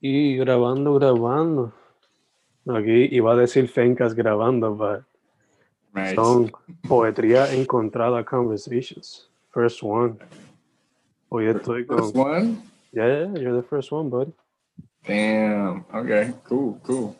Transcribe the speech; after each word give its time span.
Y 0.00 0.36
grabando, 0.36 0.94
grabando. 0.94 1.72
Aquí 2.68 3.08
iba 3.10 3.32
a 3.32 3.36
decir 3.36 3.68
Fencas 3.68 4.14
grabando, 4.14 4.74
but 4.76 5.04
Right. 5.94 6.14
son 6.14 6.52
poetría 6.86 7.52
encontrada 7.52 8.24
conversations. 8.24 9.28
First 9.52 9.82
one. 9.82 10.18
Hoy 11.30 11.46
estoy 11.46 11.84
First 11.84 12.14
con. 12.14 12.26
one? 12.26 12.62
Yeah, 12.92 13.26
you're 13.34 13.54
the 13.56 13.62
first 13.66 13.90
one, 13.90 14.08
buddy. 14.10 14.32
Damn. 15.06 15.84
Okay. 15.92 16.32
Cool. 16.44 16.78
Cool. 16.84 17.16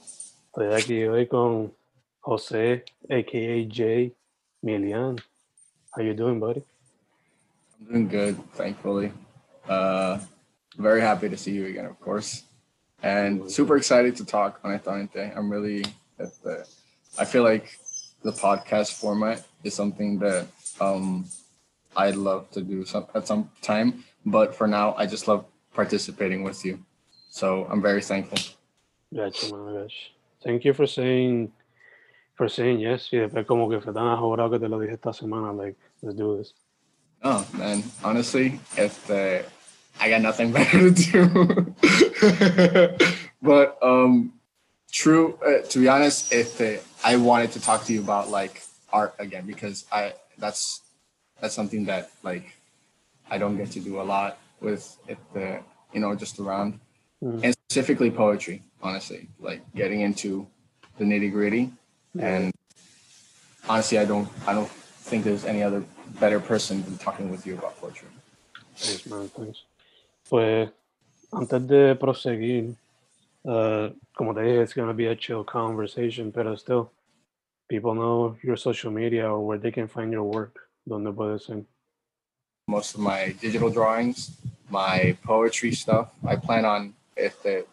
Estoy 0.52 0.74
aquí 0.74 1.04
hoy 1.08 1.26
con 1.26 1.72
José, 2.20 2.84
aka 3.10 3.68
Jay 3.68 4.12
Milian. 4.62 5.18
How 5.96 6.02
you 6.02 6.14
doing, 6.14 6.38
buddy? 6.38 6.62
I'm 7.80 7.86
doing 7.86 8.08
good, 8.08 8.36
thankfully. 8.52 9.12
Uh, 9.68 10.18
very 10.76 11.00
happy 11.00 11.28
to 11.28 11.36
see 11.36 11.52
you 11.52 11.66
again, 11.66 11.86
of 11.86 11.98
course, 12.00 12.44
and 13.02 13.50
super 13.50 13.76
excited 13.76 14.16
to 14.16 14.24
talk 14.24 14.60
on 14.64 14.72
Honestamente. 14.72 15.32
I'm 15.36 15.50
really. 15.50 15.84
At 16.18 16.34
the, 16.42 16.66
I 17.18 17.24
feel 17.24 17.44
like 17.44 17.78
the 18.22 18.32
podcast 18.32 18.94
format 18.94 19.46
is 19.62 19.74
something 19.74 20.18
that 20.18 20.46
um, 20.80 21.26
I'd 21.96 22.16
love 22.16 22.50
to 22.52 22.60
do 22.60 22.84
some, 22.84 23.06
at 23.14 23.26
some 23.26 23.50
time, 23.62 24.04
but 24.26 24.54
for 24.54 24.66
now, 24.66 24.94
I 24.96 25.06
just 25.06 25.28
love 25.28 25.44
participating 25.72 26.42
with 26.42 26.64
you. 26.64 26.80
So 27.30 27.66
I'm 27.70 27.80
very 27.80 28.02
thankful. 28.02 28.38
Gotcha, 29.14 29.54
man, 29.54 29.82
gotcha. 29.82 29.96
Thank 30.42 30.64
you 30.64 30.72
for 30.72 30.86
saying 30.86 31.52
for 32.34 32.48
saying 32.48 32.80
yes. 32.80 33.08
Y 33.12 33.18
después 33.18 33.46
como 33.46 33.68
que 33.68 33.80
fue 33.80 33.92
tan 33.92 34.16
que 34.50 34.58
te 34.58 34.68
lo 34.68 34.78
dije 34.78 34.94
esta 34.94 35.12
semana, 35.12 35.52
like, 35.52 35.76
let's 36.02 36.16
do 36.16 36.38
this. 36.38 36.52
Oh 37.22 37.44
man, 37.52 37.82
honestly, 38.04 38.60
if 38.76 39.10
uh, 39.10 39.42
I 40.00 40.08
got 40.08 40.22
nothing 40.22 40.52
better 40.58 40.90
to 40.90 40.90
do. 40.90 41.74
but 43.42 43.78
um, 43.82 44.32
true. 44.90 45.38
Uh, 45.44 45.62
to 45.68 45.78
be 45.80 45.88
honest, 45.88 46.32
if 46.32 46.60
uh, 46.60 46.80
I 47.04 47.16
wanted 47.16 47.52
to 47.52 47.60
talk 47.60 47.84
to 47.84 47.92
you 47.92 48.00
about 48.00 48.28
like 48.28 48.62
art 48.92 49.14
again 49.18 49.46
because 49.46 49.84
I 49.92 50.14
that's 50.38 50.82
that's 51.40 51.54
something 51.54 51.84
that 51.86 52.10
like 52.22 52.56
I 53.30 53.38
don't 53.38 53.56
get 53.56 53.70
to 53.72 53.80
do 53.80 54.00
a 54.00 54.02
lot 54.04 54.38
with 54.60 54.96
it. 55.06 55.18
Uh, 55.34 55.58
you 55.92 56.00
know, 56.00 56.14
just 56.14 56.38
around 56.38 56.80
Mhm. 57.22 57.42
and 57.42 57.54
specifically 57.68 58.10
poetry. 58.10 58.62
Honestly, 58.82 59.28
like 59.40 59.60
getting 59.74 60.00
into 60.02 60.46
the 60.98 61.04
nitty 61.04 61.32
gritty 61.32 61.70
and 62.18 62.52
honestly, 63.68 63.98
I 63.98 64.04
don't 64.04 64.28
I 64.46 64.54
don't 64.54 64.68
think 64.70 65.24
there's 65.24 65.44
any 65.44 65.62
other 65.62 65.82
better 66.20 66.40
person 66.40 66.82
than 66.84 66.96
talking 66.98 67.30
with 67.30 67.46
you 67.46 67.54
about 67.54 67.76
poetry. 67.80 68.08
Thanks, 68.76 69.06
man, 69.06 69.28
thanks. 69.36 69.62
Pues 70.28 70.70
antes 71.32 71.66
de 71.66 71.94
proseguir, 71.94 72.74
uh, 73.44 73.90
como 74.16 74.34
te 74.34 74.40
dije, 74.40 74.62
it's 74.62 74.74
gonna 74.74 74.94
be 74.94 75.06
a 75.06 75.16
chill 75.16 75.44
conversation, 75.44 76.32
pero 76.32 76.56
still, 76.56 76.90
people 77.68 77.94
know 77.94 78.36
your 78.42 78.56
social 78.56 78.90
media 78.90 79.30
or 79.30 79.44
where 79.46 79.58
they 79.58 79.70
can 79.70 79.88
find 79.88 80.12
your 80.12 80.24
work. 80.24 80.68
Donde 80.86 81.14
puede 81.14 81.40
ser. 81.40 81.64
Most 82.66 82.94
of 82.94 83.00
my 83.00 83.34
digital 83.40 83.70
drawings, 83.70 84.30
my 84.70 85.16
poetry 85.22 85.72
stuff. 85.72 86.10
I 86.26 86.36
plan 86.36 86.64
on 86.64 86.94
if 87.16 87.42
they, 87.42 87.64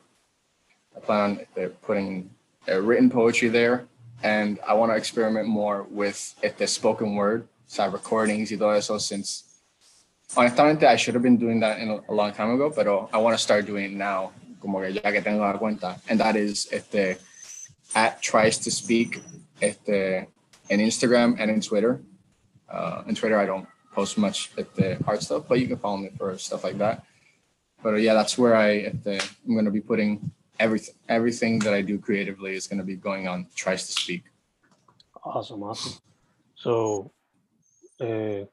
I 0.95 0.99
plan 0.99 1.19
on 1.21 1.39
if 1.39 1.53
they're 1.53 1.69
putting 1.69 2.29
uh, 2.67 2.81
written 2.81 3.09
poetry 3.09 3.49
there, 3.49 3.85
and 4.23 4.59
I 4.67 4.73
want 4.73 4.91
to 4.91 4.95
experiment 4.97 5.47
more 5.47 5.83
with 5.89 6.35
if 6.41 6.57
the 6.57 6.67
spoken 6.67 7.15
word, 7.15 7.47
so 7.67 7.87
recordings 7.87 8.51
y 8.51 8.57
todo 8.57 8.71
eso. 8.71 8.97
Since 8.97 9.43
honestamente, 10.35 10.83
I 10.85 10.95
should 10.95 11.13
have 11.13 11.23
been 11.23 11.37
doing 11.37 11.59
that 11.61 11.79
in 11.79 11.89
a, 11.89 11.99
a 12.09 12.13
long 12.13 12.31
time 12.33 12.51
ago, 12.51 12.69
but 12.69 12.87
I 12.87 13.17
want 13.17 13.37
to 13.37 13.41
start 13.41 13.65
doing 13.65 13.85
it 13.85 13.91
now. 13.91 14.31
Como 14.61 14.81
que 14.81 14.89
ya 14.89 15.11
que 15.11 15.21
tengo 15.21 15.41
la 15.41 15.57
cuenta, 15.57 15.99
and 16.09 16.19
that 16.19 16.35
is 16.35 16.65
the 16.91 17.17
at 17.95 18.21
tries 18.21 18.57
to 18.57 18.71
speak 18.71 19.22
este, 19.61 20.27
in 20.69 20.79
Instagram 20.79 21.35
and 21.39 21.51
in 21.51 21.61
Twitter. 21.61 22.01
Uh, 22.69 23.03
in 23.07 23.16
Twitter, 23.16 23.39
I 23.39 23.45
don't 23.45 23.67
post 23.94 24.17
much 24.17 24.51
at 24.57 24.73
the 24.75 24.97
art 25.07 25.22
stuff, 25.23 25.44
but 25.47 25.59
you 25.59 25.67
can 25.67 25.77
follow 25.77 25.97
me 25.97 26.09
for 26.17 26.38
stuff 26.38 26.63
like 26.63 26.77
that. 26.79 27.05
But 27.81 27.94
uh, 27.94 27.97
yeah, 27.97 28.13
that's 28.13 28.38
where 28.38 28.55
I 28.55 28.91
I'm 29.05 29.53
going 29.53 29.66
to 29.66 29.71
be 29.71 29.81
putting 29.81 30.31
everything. 30.59 30.95
Everything 31.07 31.59
that 31.59 31.73
I 31.73 31.81
do 31.81 31.97
creatively 32.00 32.55
is 32.55 32.67
going 32.67 32.79
to 32.79 32.85
be 32.85 32.95
going 32.95 33.27
on 33.27 33.47
tries 33.55 33.85
to 33.88 33.94
speak. 33.94 34.23
Awesome, 35.23 35.63
awesome. 35.63 36.00
So, 36.55 37.11
eh, 38.00 38.45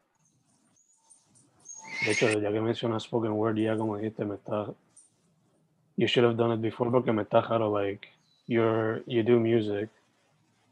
de 2.05 2.13
hecho, 2.13 2.41
ya 2.41 2.51
que 2.53 2.61
mencionas 2.61 3.03
spoken 3.05 3.33
word, 3.33 3.57
ya 3.59 3.77
como 3.77 3.97
dijiste, 3.97 4.25
me 4.25 4.35
está. 4.37 4.75
You 5.97 6.07
should 6.09 6.25
have 6.25 6.37
done 6.37 6.53
it 6.55 6.61
before 6.61 6.91
porque 6.91 7.13
me 7.13 7.23
está 7.23 7.43
raro, 7.49 7.71
like, 7.71 8.09
you're, 8.47 9.03
you 9.07 9.23
do 9.23 9.39
music, 9.39 9.89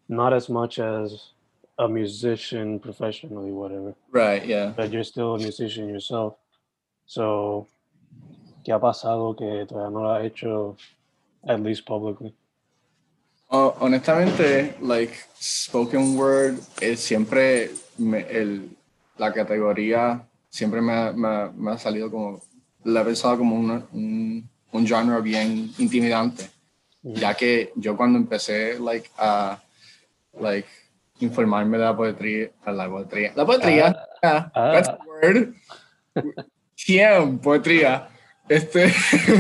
not 0.09 0.33
as 0.33 0.49
much 0.49 0.79
as 0.79 1.33
a 1.79 1.87
musician 1.89 2.79
professionally, 2.81 3.53
whatever, 3.53 3.95
Right. 4.11 4.45
Yeah. 4.45 4.73
but 4.77 4.91
you're 4.91 5.05
still 5.05 5.35
a 5.35 5.39
musician 5.39 5.89
yourself. 5.89 6.35
So, 7.07 7.67
¿qué 8.65 8.73
ha 8.73 8.79
pasado 8.81 9.35
que 9.37 9.67
todavía 9.67 9.91
no 9.93 10.01
lo 10.03 10.11
has 10.15 10.25
hecho, 10.25 10.77
at 11.47 11.61
least 11.61 11.85
publicly? 11.87 12.35
Uh, 13.51 13.73
honestamente, 13.81 14.75
like 14.81 15.13
spoken 15.41 16.17
word 16.17 16.61
es 16.81 17.01
siempre 17.01 17.71
me- 17.99 18.27
el, 18.31 18.69
la 19.19 19.33
categoría 19.33 20.23
siempre 20.51 20.83
me, 20.83 20.93
ha- 20.93 21.13
me, 21.13 21.29
ha- 21.29 21.53
me 21.57 21.71
ha 21.73 21.79
salido 21.79 22.11
como 22.11 22.43
la 22.85 23.01
he 23.01 23.05
pensado 23.05 23.39
como 23.39 23.57
una- 23.57 23.87
un, 23.93 24.47
un 24.73 24.87
genre 24.87 25.23
bien 25.23 25.73
intimidante, 25.79 26.51
ya 27.03 27.35
que 27.35 27.73
yo 27.77 27.97
cuando 27.97 28.19
empecé 28.19 28.79
like 28.79 29.09
a 29.17 29.59
like 30.39 30.69
informarme 31.21 31.79
de 31.79 31.85
la 31.85 31.97
poetría, 31.97 32.51
la 32.67 32.89
poetría, 32.89 33.33
la 33.37 33.47
poetría, 33.47 33.97
ah, 34.23 34.51
ah. 34.55 34.73
that's 34.73 34.89
a 34.89 34.99
word, 35.07 35.55
TM, 36.77 37.39
poetría. 37.39 38.09
Este, 38.49 38.93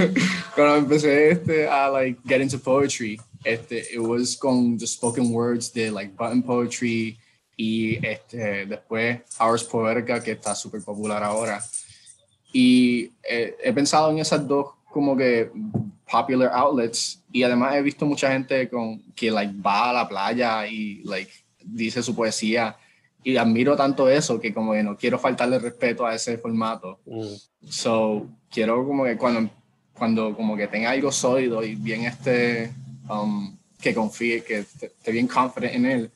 cuando 0.54 0.76
empecé 0.76 1.30
este, 1.32 1.66
a 1.66 1.88
like 1.90 2.20
get 2.24 2.40
into 2.40 2.58
poetry, 2.58 3.18
este, 3.44 3.82
it 3.92 3.98
was 3.98 4.36
con 4.36 4.76
the 4.78 4.86
spoken 4.86 5.32
words 5.32 5.72
de 5.72 5.90
like 5.90 6.14
button 6.16 6.42
poetry 6.42 7.18
y 7.56 8.04
este, 8.06 8.66
después 8.66 9.20
Hours 9.38 9.64
Poética, 9.64 10.22
que 10.22 10.32
está 10.32 10.54
súper 10.54 10.82
popular 10.82 11.22
ahora. 11.22 11.62
Y 12.52 13.10
eh, 13.22 13.56
he 13.62 13.72
pensado 13.72 14.10
en 14.10 14.18
esas 14.18 14.46
dos 14.46 14.66
como 14.90 15.16
que 15.16 15.50
popular 16.10 16.50
outlets 16.52 17.22
y 17.30 17.42
además 17.44 17.76
he 17.76 17.82
visto 17.82 18.04
mucha 18.04 18.32
gente 18.32 18.68
con 18.68 19.00
que 19.14 19.30
like 19.30 19.54
va 19.64 19.90
a 19.90 19.92
la 19.92 20.08
playa 20.08 20.66
y 20.66 21.02
like 21.04 21.30
dice 21.62 22.02
su 22.02 22.14
poesía 22.14 22.76
y 23.22 23.36
admiro 23.36 23.76
tanto 23.76 24.08
eso 24.08 24.40
que 24.40 24.52
como 24.52 24.72
que 24.72 24.82
no 24.82 24.96
quiero 24.96 25.18
faltarle 25.18 25.58
respeto 25.58 26.06
a 26.06 26.14
ese 26.14 26.38
formato. 26.38 26.98
Mm, 27.06 27.34
So, 27.68 28.26
quiero 28.50 28.86
como 28.86 29.04
que 29.04 29.16
cuando, 29.16 29.50
cuando 29.92 30.34
como 30.34 30.56
que 30.56 30.66
tenga 30.66 30.90
algo 30.90 31.12
sólido 31.12 31.62
y 31.62 31.74
bien 31.74 32.04
este, 32.04 32.72
um, 33.08 33.54
que 33.80 33.94
confíe, 33.94 34.42
que 34.42 34.60
esté 34.60 34.86
esté 34.86 35.12
bien 35.12 35.28
confident 35.28 35.74
en 35.74 35.86
él, 35.86 36.10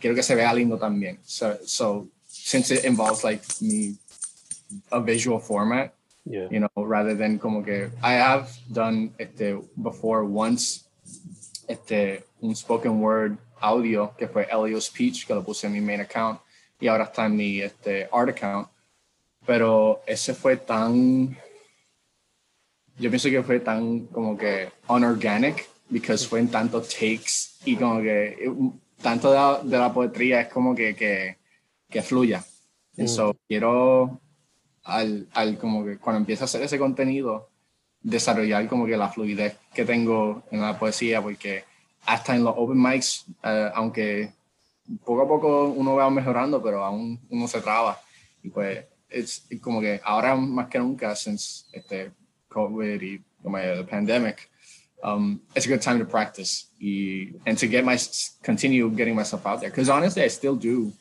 quiero 0.00 0.16
que 0.16 0.22
se 0.22 0.34
vea 0.34 0.52
lindo 0.52 0.78
también. 0.78 1.18
So, 1.24 1.58
so 1.64 2.08
since 2.26 2.70
it 2.70 2.84
involves 2.84 3.22
like 3.22 3.42
me, 3.60 3.96
a 4.90 5.00
visual 5.00 5.38
format, 5.38 5.94
yeah. 6.24 6.48
you 6.50 6.60
know, 6.60 6.84
rather 6.84 7.14
than 7.14 7.38
como 7.38 7.62
que 7.62 7.90
I 8.02 8.14
have 8.14 8.50
done 8.72 9.12
este 9.18 9.56
before 9.76 10.24
once 10.24 10.84
este 11.68 12.24
un 12.42 12.54
spoken 12.54 13.00
word 13.00 13.38
audio 13.60 14.14
que 14.18 14.26
fue 14.26 14.46
Elio 14.50 14.80
Speech 14.80 15.26
que 15.26 15.34
lo 15.34 15.42
puse 15.42 15.66
en 15.66 15.72
mi 15.72 15.80
main 15.80 16.00
account 16.00 16.40
y 16.80 16.88
ahora 16.88 17.04
está 17.04 17.26
en 17.26 17.36
mi 17.36 17.60
este 17.60 18.08
art 18.12 18.30
account 18.30 18.68
pero 19.46 20.02
ese 20.06 20.34
fue 20.34 20.56
tan 20.56 21.36
yo 22.98 23.10
pienso 23.10 23.28
que 23.30 23.42
fue 23.42 23.60
tan 23.60 24.06
como 24.06 24.36
que 24.36 24.70
unorganic 24.88 25.68
because 25.90 26.26
fue 26.26 26.40
en 26.40 26.48
tantos 26.48 26.88
takes 26.88 27.58
y 27.64 27.76
como 27.76 28.00
que 28.00 28.36
eh, 28.40 28.50
tanto 29.02 29.30
de 29.30 29.36
la, 29.36 29.60
de 29.62 29.78
la 29.78 29.92
poetría 29.92 30.42
es 30.42 30.48
como 30.48 30.74
que 30.74 30.94
que, 30.94 31.38
que 31.88 32.02
fluya 32.02 32.44
Mm. 32.96 33.04
y 33.04 33.08
so 33.08 33.36
quiero 33.48 34.20
al, 34.84 35.28
al 35.32 35.58
como 35.58 35.84
que 35.84 35.98
cuando 35.98 36.18
empiece 36.20 36.44
a 36.44 36.46
hacer 36.46 36.62
ese 36.62 36.78
contenido, 36.78 37.48
desarrollar 38.02 38.66
como 38.68 38.86
que 38.86 38.96
la 38.96 39.08
fluidez 39.08 39.56
que 39.74 39.84
tengo 39.84 40.42
en 40.50 40.60
la 40.60 40.78
poesía, 40.78 41.22
porque 41.22 41.64
hasta 42.06 42.34
en 42.34 42.44
los 42.44 42.54
open 42.56 42.82
mics, 42.82 43.26
eh, 43.42 43.70
aunque 43.74 44.32
poco 45.04 45.22
a 45.22 45.28
poco 45.28 45.64
uno 45.68 45.94
va 45.94 46.10
mejorando, 46.10 46.62
pero 46.62 46.84
aún 46.84 47.20
uno 47.28 47.46
se 47.46 47.60
traba. 47.60 48.00
Y 48.42 48.48
pues 48.48 48.84
es 49.08 49.46
como 49.60 49.80
que 49.80 50.00
ahora 50.02 50.34
más 50.34 50.68
que 50.68 50.78
nunca, 50.78 51.14
since 51.14 51.66
este 51.72 52.10
COVID 52.48 53.00
y 53.00 53.22
como 53.42 53.58
the 53.58 53.84
pandemic, 53.84 54.49
um, 55.02 55.40
it's 55.54 55.66
a 55.66 55.68
good 55.68 55.82
time 55.82 55.98
to 55.98 56.04
practice 56.04 56.66
and 57.46 57.56
to 57.58 57.66
get 57.66 57.84
my 57.84 57.96
continue 58.42 58.90
getting 58.90 59.14
myself 59.14 59.46
out 59.46 59.60
there. 59.60 59.70
Because 59.70 59.88
honestly, 59.88 60.22
I 60.22 60.28
still 60.28 60.56
do 60.56 60.92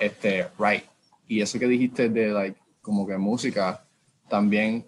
este, 0.00 0.46
write. 0.58 0.84
Y 1.28 1.40
eso 1.40 1.58
que 1.58 1.66
dijiste 1.68 2.08
de 2.08 2.32
like 2.32 2.56
como 2.82 3.06
que 3.06 3.16
música, 3.16 3.80
también 4.28 4.84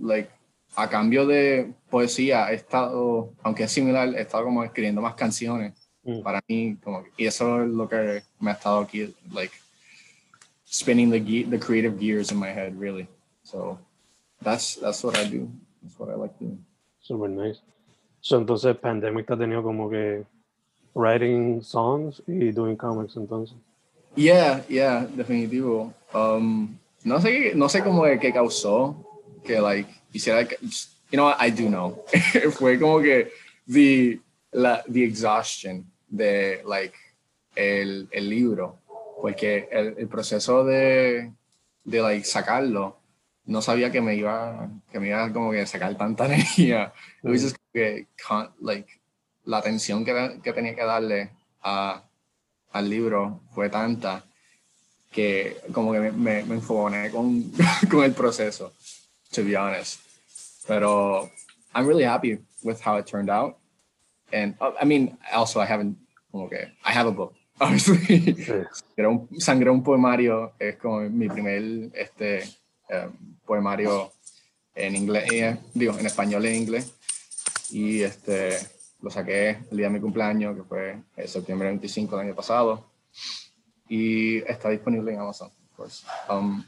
like 0.00 0.30
a 0.76 0.88
cambio 0.88 1.26
de 1.26 1.72
poesía 1.90 2.50
he 2.52 2.54
estado, 2.54 3.32
aunque 3.42 3.64
es 3.64 3.72
similar, 3.72 4.08
he 4.14 4.20
estado 4.22 4.44
como 4.44 4.62
escribiendo 4.64 5.00
más 5.00 5.14
canciones 5.14 5.74
Mm. 6.02 6.22
para 6.22 6.40
mí, 6.48 6.78
como, 6.82 7.04
y 7.18 7.26
eso 7.26 7.62
es 7.62 7.68
lo 7.68 7.86
que 7.86 8.22
me 8.40 8.50
ha 8.50 8.54
estado 8.54 8.78
aquí, 8.80 9.14
like, 9.34 9.52
spinning 10.66 11.10
the, 11.10 11.20
ge- 11.20 11.44
the 11.50 11.58
creative 11.58 11.98
gears 12.00 12.30
in 12.32 12.38
my 12.38 12.48
head, 12.48 12.74
really. 12.80 13.06
So 13.42 13.78
that's, 14.42 14.76
that's 14.76 15.04
what 15.04 15.14
I 15.18 15.24
do. 15.24 15.50
That's 15.82 15.98
what 15.98 16.08
I 16.08 16.14
like 16.14 16.38
doing. 16.38 16.64
Super 17.02 17.28
nice. 17.28 17.60
So, 18.20 18.36
entonces, 18.36 18.76
Pandemic 18.76 19.26
te 19.26 19.32
ha 19.32 19.36
tenido 19.38 19.62
como 19.62 19.88
que 19.88 20.24
writing 20.94 21.62
songs 21.62 22.22
y 22.26 22.50
doing 22.52 22.76
comics, 22.76 23.16
entonces. 23.16 23.56
Yeah, 24.16 24.62
yeah, 24.68 25.06
definitivo. 25.06 25.92
Um, 26.12 26.76
no 27.04 27.20
sé, 27.20 27.52
no 27.54 27.68
sé 27.68 27.82
cómo 27.82 28.02
qué 28.20 28.32
causó 28.32 28.96
que, 29.44 29.60
like, 29.60 29.88
hiciera, 30.12 30.46
que- 30.46 30.58
you 31.10 31.16
know 31.16 31.26
what, 31.26 31.38
I 31.40 31.50
do 31.50 31.68
know. 31.68 32.04
Fue 32.52 32.78
como 32.78 33.00
que 33.00 33.30
the, 33.66 34.20
la, 34.52 34.82
the 34.90 35.04
exhaustion 35.04 35.84
de, 36.08 36.62
like, 36.66 36.94
el, 37.54 38.08
el 38.10 38.28
libro, 38.28 38.78
porque 39.20 39.68
el, 39.70 39.94
el 39.96 40.08
proceso 40.08 40.64
de, 40.64 41.32
de, 41.84 42.00
like, 42.02 42.24
sacarlo, 42.26 42.96
no 43.46 43.62
sabía 43.62 43.90
que 43.90 44.00
me 44.00 44.14
iba, 44.16 44.68
que 44.92 45.00
me 45.00 45.08
iba 45.08 45.32
como 45.32 45.52
que 45.52 45.64
sacar 45.66 45.96
tanta 45.96 46.26
energía. 46.32 46.92
It 47.22 47.30
was 47.30 47.42
just 47.42 47.56
que, 47.72 48.06
con- 48.26 48.50
like, 48.60 48.88
la 49.44 49.58
atención 49.58 50.04
que, 50.04 50.40
que 50.42 50.52
tenía 50.52 50.74
que 50.74 50.84
darle 50.84 51.30
a, 51.62 52.02
al 52.72 52.88
libro 52.88 53.40
fue 53.54 53.68
tanta 53.68 54.24
que 55.10 55.56
como 55.72 55.92
que 55.92 55.98
me, 55.98 56.12
me, 56.12 56.42
me 56.44 56.54
enfogoné 56.56 57.10
con, 57.10 57.50
con 57.90 58.04
el 58.04 58.12
proceso, 58.12 58.72
to 59.32 59.42
be 59.44 59.56
honest. 59.56 60.00
Pero 60.66 61.30
I'm 61.74 61.86
really 61.86 62.04
happy 62.04 62.38
with 62.62 62.80
how 62.80 62.96
it 62.96 63.06
turned 63.06 63.30
out. 63.30 63.56
And 64.32 64.54
uh, 64.60 64.72
I 64.80 64.84
mean, 64.84 65.18
also 65.32 65.60
I 65.60 65.66
haven't, 65.66 65.96
como 66.30 66.48
que, 66.48 66.70
I 66.84 66.92
have 66.92 67.08
a 67.08 67.10
book, 67.12 67.34
obviously. 67.60 68.34
Sí. 68.36 69.02
Un, 69.04 69.28
Sangré 69.40 69.70
un 69.70 69.82
poemario, 69.82 70.52
es 70.58 70.76
como 70.76 71.00
mi 71.10 71.28
primer 71.28 71.90
este, 71.94 72.44
em, 72.88 73.10
poemario 73.44 74.12
en 74.74 74.94
inglés, 74.94 75.28
eh, 75.32 75.56
digo, 75.74 75.98
en 75.98 76.06
español 76.06 76.44
e 76.46 76.56
inglés. 76.56 76.94
Y 77.72 78.02
este, 78.02 78.58
lo 79.02 79.10
saqué 79.10 79.58
el 79.70 79.76
día 79.76 79.86
de 79.86 79.94
mi 79.94 80.00
cumpleaños, 80.00 80.56
que 80.56 80.62
fue 80.62 81.02
el 81.16 81.28
septiembre 81.28 81.68
25 81.68 82.16
del 82.16 82.26
año 82.26 82.36
pasado. 82.36 82.86
Y 83.88 84.38
está 84.38 84.70
disponible 84.70 85.12
en 85.12 85.20
Amazon, 85.20 85.50
course. 85.76 86.04
Um, 86.28 86.64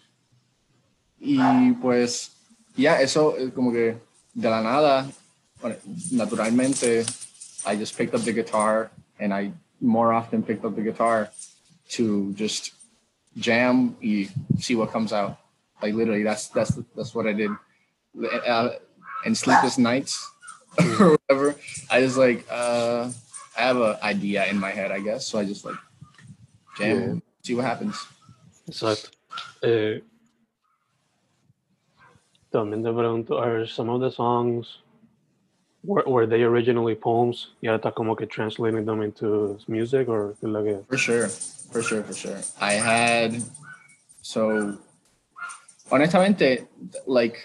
y 1.21 1.73
pues, 1.81 2.33
ya, 2.77 3.01
eso 3.01 3.37
es 3.37 3.53
como 3.53 3.71
que 3.73 3.97
de 4.35 4.51
la 4.51 4.63
nada, 4.63 5.07
bueno, 5.61 5.77
naturalmente, 6.11 7.05
I 7.65 7.77
just 7.77 7.97
picked 7.97 8.15
up 8.15 8.25
the 8.25 8.33
guitar 8.33 8.91
and 9.21 9.33
I 9.33 9.53
more 9.81 10.13
often 10.13 10.43
picked 10.43 10.65
up 10.65 10.75
the 10.75 10.83
guitar 10.83 11.31
to 11.91 12.33
just 12.37 12.73
jam 13.37 13.97
y 14.01 14.29
see 14.59 14.75
what 14.75 14.91
comes 14.91 15.13
out. 15.13 15.37
Like 15.81 15.95
literally, 15.95 16.25
that's 16.25 16.49
that's 16.49 16.75
that's 16.97 17.15
what 17.15 17.27
I 17.27 17.35
did. 17.35 17.51
Uh, 18.47 18.71
and 19.25 19.37
sleepless 19.37 19.79
nights 19.79 20.32
or 21.01 21.17
whatever. 21.29 21.55
I 21.91 22.01
just 22.01 22.17
like 22.17 22.47
uh, 22.51 23.11
I 23.57 23.61
have 23.63 23.77
an 23.81 23.97
idea 24.03 24.47
in 24.47 24.59
my 24.59 24.71
head, 24.71 24.91
I 24.91 25.01
guess. 25.01 25.27
So 25.27 25.39
I 25.39 25.45
just 25.45 25.65
like 25.65 25.77
jam, 26.79 26.97
Yeah. 26.97 27.21
see 27.43 27.55
what 27.55 27.65
happens. 27.65 27.97
Exacto. 28.69 29.11
Eh, 29.63 30.01
también 32.53 32.83
te 32.83 32.91
pregunto, 32.91 33.39
are 33.41 33.67
some 33.67 33.89
of 33.91 34.01
the 34.01 34.11
songs, 34.11 34.79
were, 35.85 36.05
were 36.07 36.27
they 36.27 36.43
originally 36.43 36.95
poems? 36.95 37.49
Y 37.63 37.69
ahora 37.69 37.79
estás 37.79 37.95
como 37.95 38.15
que 38.15 38.27
translating 38.27 38.85
them 38.85 39.03
into 39.03 39.59
music 39.69 40.09
or 40.09 40.33
es 40.43 40.87
For 40.89 40.97
sure, 40.99 41.29
for 41.29 41.83
sure, 41.83 42.03
for 42.03 42.15
sure. 42.15 42.41
I 42.61 42.75
had 42.75 43.43
so 44.23 44.79
honestamente, 45.91 46.67
like 47.07 47.37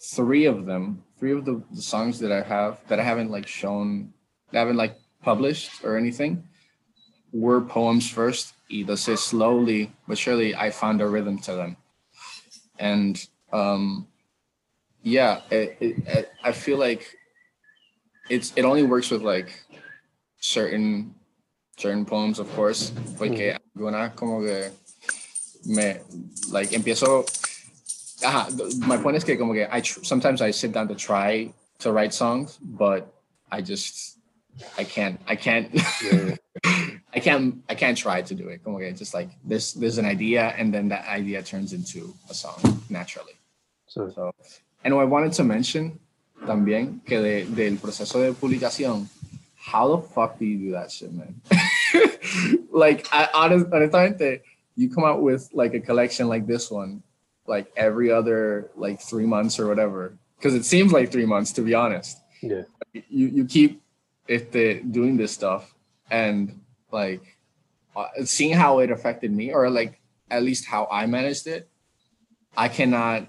three 0.00 0.46
of 0.46 0.66
them, 0.66 1.02
three 1.18 1.32
of 1.32 1.44
the, 1.44 1.62
the 1.72 1.82
songs 1.82 2.18
that 2.20 2.32
I 2.32 2.42
have 2.42 2.80
that 2.88 2.98
I 3.00 3.02
haven't 3.02 3.30
like 3.30 3.46
shown, 3.46 4.12
that 4.52 4.58
I 4.58 4.60
haven't 4.60 4.76
like 4.76 4.96
published 5.22 5.84
or 5.84 5.96
anything, 5.96 6.44
were 7.32 7.60
poems 7.60 8.08
first. 8.08 8.54
Y 8.70 8.84
say 8.96 9.16
slowly 9.16 9.90
but 10.06 10.18
surely 10.18 10.54
I 10.54 10.70
found 10.70 11.00
a 11.00 11.06
rhythm 11.06 11.38
to 11.38 11.54
them, 11.54 11.76
and 12.78 13.16
um, 13.50 14.06
yeah, 15.02 15.40
it, 15.50 15.76
it, 15.80 15.96
it, 16.06 16.32
I 16.44 16.52
feel 16.52 16.76
like 16.76 17.16
it's 18.28 18.52
it 18.56 18.64
only 18.64 18.82
works 18.82 19.10
with 19.10 19.22
like 19.22 19.64
certain 20.40 21.14
certain 21.78 22.04
poems, 22.04 22.38
of 22.38 22.52
course, 22.54 22.92
porque 23.16 23.56
algunas 23.74 24.14
como 24.14 24.42
que 24.42 24.70
me 25.64 25.96
like 26.50 26.70
empiezo. 26.70 27.24
Ajá, 28.22 28.86
my 28.86 28.96
point 28.96 29.16
is 29.16 29.24
que 29.24 29.36
como 29.36 29.52
que 29.54 29.66
I 29.70 29.80
sometimes 29.82 30.42
I 30.42 30.50
sit 30.50 30.72
down 30.72 30.88
to 30.88 30.94
try 30.94 31.52
to 31.78 31.92
write 31.92 32.12
songs, 32.12 32.58
but 32.60 33.12
I 33.50 33.62
just 33.62 34.18
I 34.76 34.84
can't 34.84 35.20
I 35.26 35.36
can't 35.36 35.70
Yeah. 36.02 36.36
I 37.14 37.20
can't 37.20 37.62
I 37.68 37.74
can't 37.74 37.96
try 37.96 38.22
to 38.22 38.34
do 38.34 38.48
it. 38.48 38.64
Como 38.64 38.78
que 38.78 38.92
just 38.92 39.14
like 39.14 39.30
this 39.44 39.72
there's 39.72 39.98
an 39.98 40.06
idea 40.06 40.54
and 40.58 40.74
then 40.74 40.88
that 40.88 41.06
idea 41.06 41.42
turns 41.42 41.72
into 41.72 42.14
a 42.28 42.34
song 42.34 42.82
naturally. 42.90 43.34
So, 43.86 44.10
So, 44.10 44.32
and 44.84 44.94
I 44.94 45.04
wanted 45.04 45.32
to 45.34 45.44
mention 45.44 45.98
también 46.44 47.04
que 47.04 47.20
de, 47.20 47.44
del 47.44 47.78
proceso 47.78 48.20
de 48.20 48.32
publicación, 48.32 49.08
how 49.56 49.96
the 49.96 50.02
fuck 50.08 50.38
do 50.38 50.44
you 50.44 50.58
do 50.58 50.72
that 50.72 50.90
shit, 50.90 51.12
man? 51.12 51.40
like, 52.70 53.06
I, 53.12 53.28
honest, 53.34 53.66
honestamente, 53.72 54.42
you 54.76 54.90
come 54.90 55.04
out 55.04 55.22
with 55.22 55.48
like 55.52 55.74
a 55.74 55.80
collection 55.80 56.28
like 56.28 56.46
this 56.46 56.70
one, 56.70 57.02
like 57.48 57.72
every 57.76 58.12
other 58.12 58.70
like 58.76 59.00
three 59.00 59.26
months 59.26 59.58
or 59.58 59.66
whatever, 59.66 60.16
because 60.36 60.54
it 60.54 60.64
seems 60.64 60.92
like 60.92 61.10
three 61.10 61.26
months 61.26 61.50
to 61.52 61.62
be 61.62 61.74
honest. 61.74 62.20
yeah. 62.42 62.62
You 62.92 63.26
you 63.26 63.44
keep 63.44 63.82
este, 64.28 64.84
doing 64.92 65.16
this 65.16 65.32
stuff 65.32 65.74
and 66.10 66.60
like 66.92 67.38
uh, 67.96 68.06
seeing 68.24 68.52
how 68.52 68.78
it 68.78 68.90
affected 68.90 69.32
me 69.32 69.52
or 69.52 69.68
like 69.70 70.00
at 70.30 70.42
least 70.42 70.66
how 70.66 70.86
I 70.90 71.06
managed 71.06 71.46
it. 71.46 71.68
I 72.56 72.68
cannot 72.68 73.28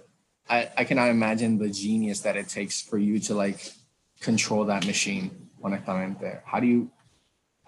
I, 0.50 0.70
I 0.78 0.84
cannot 0.84 1.10
imagine 1.10 1.58
the 1.58 1.70
genius 1.70 2.22
that 2.22 2.36
it 2.36 2.50
takes 2.50 2.82
for 2.82 2.98
you 2.98 3.20
to 3.20 3.36
like 3.36 3.72
control 4.20 4.66
that 4.66 4.86
machine 4.86 5.50
when 5.60 5.74
I 5.74 5.78
time 5.78 6.18
there 6.20 6.44
How 6.46 6.60
do 6.60 6.68
you 6.68 6.92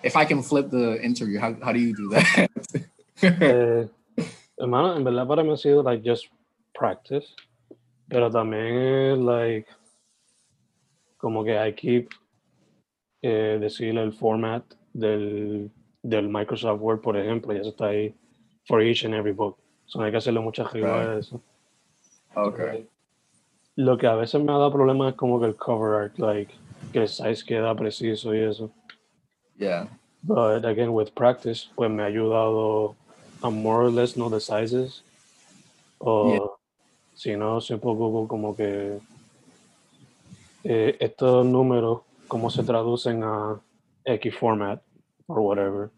if 0.04 0.16
I 0.16 0.26
can 0.26 0.42
flip 0.42 0.70
the 0.70 1.02
interview, 1.02 1.40
how, 1.40 1.56
how 1.64 1.72
do 1.72 1.80
you 1.80 1.96
do 1.96 2.10
that? 2.10 2.50
Eh, 3.24 3.88
hermano, 4.58 4.96
en 4.96 5.04
verdad 5.04 5.28
para 5.28 5.44
mí 5.44 5.52
ha 5.52 5.58
sido 5.58 5.84
like 5.84 6.02
just 6.02 6.28
practice, 6.74 7.28
pero 8.08 8.30
también 8.30 8.76
es 8.78 9.18
like 9.18 9.68
como 11.18 11.44
que 11.44 11.54
I 11.56 11.74
keep 11.74 12.10
eh, 13.22 13.58
decir 13.60 13.98
el 13.98 14.12
format 14.14 14.64
del, 14.94 15.70
del 16.02 16.28
Microsoft 16.28 16.82
Word, 16.82 17.02
por 17.02 17.16
ejemplo, 17.16 17.54
y 17.54 17.58
eso 17.60 17.70
está 17.70 17.88
ahí 17.88 18.14
for 18.68 18.82
each 18.82 19.06
and 19.06 19.14
every 19.14 19.32
book. 19.34 19.58
So 19.86 20.02
hay 20.02 20.12
que 20.12 20.18
hacerle 20.18 20.40
muchas 20.40 20.72
Right. 20.74 20.86
a 20.86 21.18
eso. 21.20 21.42
okay. 22.36 22.88
Lo 23.76 23.98
que 23.98 24.08
a 24.08 24.16
veces 24.16 24.42
me 24.42 24.52
ha 24.52 24.58
dado 24.58 24.72
problemas 24.72 25.12
es 25.14 25.18
como 25.18 25.40
que 25.40 25.46
el 25.48 25.56
cover 25.56 25.94
art, 26.02 26.18
like 26.18 26.54
que 26.92 27.00
el 27.04 27.08
size 27.08 27.44
queda 27.46 27.76
preciso 27.76 28.34
y 28.34 28.40
eso. 28.40 28.72
Yeah. 29.58 29.88
But 30.24 30.66
again, 30.66 30.90
with 30.94 31.14
practice, 31.14 31.70
pues 31.76 31.90
me 31.92 32.04
ha 32.04 32.08
ayudado 32.08 32.96
a 33.44 33.50
more 33.50 33.86
or 33.86 33.92
less 33.92 34.14
know 34.16 34.30
the 34.30 34.40
sizes. 34.40 35.04
O 36.00 36.32
Yeah. 36.34 36.40
Si 37.22 37.38
no, 37.38 37.62
siempre 37.62 37.92
Google 37.92 38.28
como 38.28 38.56
que 38.56 38.98
eh, 40.64 40.98
estos 41.00 41.46
números, 41.46 42.02
cómo 42.28 42.50
se 42.50 42.64
traducen 42.64 43.22
a 43.24 43.60
X 44.06 44.34
format 44.36 44.82
or 45.28 45.42
whatever. 45.42 45.92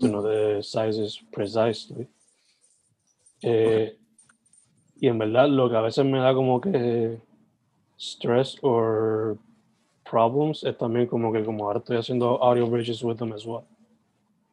To 0.00 0.08
know 0.08 0.22
the 0.22 0.62
sizes 0.62 1.18
precisely. 1.32 2.06
Eh, 3.40 3.96
y 5.00 5.08
en 5.08 5.16
verdad, 5.16 5.48
lo 5.48 5.70
que 5.70 5.76
a 5.76 5.80
veces 5.80 6.04
me 6.04 6.18
da 6.18 6.34
como 6.34 6.60
que 6.60 7.18
stress 7.96 8.58
or 8.60 9.38
problems 10.04 10.62
es 10.62 10.76
también 10.76 11.06
como 11.06 11.32
que 11.32 11.42
como 11.42 11.64
ahora 11.64 11.78
estoy 11.78 11.96
haciendo 11.96 12.42
audio 12.42 12.66
bridges 12.66 13.02
with 13.02 13.16
them 13.16 13.32
as 13.32 13.46
well. 13.46 13.64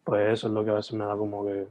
Pues 0.06 0.36
eso 0.36 0.48
es 0.48 0.54
lo 0.54 0.64
que 0.64 0.72
a 0.72 0.76
veces 0.76 0.94
me 0.94 1.04
da 1.04 1.18
como 1.18 1.44
que 1.44 1.68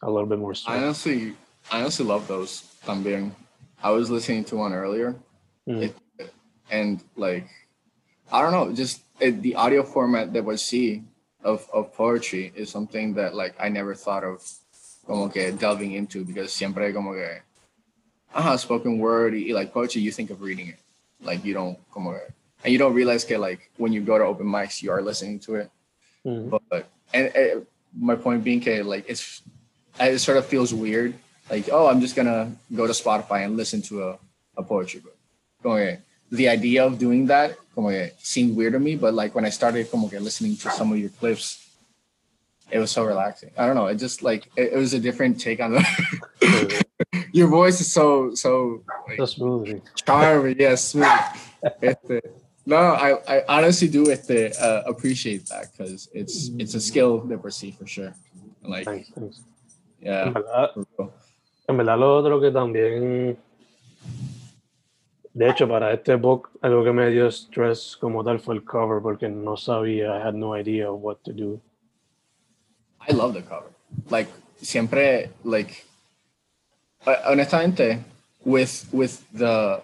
a 0.00 0.08
little 0.08 0.26
bit 0.26 0.38
more 0.40 0.52
stress. 0.52 0.82
honestly 0.82 1.36
I 1.70 1.80
honestly 1.80 2.04
love 2.06 2.26
those 2.26 2.62
también. 2.86 3.32
I 3.82 3.90
was 3.90 4.10
listening 4.10 4.44
to 4.44 4.56
one 4.56 4.72
earlier 4.72 5.14
Mm. 5.68 5.82
it, 6.18 6.32
and 6.70 7.02
like 7.16 7.46
I 8.32 8.40
don't 8.42 8.52
know, 8.52 8.72
just 8.72 9.02
it, 9.20 9.42
the 9.42 9.54
audio 9.56 9.82
format 9.82 10.32
that 10.32 10.44
we 10.44 10.56
see 10.56 11.02
of, 11.44 11.68
of 11.72 11.92
poetry 11.94 12.52
is 12.56 12.70
something 12.70 13.14
that 13.14 13.34
like 13.34 13.54
I 13.60 13.68
never 13.68 13.94
thought 13.94 14.24
of 14.24 14.42
como 15.06 15.28
que 15.28 15.52
delving 15.52 15.92
into 15.92 16.24
because 16.24 16.52
siempre 16.52 16.92
como 16.92 17.12
que 17.12 17.28
uh 18.34 18.56
spoken 18.56 18.98
word 18.98 19.34
like 19.52 19.72
poetry 19.72 20.00
you 20.00 20.12
think 20.12 20.30
of 20.30 20.40
reading 20.40 20.68
it 20.68 20.78
like 21.20 21.44
you 21.44 21.52
don't 21.52 21.76
come 21.92 22.06
over 22.06 22.22
and 22.64 22.72
you 22.72 22.78
don't 22.78 22.94
realize 22.94 23.24
that 23.24 23.40
like 23.40 23.70
when 23.76 23.92
you 23.92 24.00
go 24.00 24.16
to 24.18 24.24
open 24.24 24.46
mics 24.46 24.82
you 24.82 24.90
are 24.90 25.02
listening 25.02 25.38
to 25.38 25.56
it 25.56 25.70
Mhm. 26.24 26.60
but 26.70 26.88
and, 27.12 27.34
and 27.34 27.66
my 27.98 28.14
point 28.14 28.44
being 28.44 28.60
okay 28.60 28.82
like 28.82 29.04
it's 29.08 29.42
it 29.98 30.18
sort 30.20 30.36
of 30.38 30.46
feels 30.46 30.72
weird 30.72 31.14
like 31.50 31.68
oh 31.72 31.86
i'm 31.88 32.00
just 32.00 32.14
gonna 32.16 32.50
go 32.74 32.86
to 32.86 32.92
spotify 32.92 33.44
and 33.44 33.56
listen 33.56 33.82
to 33.82 34.04
a, 34.08 34.18
a 34.56 34.62
poetry 34.62 35.00
book. 35.00 35.16
Como 35.62 35.76
que 35.76 35.98
the 36.30 36.48
idea 36.48 36.84
of 36.86 36.98
doing 36.98 37.26
that 37.26 37.56
como 37.74 37.90
que 37.90 38.10
seemed 38.18 38.56
weird 38.56 38.72
to 38.72 38.78
me 38.78 38.96
but 38.96 39.12
like 39.14 39.34
when 39.34 39.44
i 39.44 39.50
started 39.50 39.90
como 39.90 40.08
que 40.08 40.18
listening 40.20 40.56
to 40.56 40.70
some 40.70 40.92
of 40.92 40.98
your 40.98 41.10
clips 41.20 41.66
it 42.72 42.78
was 42.78 42.92
so 42.92 43.02
relaxing. 43.02 43.50
I 43.58 43.66
don't 43.66 43.74
know 43.74 43.86
it 43.86 43.96
just 43.96 44.22
like 44.22 44.46
it, 44.56 44.72
it 44.72 44.76
was 44.76 44.94
a 44.94 45.00
different 45.00 45.40
take 45.40 45.60
on 45.60 45.72
the 45.72 46.84
your 47.32 47.48
voice 47.48 47.80
is 47.80 47.90
so 47.92 48.32
so 48.34 48.82
like, 49.08 49.18
That's 49.18 49.32
smoothly. 49.32 49.82
charming. 50.06 50.56
Yes 50.58 50.84
smooth. 50.94 51.08
Este, 51.82 52.20
no 52.66 52.76
i 52.76 53.10
i 53.26 53.42
honestly 53.48 53.88
do 53.88 54.10
este, 54.10 54.52
uh, 54.60 54.82
appreciate 54.86 55.46
that 55.48 55.66
because 55.72 56.08
it's 56.14 56.50
it's 56.58 56.74
a 56.74 56.80
skill 56.80 57.18
that 57.26 57.42
we 57.42 57.50
see 57.50 57.72
for 57.72 57.86
sure. 57.86 58.14
Like 58.62 58.84
Thanks, 58.84 59.10
thanks. 59.18 59.40
yeah. 60.00 60.26
En 60.26 60.32
verdad, 60.32 60.70
for 60.74 60.86
real. 60.96 61.12
En 61.70 61.76
verdad 61.76 61.98
lo 61.98 62.16
otro 62.16 62.40
que 62.40 62.50
también, 62.50 63.38
de 65.32 65.48
hecho 65.48 65.68
para 65.68 65.92
este 65.92 66.16
book, 66.16 66.50
algo 66.60 66.84
que 66.84 66.92
me 66.92 67.10
dio 67.10 67.28
stress 67.30 67.96
como 67.96 68.22
tal 68.22 68.40
fue 68.40 68.54
el 68.54 68.64
cover 68.64 69.00
porque 69.02 69.28
no 69.28 69.56
sabía, 69.56 70.16
I 70.16 70.22
had 70.26 70.34
no 70.34 70.56
idea 70.56 70.92
what 70.92 71.16
to 71.24 71.32
do. 71.32 71.60
I 73.08 73.12
love 73.12 73.34
the 73.34 73.42
cover. 73.42 73.70
Like 74.10 74.28
siempre, 74.60 75.30
like 75.44 75.84
honestamente, 77.26 78.04
with 78.44 78.86
with 78.92 79.22
the 79.32 79.80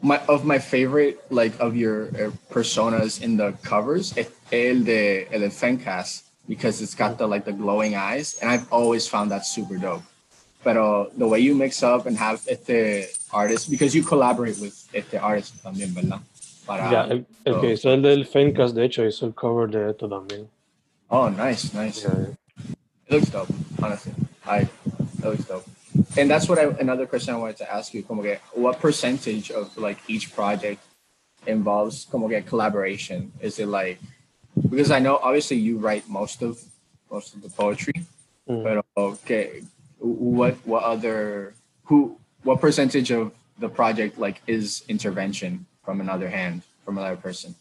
my 0.00 0.18
of 0.28 0.44
my 0.44 0.58
favorite 0.58 1.20
like 1.30 1.58
of 1.60 1.74
your 1.74 2.08
uh, 2.08 2.30
personas 2.50 3.20
in 3.22 3.36
the 3.36 3.52
covers, 3.62 4.16
es 4.16 4.30
el 4.52 4.84
de 4.84 5.26
el 5.32 5.40
de 5.40 5.50
Fencast 5.50 6.22
because 6.48 6.80
it's 6.82 6.94
got 6.94 7.18
the 7.18 7.26
like 7.26 7.44
the 7.44 7.52
glowing 7.52 7.94
eyes, 7.94 8.38
and 8.40 8.50
I've 8.50 8.70
always 8.72 9.06
found 9.06 9.30
that 9.30 9.46
super 9.46 9.76
dope. 9.76 10.02
Pero 10.64 11.10
the 11.18 11.26
way 11.26 11.40
you 11.40 11.54
mix 11.54 11.82
up 11.82 12.06
and 12.06 12.16
have 12.16 12.40
este 12.48 13.08
artist 13.32 13.68
because 13.70 13.94
you 13.94 14.02
collaborate 14.02 14.58
with 14.60 14.74
este 14.94 15.14
artist 15.20 15.54
también, 15.62 15.92
¿verdad? 15.94 16.20
Para, 16.66 16.88
Ya, 16.90 17.02
el, 17.10 17.26
el 17.44 17.60
que 17.60 17.66
oh. 17.68 17.72
hizo 17.72 17.90
el 17.92 18.02
del 18.02 18.24
Fencast, 18.24 18.74
de 18.74 18.84
hecho, 18.84 19.02
hizo 19.04 19.26
el 19.26 19.34
cover 19.34 19.68
de 19.68 19.90
esto 19.90 20.08
también. 20.08 20.46
oh, 21.10 21.28
nice, 21.28 21.74
nice. 21.74 22.02
Ya, 22.02 22.10
It 23.08 23.10
looks 23.10 23.28
dope, 23.30 23.48
honestly. 23.82 24.12
I 24.46 24.60
it 24.60 25.24
looks 25.24 25.44
dope. 25.46 25.64
And 26.16 26.30
that's 26.30 26.48
what 26.48 26.58
I 26.58 26.64
another 26.80 27.06
question 27.06 27.34
I 27.34 27.38
wanted 27.38 27.56
to 27.58 27.70
ask 27.74 27.92
you, 27.92 28.02
como 28.04 28.22
que 28.22 28.38
what 28.54 28.80
percentage 28.80 29.50
of 29.50 29.76
like 29.76 29.98
each 30.08 30.32
project 30.34 30.80
involves 31.46 32.06
como 32.10 32.28
que 32.28 32.40
collaboration? 32.42 33.32
Is 33.42 33.58
it 33.58 33.66
like 33.66 33.98
because 34.70 34.90
I 34.92 35.00
know 35.00 35.18
obviously 35.22 35.56
you 35.58 35.78
write 35.78 36.08
most 36.08 36.40
of 36.42 36.62
most 37.10 37.34
of 37.34 37.42
the 37.42 37.48
poetry, 37.50 37.94
Mm. 38.48 38.62
but 38.64 38.84
okay, 38.96 39.62
what 40.02 40.54
what 40.66 40.82
other 40.82 41.54
who 41.84 42.16
what 42.42 42.60
percentage 42.60 43.10
of 43.10 43.32
the 43.58 43.68
project 43.68 44.18
like 44.18 44.42
is 44.46 44.82
intervention 44.88 45.66
from 45.84 46.00
another 46.00 46.28
hand 46.28 46.62
from 46.84 46.98
another 46.98 47.16
person? 47.16 47.54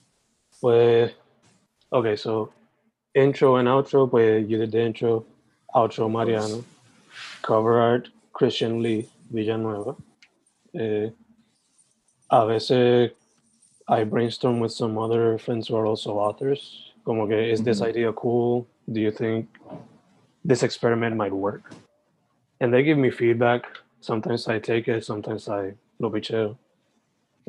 Pues, 0.59 1.11
okay, 1.93 2.15
so 2.15 2.51
intro 3.15 3.55
and 3.57 3.67
outro, 3.67 4.09
pues 4.09 4.47
you 4.49 4.57
did 4.57 4.71
the 4.71 4.81
intro, 4.81 5.25
outro 5.75 6.09
Mariano, 6.09 6.63
cover 7.41 7.79
art 7.79 8.09
Christian 8.33 8.81
Lee 8.81 9.07
Villanueva. 9.31 9.95
Eh, 10.73 11.09
a 12.31 12.47
veces 12.47 13.11
I 13.87 14.03
brainstorm 14.03 14.59
with 14.59 14.71
some 14.71 14.97
other 14.97 15.37
friends 15.37 15.67
who 15.67 15.75
are 15.75 15.85
also 15.85 16.13
authors. 16.17 16.91
Como 17.03 17.27
que, 17.27 17.35
is 17.51 17.61
this 17.63 17.81
Mhm. 17.81 17.87
idea 17.87 18.13
cool? 18.13 18.65
Do 18.91 19.01
you 19.01 19.11
think 19.11 19.47
this 20.45 20.63
experiment 20.63 21.15
might 21.17 21.33
work? 21.33 21.73
And 22.61 22.71
they 22.71 22.83
give 22.83 22.97
me 22.97 23.09
feedback. 23.11 23.65
Sometimes 23.99 24.47
I 24.47 24.59
take 24.59 24.87
it, 24.87 25.03
sometimes 25.03 25.49
I 25.49 25.73
lo 25.99 26.09
bicheo. 26.09 26.57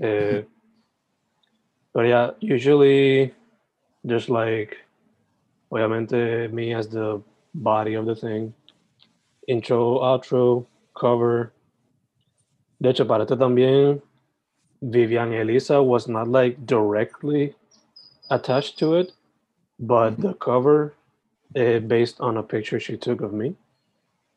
Eh, 0.02 0.42
but 1.92 2.06
yeah, 2.06 2.30
usually 2.40 3.34
there's 4.02 4.28
like, 4.28 4.78
obviamente 5.70 6.50
me 6.50 6.74
as 6.74 6.88
the 6.88 7.22
body 7.54 7.94
of 7.94 8.06
the 8.06 8.16
thing. 8.16 8.54
Intro, 9.46 10.00
outro, 10.00 10.66
cover. 10.98 11.52
De 12.80 12.88
hecho, 12.88 13.06
para 13.06 13.24
este 13.24 13.36
también, 13.36 14.00
Vivian 14.82 15.32
Elisa 15.32 15.82
was 15.82 16.08
not 16.08 16.26
like 16.26 16.66
directly 16.66 17.54
attached 18.30 18.78
to 18.78 18.96
it, 18.96 19.12
but 19.78 20.18
the 20.20 20.34
cover 20.34 20.94
uh, 21.56 21.78
based 21.80 22.20
on 22.20 22.38
a 22.38 22.42
picture 22.42 22.80
she 22.80 22.96
took 22.96 23.20
of 23.20 23.32
me. 23.32 23.54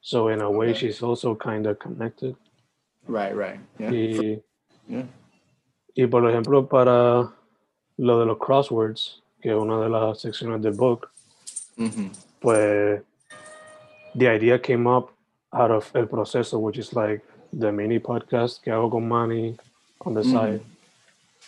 So 0.06 0.28
in 0.30 0.40
a 0.40 0.52
way, 0.52 0.70
Okay. 0.70 0.78
she's 0.92 1.02
also 1.02 1.34
kind 1.36 1.66
of 1.66 1.80
connected. 1.80 2.36
Right, 3.08 3.36
right. 3.36 3.60
Yeah. 3.80 3.90
Y, 3.92 4.40
Yeah. 4.88 5.08
y 5.96 6.06
por 6.06 6.22
ejemplo, 6.30 6.68
para 6.70 7.34
lo 7.98 8.20
de 8.20 8.26
los 8.28 8.38
crosswords, 8.38 9.24
que 9.42 9.50
es 9.50 9.56
una 9.58 9.80
de 9.82 9.90
las 9.90 10.22
secciones 10.22 10.62
del 10.62 10.74
book, 10.74 11.10
hmm 11.76 12.10
pues 12.40 13.02
the 14.16 14.28
idea 14.28 14.60
came 14.62 14.86
up 14.86 15.10
out 15.52 15.72
of 15.72 15.90
El 15.96 16.06
Proceso, 16.06 16.60
which 16.60 16.78
is 16.78 16.94
like 16.94 17.24
the 17.52 17.72
mini 17.72 17.98
podcast 17.98 18.62
que 18.62 18.72
hago 18.72 18.92
con 18.92 19.08
Manny 19.08 19.58
on 20.02 20.14
the 20.14 20.22
Mhm. 20.22 20.32
side. 20.32 20.62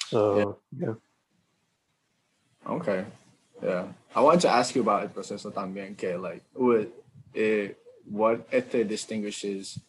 So, 0.09 0.57
yeah. 0.71 0.95
Okay. 2.65 3.05
Yeah. 3.61 3.85
I 4.15 4.21
wanted 4.21 4.41
to 4.41 4.49
ask 4.49 4.73
you 4.75 4.81
about 4.81 5.03
el 5.03 5.09
proceso 5.09 5.51
también, 5.51 5.95
que 5.95 6.17
like 6.17 6.41
what 6.55 6.87
it, 7.35 7.77
what 8.09 8.47
it 8.51 8.71
distinguishes, 8.87 9.79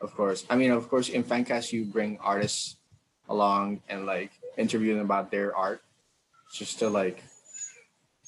of 0.00 0.14
course. 0.14 0.44
I 0.48 0.56
mean, 0.56 0.70
of 0.70 0.88
course, 0.88 1.08
in 1.08 1.24
Fancast 1.24 1.72
you 1.72 1.84
bring 1.84 2.18
artists 2.20 2.76
along 3.28 3.82
and 3.88 4.06
like 4.06 4.32
interview 4.56 4.94
them 4.94 5.04
about 5.04 5.30
their 5.30 5.54
art, 5.54 5.82
just 6.52 6.78
to 6.80 6.88
like, 6.88 7.22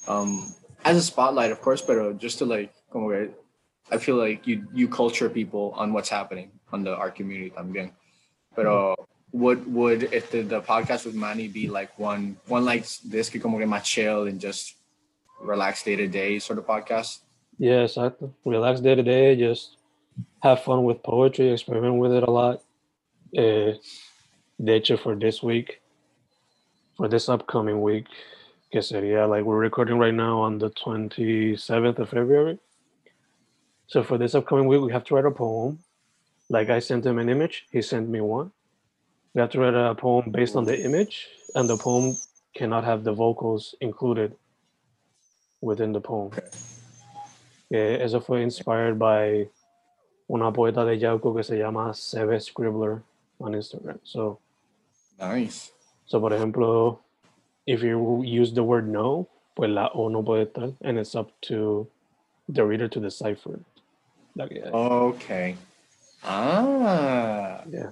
um, 0.06 0.54
as 0.84 0.96
a 0.96 1.02
spotlight, 1.02 1.52
of 1.52 1.60
course, 1.60 1.80
but 1.82 2.18
just 2.18 2.38
to 2.38 2.44
like, 2.44 2.72
como 2.90 3.08
que, 3.10 3.30
I 3.90 3.98
feel 3.98 4.16
like 4.16 4.46
you 4.46 4.66
you 4.72 4.88
culture 4.88 5.28
people 5.28 5.74
on 5.76 5.92
what's 5.92 6.08
happening 6.08 6.52
on 6.72 6.84
the 6.84 6.94
art 6.94 7.14
community 7.16 7.50
también. 7.50 7.90
Pero 8.54 8.94
would 9.32 9.72
would 9.72 10.12
if 10.12 10.30
the, 10.30 10.42
the 10.42 10.60
podcast 10.60 11.06
with 11.06 11.14
Manny 11.14 11.48
be 11.48 11.68
like 11.68 11.96
one 11.98 12.36
one 12.46 12.64
like 12.64 12.86
this 13.04 13.30
que 13.30 13.40
como 13.40 13.58
que 13.58 13.66
más 13.66 13.84
chill 13.84 14.26
and 14.26 14.40
just 14.40 14.76
relax 15.40 15.82
day 15.82 15.96
to 15.96 16.06
day 16.06 16.38
sort 16.38 16.58
of 16.58 16.66
podcast? 16.66 17.20
Yeah, 17.60 17.82
exactly. 17.82 18.30
Relax 18.46 18.80
day 18.80 18.94
to 18.94 19.02
day, 19.02 19.36
just 19.36 19.76
have 20.42 20.62
fun 20.62 20.82
with 20.84 21.02
poetry, 21.02 21.52
experiment 21.52 21.96
with 21.96 22.10
it 22.10 22.22
a 22.22 22.30
lot. 22.30 22.62
Eh, 23.36 23.74
de 24.64 24.96
for 24.96 25.14
this 25.14 25.42
week, 25.42 25.82
for 26.96 27.06
this 27.06 27.28
upcoming 27.28 27.82
week, 27.82 28.06
que 28.72 28.80
sería 28.80 29.28
like 29.28 29.44
we're 29.44 29.58
recording 29.58 29.98
right 29.98 30.14
now 30.14 30.40
on 30.40 30.56
the 30.56 30.70
27th 30.70 31.98
of 31.98 32.08
February. 32.08 32.58
So 33.88 34.02
for 34.02 34.16
this 34.16 34.34
upcoming 34.34 34.66
week, 34.66 34.80
we 34.80 34.92
have 34.92 35.04
to 35.04 35.14
write 35.14 35.26
a 35.26 35.30
poem. 35.30 35.80
Like 36.48 36.70
I 36.70 36.78
sent 36.78 37.04
him 37.04 37.18
an 37.18 37.28
image, 37.28 37.66
he 37.70 37.82
sent 37.82 38.08
me 38.08 38.22
one. 38.22 38.52
We 39.34 39.42
have 39.42 39.50
to 39.50 39.60
write 39.60 39.74
a 39.74 39.94
poem 39.94 40.30
based 40.30 40.56
on 40.56 40.64
the 40.64 40.82
image, 40.82 41.28
and 41.54 41.68
the 41.68 41.76
poem 41.76 42.16
cannot 42.56 42.84
have 42.84 43.04
the 43.04 43.12
vocals 43.12 43.74
included 43.82 44.34
within 45.60 45.92
the 45.92 46.00
poem. 46.00 46.28
Okay. 46.28 46.69
Que 47.70 48.02
eso 48.02 48.20
fue 48.20 48.42
inspired 48.42 48.98
by 48.98 49.48
una 50.28 50.52
poeta 50.52 50.84
de 50.84 50.98
Yauco 50.98 51.34
que 51.34 51.42
se 51.44 51.56
llama 51.58 51.92
Sebe 51.94 52.40
Scribbler 52.40 53.02
on 53.38 53.54
Instagram. 53.54 53.98
So, 54.02 54.38
Nice. 55.18 55.72
so 56.06 56.20
por 56.20 56.32
ejemplo, 56.32 56.98
if 57.66 57.82
you 57.82 58.22
use 58.24 58.52
the 58.52 58.62
word 58.62 58.88
no, 58.88 59.28
pues 59.54 59.70
la 59.70 59.88
O 59.94 60.08
no 60.08 60.22
puede 60.22 60.46
estar, 60.46 60.72
and 60.82 60.98
it's 60.98 61.14
up 61.14 61.30
to 61.42 61.86
the 62.48 62.64
reader 62.64 62.88
to 62.88 63.00
decipher. 63.00 63.60
Like, 64.36 64.52
yeah, 64.52 64.70
Okay. 64.72 65.56
Ah, 66.24 67.62
yeah, 67.70 67.90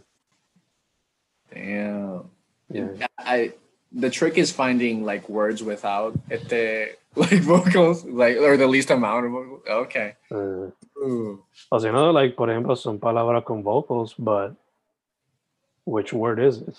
damn. 1.53 2.31
yeah. 2.71 3.07
I 3.19 3.53
the 3.93 4.11
trick 4.11 4.37
is 4.37 4.53
finding 4.53 5.05
like 5.05 5.29
words 5.29 5.63
without 5.63 6.15
este 6.31 6.97
like 7.31 7.43
vocals, 7.43 8.05
like 8.05 8.37
or 8.39 8.57
the 8.57 8.67
least 8.67 8.91
amount 8.91 9.27
of 9.27 9.33
vocals. 9.33 9.63
Okay. 9.69 10.15
Uh, 10.31 10.71
Ooh. 11.03 11.43
o 11.71 11.79
sea, 11.79 11.91
no, 11.93 12.11
like, 12.11 12.37
por 12.37 12.49
ejemplo, 12.49 12.77
son 12.77 12.99
palabras 12.99 13.45
con 13.45 13.63
vocals, 13.63 14.15
but 14.19 14.55
which 15.85 16.13
word 16.13 16.39
is 16.39 16.59
it? 16.59 16.77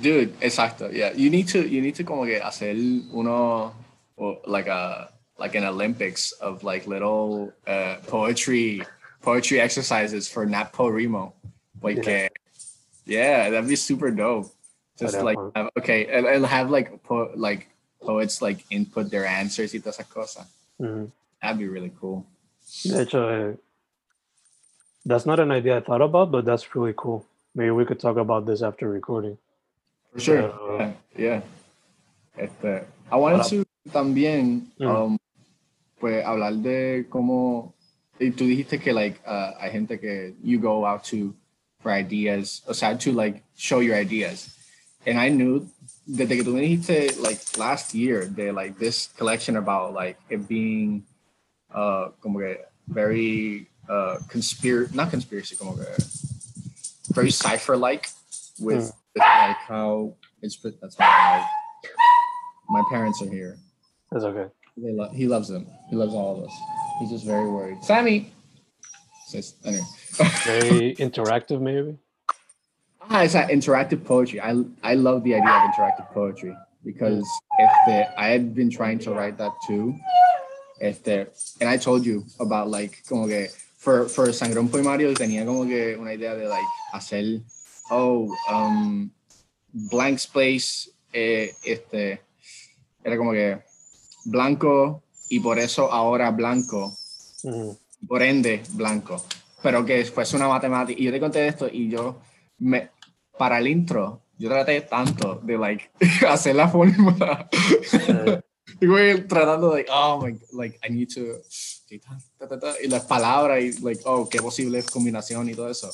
Dude, 0.00 0.38
exacto. 0.40 0.92
Yeah, 0.92 1.12
you 1.14 1.30
need 1.30 1.48
to 1.48 1.66
you 1.68 1.82
need 1.82 1.94
to 1.96 2.04
como 2.04 2.24
que 2.24 2.40
hacer 2.40 2.74
uno 3.12 3.74
like 4.46 4.68
a 4.68 5.10
like 5.38 5.54
an 5.54 5.64
Olympics 5.64 6.32
of 6.32 6.62
like 6.62 6.86
little 6.86 7.52
uh, 7.66 7.96
poetry 8.06 8.82
poetry 9.22 9.60
exercises 9.60 10.28
for 10.28 10.46
NaPoWriMo. 10.46 11.32
Like, 11.82 12.04
Yeah. 12.04 12.04
yeah. 12.12 12.28
yeah, 13.06 13.50
that'd 13.50 13.68
be 13.68 13.76
super 13.76 14.10
dope. 14.10 14.52
Just 14.98 15.20
like 15.22 15.38
have, 15.56 15.70
okay, 15.78 16.06
and, 16.06 16.26
and 16.26 16.44
have 16.44 16.70
like 16.70 17.02
po- 17.02 17.32
like 17.34 17.68
poets 18.00 18.40
like 18.42 18.64
input 18.70 19.10
their 19.10 19.26
answers 19.26 19.74
y 19.74 19.78
todas 19.80 19.98
esas 20.00 20.08
cosas. 20.08 20.46
Mhm. 20.78 21.10
That'd 21.40 21.58
be 21.58 21.68
really 21.68 21.92
cool. 22.00 22.24
De 22.84 23.02
hecho, 23.02 23.28
eh, 23.28 23.56
that's 25.04 25.26
not 25.26 25.40
an 25.40 25.50
idea 25.50 25.76
I 25.78 25.80
thought 25.80 26.02
about, 26.02 26.30
but 26.30 26.44
that's 26.44 26.74
really 26.74 26.94
cool. 26.96 27.24
Maybe 27.54 27.70
we 27.70 27.84
could 27.84 27.98
talk 27.98 28.16
about 28.16 28.46
this 28.46 28.62
after 28.62 28.88
recording. 28.88 29.38
For 30.12 30.20
sure. 30.20 30.42
Pero- 30.42 30.94
yeah. 31.16 31.42
Este, 32.36 32.84
I 33.10 33.16
wanted 33.16 33.44
to 33.50 33.64
también 33.90 34.66
Mm. 34.78 34.86
um, 34.86 35.18
pues 35.98 36.24
hablar 36.24 36.54
de 36.62 37.06
cómo 37.10 37.74
y 38.18 38.30
tú 38.30 38.44
dijiste 38.46 38.78
que 38.80 38.92
like 38.92 39.18
uh, 39.26 39.52
hay 39.58 39.70
gente 39.72 39.98
que 39.98 40.34
you 40.42 40.58
go 40.60 40.86
out 40.86 41.02
to 41.04 41.34
for 41.80 41.90
ideas, 41.92 42.62
o 42.68 42.72
sea, 42.74 42.96
to 42.96 43.12
like 43.12 43.42
show 43.56 43.80
your 43.80 43.96
ideas. 43.96 44.56
And 45.06 45.18
I 45.18 45.28
knew 45.28 45.66
that 46.08 46.28
they 46.28 46.40
me 46.42 46.76
dijiste 46.76 47.20
like 47.20 47.40
last 47.58 47.94
year 47.94 48.26
de 48.26 48.50
like 48.52 48.78
this 48.78 49.08
collection 49.16 49.56
about 49.56 49.94
like 49.94 50.18
it 50.28 50.48
being 50.48 51.04
uh 51.74 52.10
como 52.20 52.40
que 52.40 52.56
very 52.88 53.66
uh 53.88 54.18
conspiracy 54.28 54.94
not 54.94 55.10
conspiracy 55.10 55.56
como 55.56 55.76
que 55.76 55.86
very 57.14 57.30
cipher 57.30 57.76
like 57.76 58.10
with, 58.60 58.92
with 59.14 59.22
like 59.22 59.56
how 59.56 60.14
it's 60.42 60.56
put 60.56 60.80
that's 60.80 60.98
my 60.98 61.06
dog. 61.06 61.46
My 62.68 62.82
parents 62.88 63.20
are 63.22 63.28
here. 63.30 63.56
That's 64.12 64.24
okay. 64.24 64.46
They 64.76 64.92
lo- 64.92 65.10
he 65.10 65.26
loves 65.26 65.48
them. 65.48 65.66
He 65.90 65.96
loves 65.96 66.14
all 66.14 66.38
of 66.38 66.44
us. 66.44 66.54
He's 67.00 67.10
just 67.10 67.24
very 67.26 67.48
worried. 67.50 67.82
Sammy. 67.82 68.32
Says 69.26 69.54
anyway. 69.64 69.82
Very 70.44 70.94
interactive, 70.98 71.60
maybe. 71.60 71.96
Ah, 73.10 73.22
it's 73.22 73.34
that 73.34 73.50
interactive 73.50 74.04
poetry. 74.04 74.40
I 74.40 74.64
I 74.82 74.94
love 74.94 75.22
the 75.24 75.34
idea 75.34 75.50
of 75.50 75.70
interactive 75.70 76.08
poetry 76.12 76.54
because 76.84 77.24
if 77.58 77.72
the, 77.86 78.20
I 78.20 78.28
had 78.28 78.54
been 78.54 78.70
trying 78.70 78.98
to 79.00 79.10
write 79.12 79.36
that 79.38 79.52
too. 79.66 79.94
If 80.80 81.02
the, 81.04 81.28
and 81.60 81.68
I 81.68 81.76
told 81.76 82.06
you 82.06 82.24
about 82.40 82.68
like 82.70 83.02
como 83.08 83.26
que 83.26 83.48
for 83.76 84.08
for 84.08 84.28
Sangrón 84.32 84.68
Poemario 84.70 85.12
tenía 85.14 85.44
como 85.44 85.64
que 85.66 85.96
una 85.96 86.12
idea 86.12 86.34
de 86.34 86.48
like 86.48 86.66
hacer 86.94 87.40
oh 87.90 88.32
um 88.50 89.10
blank 89.90 90.18
space 90.18 90.88
eh, 91.12 91.52
este 91.64 92.20
era 93.04 93.16
como 93.16 93.32
que 93.32 93.58
blanco 94.26 95.02
y 95.28 95.40
por 95.40 95.58
eso 95.58 95.90
ahora 95.92 96.30
blanco 96.30 96.96
Mhm. 97.42 97.76
por 98.06 98.22
ende 98.22 98.62
blanco. 98.72 99.22
Pero 99.62 99.84
que 99.84 100.04
fuese 100.04 100.36
una 100.36 100.48
matemática. 100.48 101.00
Y 101.00 101.04
yo 101.04 101.10
te 101.12 101.20
conté 101.20 101.46
esto 101.46 101.68
y 101.70 101.88
yo, 101.88 102.20
me, 102.58 102.90
para 103.40 103.56
el 103.56 103.68
intro, 103.68 104.20
yo 104.36 104.50
traté 104.50 104.82
tanto 104.82 105.36
de, 105.42 105.56
like, 105.56 105.90
hacer 106.28 106.54
la 106.54 106.68
fórmula. 106.68 107.48
Y 108.82 108.86
güey, 108.86 109.26
tratando 109.26 109.74
de, 109.74 109.84
oh 109.92 110.20
my, 110.22 110.38
like, 110.52 110.78
I 110.82 110.90
need 110.90 111.08
to, 111.08 111.40
ta, 112.38 112.48
ta, 112.48 112.58
ta, 112.58 112.74
y 112.82 112.86
las 112.86 113.04
palabras 113.04 113.62
y, 113.62 113.72
like, 113.82 114.00
oh, 114.04 114.28
qué 114.28 114.40
posible 114.40 114.82
combinación 114.84 115.48
y 115.48 115.54
todo 115.54 115.68
eso. 115.68 115.90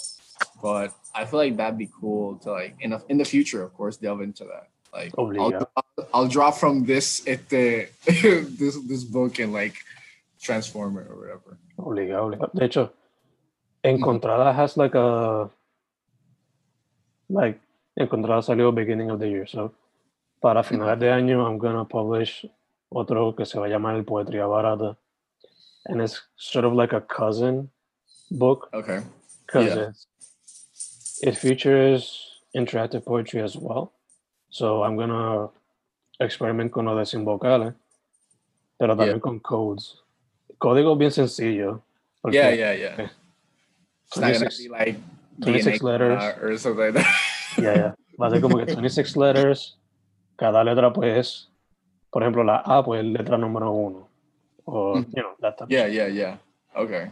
But 0.60 0.92
I 1.14 1.24
feel 1.24 1.38
like 1.38 1.56
that'd 1.56 1.78
be 1.78 1.88
cool 2.00 2.38
to, 2.40 2.52
like, 2.52 2.76
in, 2.80 2.90
the 2.90 3.02
in 3.08 3.18
the 3.18 3.24
future, 3.24 3.62
of 3.62 3.72
course, 3.72 3.96
delve 3.96 4.22
into 4.22 4.44
that. 4.44 4.68
Like, 4.92 5.12
I'll, 5.18 5.66
I'll, 5.74 6.08
I'll 6.14 6.28
draw 6.28 6.50
from 6.50 6.84
this, 6.84 7.22
este, 7.26 7.90
this, 8.06 8.76
this 8.86 9.04
book 9.04 9.38
and, 9.40 9.52
like, 9.52 9.74
transform 10.40 10.98
it 10.98 11.06
or 11.08 11.16
whatever. 11.16 11.58
Obligado, 11.78 12.26
obligado. 12.26 12.50
De 12.52 12.66
hecho, 12.66 12.92
Encontrada 13.82 14.52
has 14.54 14.76
like 14.76 14.94
a 14.94 15.48
like 17.28 17.58
Encontrada 17.98 18.42
salió 18.42 18.72
beginning 18.74 19.10
of 19.10 19.18
the 19.18 19.28
year, 19.28 19.46
so 19.46 19.72
para 20.42 20.62
finales 20.62 20.98
de 21.00 21.10
año 21.10 21.46
I'm 21.46 21.58
gonna 21.58 21.84
publish 21.84 22.44
otro 22.90 23.34
que 23.34 23.44
se 23.46 23.58
va 23.58 23.66
a 23.66 23.68
llamar 23.68 23.96
El 23.96 24.04
Poetría 24.04 24.46
Barata, 24.46 24.96
and 25.86 26.00
it's 26.02 26.22
sort 26.36 26.64
of 26.64 26.74
like 26.74 26.92
a 26.92 27.00
cousin 27.00 27.70
book 28.30 28.68
Okay. 28.74 29.00
because 29.46 29.74
Yeah. 29.76 31.30
it 31.30 31.36
features 31.38 32.40
interactive 32.54 33.04
poetry 33.04 33.40
as 33.40 33.56
well. 33.56 33.92
So 34.50 34.82
I'm 34.82 34.96
gonna 34.96 35.48
experiment 36.20 36.70
con 36.72 36.84
lo 36.86 36.96
de 36.96 37.06
sin 37.06 37.24
vocales, 37.24 37.72
pero 38.78 38.94
también 38.94 39.20
con 39.20 39.40
codes. 39.40 39.96
Código 40.58 40.96
bien 40.96 41.10
sencillo. 41.10 41.82
porque 42.22 42.36
Yeah, 42.36 42.50
yeah, 42.54 42.72
yeah. 42.72 42.96
Eh, 43.04 43.08
it's 44.06 44.16
not 44.18 44.32
gonna 44.32 44.50
be 44.58 44.68
like 44.68 44.96
26 45.40 45.80
DNA 45.80 45.84
letters. 45.84 46.22
or 46.42 46.58
something 46.58 46.84
like 46.86 46.94
that. 46.94 47.06
Ya, 47.62 47.72
ya. 47.74 47.94
Va 48.20 48.26
a 48.26 48.30
ser 48.30 48.40
como 48.42 48.58
que 48.58 48.66
26 48.66 49.16
letters. 49.16 49.78
Cada 50.36 50.62
letra, 50.62 50.92
pues, 50.92 51.48
por 52.10 52.22
ejemplo, 52.22 52.44
la 52.44 52.56
A, 52.64 52.84
pues, 52.84 53.02
letra 53.04 53.38
número 53.38 53.70
uno. 53.72 54.08
O, 54.66 54.96
Mhm. 54.96 55.06
you 55.14 55.22
know, 55.22 55.34
that 55.40 55.56
type 55.56 55.70
yeah, 55.70 55.86
yeah, 55.86 56.06
yeah. 56.08 56.36
Okay. 56.74 57.10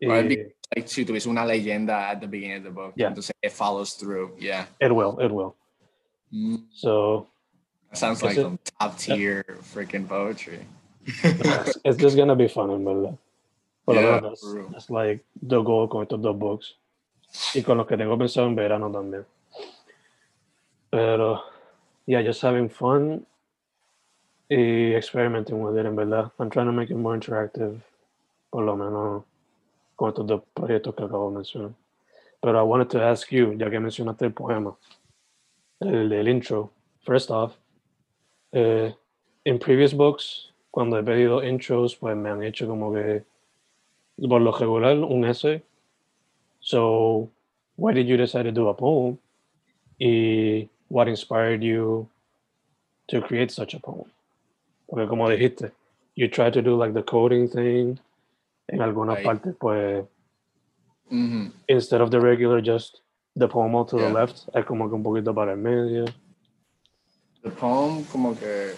shit. 0.00 0.10
I'd 0.10 0.28
be- 0.28 0.36
Y- 0.36 0.52
Like 0.74 0.88
si 0.88 1.04
tuviese 1.04 1.26
una 1.28 1.44
leyenda 1.44 2.08
at 2.10 2.20
the 2.20 2.26
beginning 2.26 2.56
of 2.58 2.64
the 2.64 2.70
book. 2.70 2.92
Yeah. 2.96 3.08
Entonces 3.08 3.32
it 3.42 3.52
follows 3.52 3.92
through. 3.94 4.32
Yeah. 4.38 4.66
it 4.80 4.90
will, 4.90 5.18
it 5.20 5.30
will. 5.30 5.54
Mm, 6.32 6.64
So, 6.72 7.26
that 7.90 7.98
sounds 7.98 8.22
like 8.22 8.38
it- 8.38 8.42
some 8.42 8.58
top 8.78 8.96
tier 8.96 9.44
freaking 9.74 10.06
poetry. 10.08 10.60
it's, 11.06 11.78
it's 11.84 11.98
just 11.98 12.16
gonna 12.16 12.34
be 12.36 12.48
fun, 12.48 12.70
en 12.70 12.84
verdad. 12.84 13.18
Por 13.84 13.96
Yeah, 13.96 14.20
that's, 14.20 14.40
that's 14.72 14.88
like 14.90 15.24
the 15.42 15.60
goal 15.62 15.88
con 15.88 16.02
estos 16.06 16.22
dos 16.22 16.36
books. 16.38 16.74
Y 17.54 17.62
con 17.62 17.78
los 17.78 17.86
que 17.86 17.96
tengo 17.96 18.16
pensado 18.18 18.46
en 18.46 18.54
verano 18.54 18.90
también. 18.90 19.24
Pero, 20.90 21.42
yeah, 22.06 22.22
just 22.22 22.42
having 22.42 22.68
fun 22.68 23.26
y 24.48 24.94
experimenting 24.94 25.62
with 25.62 25.78
it, 25.78 25.86
en 25.86 25.96
verdad. 25.96 26.30
I'm 26.38 26.50
trying 26.50 26.66
to 26.66 26.72
make 26.72 26.90
it 26.90 26.96
more 26.96 27.14
interactive, 27.14 27.80
por 28.50 28.64
lo 28.64 28.76
menos 28.76 29.24
con 29.96 30.10
estos 30.10 30.26
dos 30.26 30.42
proyectos 30.54 30.94
que 30.94 31.04
acabo 31.04 31.30
de 31.30 31.36
mencionar. 31.36 31.72
Pero 32.42 32.58
I 32.58 32.62
wanted 32.62 32.90
to 32.90 33.02
ask 33.02 33.30
you, 33.30 33.54
ya 33.54 33.70
que 33.70 33.78
mencionaste 33.80 34.26
el 34.26 34.32
poema, 34.32 34.76
el 35.80 36.08
del 36.08 36.28
intro. 36.28 36.70
First 37.00 37.30
off, 37.30 37.56
eh, 38.52 38.94
in 39.44 39.58
previous 39.58 39.94
books, 39.94 40.52
cuando 40.70 40.98
he 40.98 41.02
pedido 41.02 41.42
intros, 41.42 41.96
pues 41.96 42.16
me 42.16 42.30
han 42.30 42.42
hecho 42.42 42.66
como 42.66 42.92
que, 42.92 43.24
por 44.28 44.40
lo 44.40 44.52
regular, 44.52 44.96
un 44.98 45.24
essay. 45.24 45.62
So, 46.62 47.28
why 47.76 47.92
did 47.92 48.08
you 48.08 48.16
decide 48.16 48.44
to 48.44 48.52
do 48.52 48.68
a 48.68 48.74
poem? 48.74 49.18
Y 50.00 50.68
what 50.88 51.08
inspired 51.08 51.62
you 51.62 52.08
to 53.08 53.20
create 53.20 53.50
such 53.50 53.74
a 53.74 53.80
poem? 53.80 54.10
Porque 54.88 55.08
como 55.08 55.28
dijiste, 55.28 55.72
you 56.14 56.28
tried 56.28 56.52
to 56.54 56.62
do 56.62 56.76
like 56.76 56.94
the 56.94 57.02
coding 57.02 57.48
thing. 57.48 57.98
En 58.68 58.80
alguna 58.80 59.14
Right. 59.14 59.24
parte, 59.24 59.52
pues, 59.58 60.04
hmm 61.10 61.48
instead 61.68 62.00
of 62.00 62.10
the 62.10 62.20
regular, 62.20 62.60
just 62.60 63.00
the 63.36 63.48
poem 63.48 63.74
all 63.74 63.84
to 63.84 63.96
Yeah. 63.98 64.08
the 64.08 64.14
left, 64.14 64.48
es 64.54 64.64
como 64.64 64.88
que 64.88 64.94
un 64.94 65.02
poquito 65.02 65.34
para 65.34 65.52
el 65.52 65.58
medio. 65.58 66.06
The 67.42 67.50
poem 67.50 68.04
como 68.04 68.34
que 68.34 68.74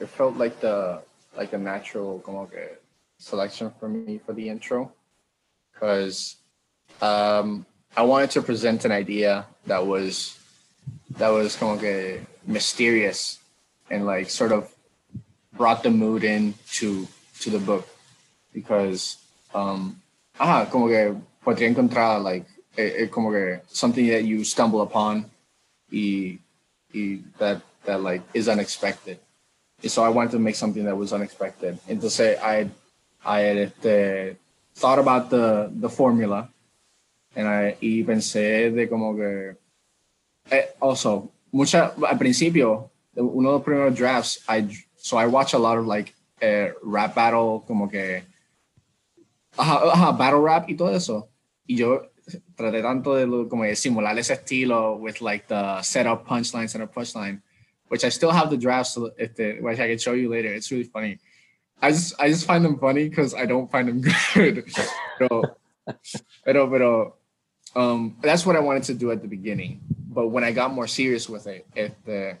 it 0.00 0.08
felt 0.08 0.36
like 0.36 0.58
the 0.60 1.00
like 1.36 1.52
a 1.54 1.58
natural 1.58 2.18
como 2.20 2.46
que 2.46 2.78
selection 3.18 3.70
for 3.78 3.88
me 3.88 4.18
for 4.18 4.34
the 4.34 4.48
intro 4.48 4.92
because 5.72 6.36
um, 7.02 7.66
I 7.96 8.02
wanted 8.02 8.30
to 8.32 8.42
present 8.42 8.84
an 8.84 8.92
idea 8.92 9.46
that 9.66 9.86
was 9.86 10.38
that 11.16 11.28
was 11.28 11.56
como 11.56 11.78
que 11.78 12.26
mysterious 12.46 13.38
and 13.90 14.06
like 14.06 14.30
sort 14.30 14.52
of 14.52 14.72
brought 15.52 15.82
the 15.82 15.90
mood 15.90 16.24
in 16.24 16.54
to 16.72 17.08
to 17.40 17.50
the 17.50 17.58
book 17.58 17.88
because 18.52 19.16
um 19.54 20.00
ah 20.38 20.66
como 20.70 20.88
que 20.88 21.16
podría 21.44 21.68
encontrar 21.68 22.22
like 22.22 22.44
eh, 22.76 23.04
eh, 23.04 23.06
como 23.08 23.30
que 23.30 23.60
something 23.68 24.06
that 24.08 24.24
you 24.24 24.44
stumble 24.44 24.82
upon 24.82 25.24
y, 25.90 26.38
y 26.92 27.20
that 27.38 27.62
that 27.84 28.02
like 28.02 28.22
is 28.34 28.48
unexpected. 28.48 29.18
And 29.82 29.90
so 29.90 30.02
I 30.02 30.08
wanted 30.08 30.32
to 30.32 30.38
make 30.38 30.56
something 30.56 30.84
that 30.84 30.96
was 30.96 31.12
unexpected. 31.12 31.78
And 31.88 32.00
to 32.00 32.10
say 32.10 32.36
I 32.36 32.68
I 33.24 33.40
had 33.40 33.56
este, 33.56 34.36
thought 34.74 34.98
about 34.98 35.30
the 35.30 35.70
the 35.72 35.88
formula 35.88 36.48
I 37.36 37.76
y 37.80 38.04
pensé 38.04 38.70
de 38.70 38.88
como 38.88 39.16
que 39.16 39.56
eh, 40.50 40.68
also 40.80 41.30
mucha 41.52 41.92
al 42.08 42.18
principio 42.18 42.90
uno 43.14 43.50
de 43.50 43.54
los 43.56 43.62
primeros 43.62 43.94
drafts 43.98 44.44
I 44.48 44.68
so 44.96 45.18
I 45.18 45.26
watch 45.26 45.54
a 45.54 45.58
lot 45.58 45.78
of 45.78 45.86
like 45.86 46.14
eh, 46.40 46.72
rap 46.82 47.14
battle 47.14 47.62
como 47.66 47.88
que 47.88 48.22
ajá, 49.56 49.80
ajá, 49.92 50.12
battle 50.12 50.40
rap 50.40 50.68
y 50.68 50.74
todo 50.74 50.94
eso. 50.94 51.28
Y 51.66 51.76
yo 51.76 52.10
traté 52.54 52.82
tanto 52.82 53.14
de 53.14 53.48
como 53.48 53.64
simular 53.74 54.18
ese 54.18 54.34
estilo 54.34 54.96
with 54.96 55.20
like 55.20 55.46
the 55.48 55.82
setup 55.82 56.26
punchline 56.26 56.68
setup 56.68 56.92
punchline 56.92 57.40
which 57.88 58.04
I 58.04 58.08
still 58.08 58.32
have 58.32 58.50
the 58.50 58.56
drafts 58.56 58.98
este, 59.18 59.60
which 59.60 59.78
I 59.78 59.88
can 59.88 59.98
show 59.98 60.12
you 60.12 60.28
later. 60.28 60.52
It's 60.52 60.70
really 60.70 60.84
funny. 60.84 61.18
I 61.80 61.92
just 61.92 62.14
I 62.18 62.28
just 62.28 62.46
find 62.46 62.64
them 62.64 62.78
funny 62.78 63.08
because 63.08 63.34
I 63.34 63.46
don't 63.46 63.70
find 63.70 63.88
them 63.88 64.00
good. 64.34 64.64
Pero 65.18 65.42
pero 66.44 66.70
pero 66.70 67.15
um 67.76 68.16
that's 68.22 68.44
what 68.44 68.56
I 68.56 68.60
wanted 68.60 68.82
to 68.84 68.94
do 68.94 69.12
at 69.12 69.22
the 69.22 69.28
beginning 69.28 69.86
but 70.16 70.28
when 70.28 70.44
I 70.44 70.50
got 70.50 70.72
more 70.72 70.86
serious 70.88 71.28
with 71.28 71.46
it, 71.46 71.66
it 71.76 71.94
uh, 72.08 72.40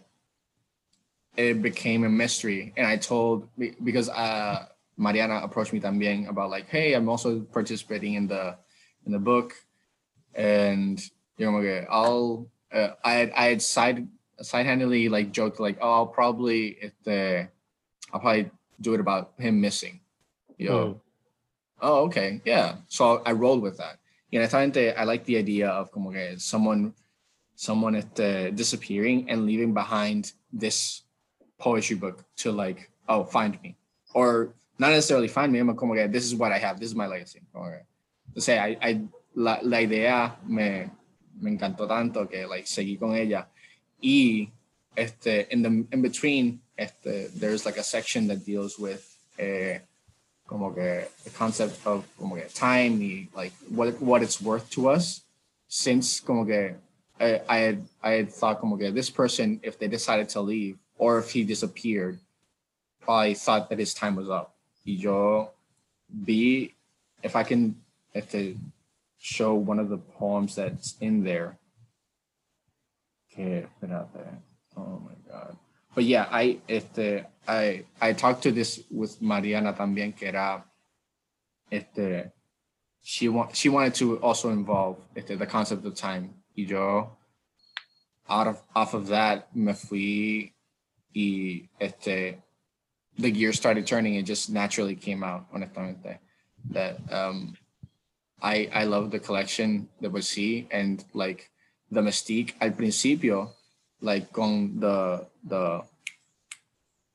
it 1.36 1.60
became 1.60 2.04
a 2.04 2.08
mystery. 2.08 2.72
And 2.74 2.86
I 2.86 2.96
told 2.96 3.50
because 3.84 4.08
uh, 4.08 4.64
Mariana 4.96 5.40
approached 5.44 5.74
me 5.74 5.80
también 5.80 6.26
about 6.26 6.48
like, 6.48 6.70
hey, 6.70 6.94
I'm 6.94 7.10
also 7.10 7.40
participating 7.52 8.14
in 8.14 8.26
the 8.26 8.56
in 9.04 9.12
the 9.12 9.18
book, 9.18 9.52
and 10.34 10.98
you 11.36 11.44
know, 11.44 11.58
okay, 11.58 11.86
I'll 11.90 12.48
uh, 12.72 12.96
I 13.04 13.12
had 13.12 13.30
I 13.36 13.44
had 13.52 13.60
side 13.60 14.08
side-handedly 14.40 15.10
like 15.10 15.32
joked 15.32 15.60
like, 15.60 15.76
oh, 15.82 15.92
I'll 15.92 16.06
probably 16.06 16.78
if 16.80 16.92
the 17.04 17.46
I'll 18.10 18.20
probably 18.20 18.50
do 18.80 18.94
it 18.94 19.00
about 19.00 19.32
him 19.36 19.60
missing, 19.60 20.00
you 20.56 20.70
know. 20.70 20.86
Mm. 20.86 21.00
Oh, 21.82 22.04
okay, 22.08 22.40
yeah. 22.46 22.76
So 22.88 23.20
I 23.26 23.32
rolled 23.32 23.60
with 23.60 23.76
that. 23.76 23.98
Know, 24.38 24.92
I 24.96 25.04
like 25.04 25.24
the 25.24 25.36
idea 25.36 25.68
of 25.68 25.90
como 25.90 26.10
que 26.10 26.38
someone 26.38 26.94
someone 27.56 27.96
uh, 27.96 28.50
disappearing 28.50 29.30
and 29.30 29.46
leaving 29.46 29.72
behind 29.72 30.32
this 30.52 31.02
poetry 31.58 31.96
book 31.96 32.22
to 32.36 32.52
like, 32.52 32.90
oh, 33.08 33.24
find 33.24 33.60
me. 33.62 33.76
Or 34.14 34.54
not 34.78 34.90
necessarily 34.90 35.28
find 35.28 35.52
me, 35.52 35.58
I'm 35.58 35.74
como 35.74 35.94
que 35.94 36.06
this 36.08 36.24
is 36.24 36.34
what 36.34 36.52
I 36.52 36.58
have, 36.58 36.78
this 36.78 36.90
is 36.90 36.94
my 36.94 37.06
legacy. 37.06 37.40
Or 37.54 37.82
say 38.36 38.58
I, 38.58 38.76
I 38.82 39.00
la, 39.34 39.58
la 39.62 39.78
idea 39.78 40.36
me, 40.46 40.90
me 41.40 41.50
encantó 41.50 41.88
tanto 41.88 42.26
que 42.26 42.46
like 42.46 42.66
seguí 42.66 42.98
con 42.98 43.14
ella. 43.14 43.46
Y 44.02 44.52
este 44.96 45.46
in 45.50 45.62
the 45.62 45.86
in 45.92 46.02
between 46.02 46.60
este, 46.78 47.30
there's 47.34 47.64
like 47.64 47.78
a 47.78 47.82
section 47.82 48.26
that 48.28 48.44
deals 48.44 48.78
with 48.78 49.16
eh, 49.38 49.78
como 50.46 50.72
que 50.72 51.08
the 51.24 51.30
concept 51.30 51.86
of 51.86 52.04
como 52.18 52.36
que 52.36 52.46
time 52.54 53.00
y 53.00 53.28
like 53.34 53.52
what 53.68 54.00
what 54.00 54.22
it's 54.22 54.40
worth 54.40 54.70
to 54.70 54.88
us 54.88 55.22
since 55.68 56.20
como 56.20 56.44
que 56.44 56.76
I, 57.18 57.40
I 57.48 57.56
had 57.58 57.82
I 58.02 58.10
had 58.12 58.32
thought 58.32 58.60
como 58.60 58.76
que 58.76 58.90
this 58.90 59.10
person 59.10 59.60
if 59.62 59.78
they 59.78 59.88
decided 59.88 60.28
to 60.30 60.40
leave 60.40 60.78
or 60.98 61.18
if 61.18 61.30
he 61.30 61.44
disappeared 61.44 62.18
probably 63.00 63.34
thought 63.34 63.68
that 63.70 63.78
his 63.78 63.94
time 63.94 64.16
was 64.16 64.28
up. 64.28 64.54
Y 64.84 64.94
yo 64.98 65.50
vi 66.10 66.74
if 67.22 67.34
I 67.34 67.42
can 67.42 67.76
if 68.14 68.30
to 68.30 68.56
show 69.18 69.54
one 69.54 69.78
of 69.78 69.88
the 69.88 69.98
poems 69.98 70.54
that's 70.54 70.96
in 71.00 71.24
there. 71.24 71.58
Okay, 73.32 73.66
put 73.80 73.90
out 73.90 74.14
there. 74.14 74.38
Oh 74.76 75.02
my 75.04 75.14
god. 75.30 75.56
But 75.96 76.04
yeah, 76.04 76.28
I 76.30 76.58
este 76.68 77.24
I 77.48 77.84
I 77.98 78.12
talked 78.12 78.42
to 78.42 78.52
this 78.52 78.84
with 78.90 79.22
Mariana 79.22 79.72
también 79.72 80.14
que 80.14 80.28
era 80.28 80.62
este 81.72 82.32
she 83.02 83.30
want 83.30 83.56
she 83.56 83.70
wanted 83.70 83.94
to 83.94 84.18
also 84.20 84.50
involve 84.50 84.98
este, 85.16 85.38
the 85.38 85.46
concept 85.46 85.86
of 85.86 85.94
time. 85.94 86.34
Y 86.54 86.64
yo 86.68 87.16
out 88.28 88.46
of 88.46 88.60
off 88.74 88.92
of 88.92 89.08
that 89.08 89.48
me 89.56 89.72
fui 89.72 90.52
y 91.14 91.70
este 91.80 92.42
the 93.16 93.30
gears 93.30 93.56
started 93.56 93.86
turning 93.86 94.16
it 94.16 94.26
just 94.26 94.50
naturally 94.50 94.96
came 94.96 95.24
out 95.24 95.46
honestamente 95.54 96.18
that 96.68 96.98
um 97.10 97.56
I 98.42 98.68
I 98.74 98.84
love 98.84 99.10
the 99.10 99.18
collection 99.18 99.88
that 100.02 100.12
we 100.12 100.20
see 100.20 100.68
and 100.70 101.02
like 101.14 101.50
the 101.90 102.02
mystique 102.02 102.52
al 102.60 102.72
principio 102.72 103.54
like 104.02 104.30
con 104.30 104.78
the 104.80 105.26
the 105.48 105.82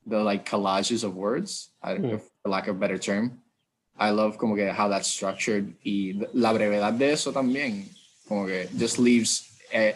the 0.07 0.17
like 0.23 0.45
collages 0.49 1.03
of 1.03 1.15
words 1.15 1.69
I, 1.81 1.95
Mm. 1.95 2.21
for 2.41 2.49
lack 2.49 2.67
of 2.67 2.75
a 2.75 2.79
better 2.79 2.97
term 2.97 3.41
I 3.99 4.09
love 4.11 4.37
como 4.37 4.55
que 4.55 4.71
how 4.71 4.87
that's 4.89 5.07
structured 5.07 5.75
y 5.85 6.13
la 6.33 6.53
brevedad 6.53 6.93
de 6.97 7.11
eso 7.11 7.31
también 7.31 7.85
como 8.27 8.47
que 8.47 8.67
just 8.77 8.97
leaves 8.97 9.47
eh, 9.71 9.95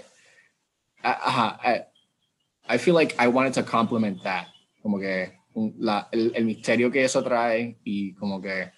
ajá, 1.03 1.59
I, 1.63 2.75
I 2.75 2.77
feel 2.77 2.93
like 2.93 3.15
I 3.19 3.27
wanted 3.27 3.53
to 3.55 3.63
complement 3.63 4.23
that 4.23 4.47
como 4.81 4.99
que 4.99 5.31
la, 5.79 6.07
el, 6.11 6.31
el 6.35 6.45
misterio 6.45 6.91
que 6.91 7.03
eso 7.03 7.23
trae 7.23 7.77
y 7.83 8.13
como 8.13 8.41
que 8.41 8.71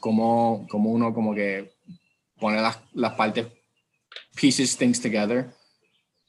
como, 0.00 0.66
como 0.70 0.90
uno 0.90 1.12
como 1.12 1.34
que 1.34 1.72
pone 2.38 2.60
las, 2.60 2.78
las 2.94 3.14
partes 3.14 3.46
pieces 4.36 4.76
things 4.76 5.00
together 5.00 5.52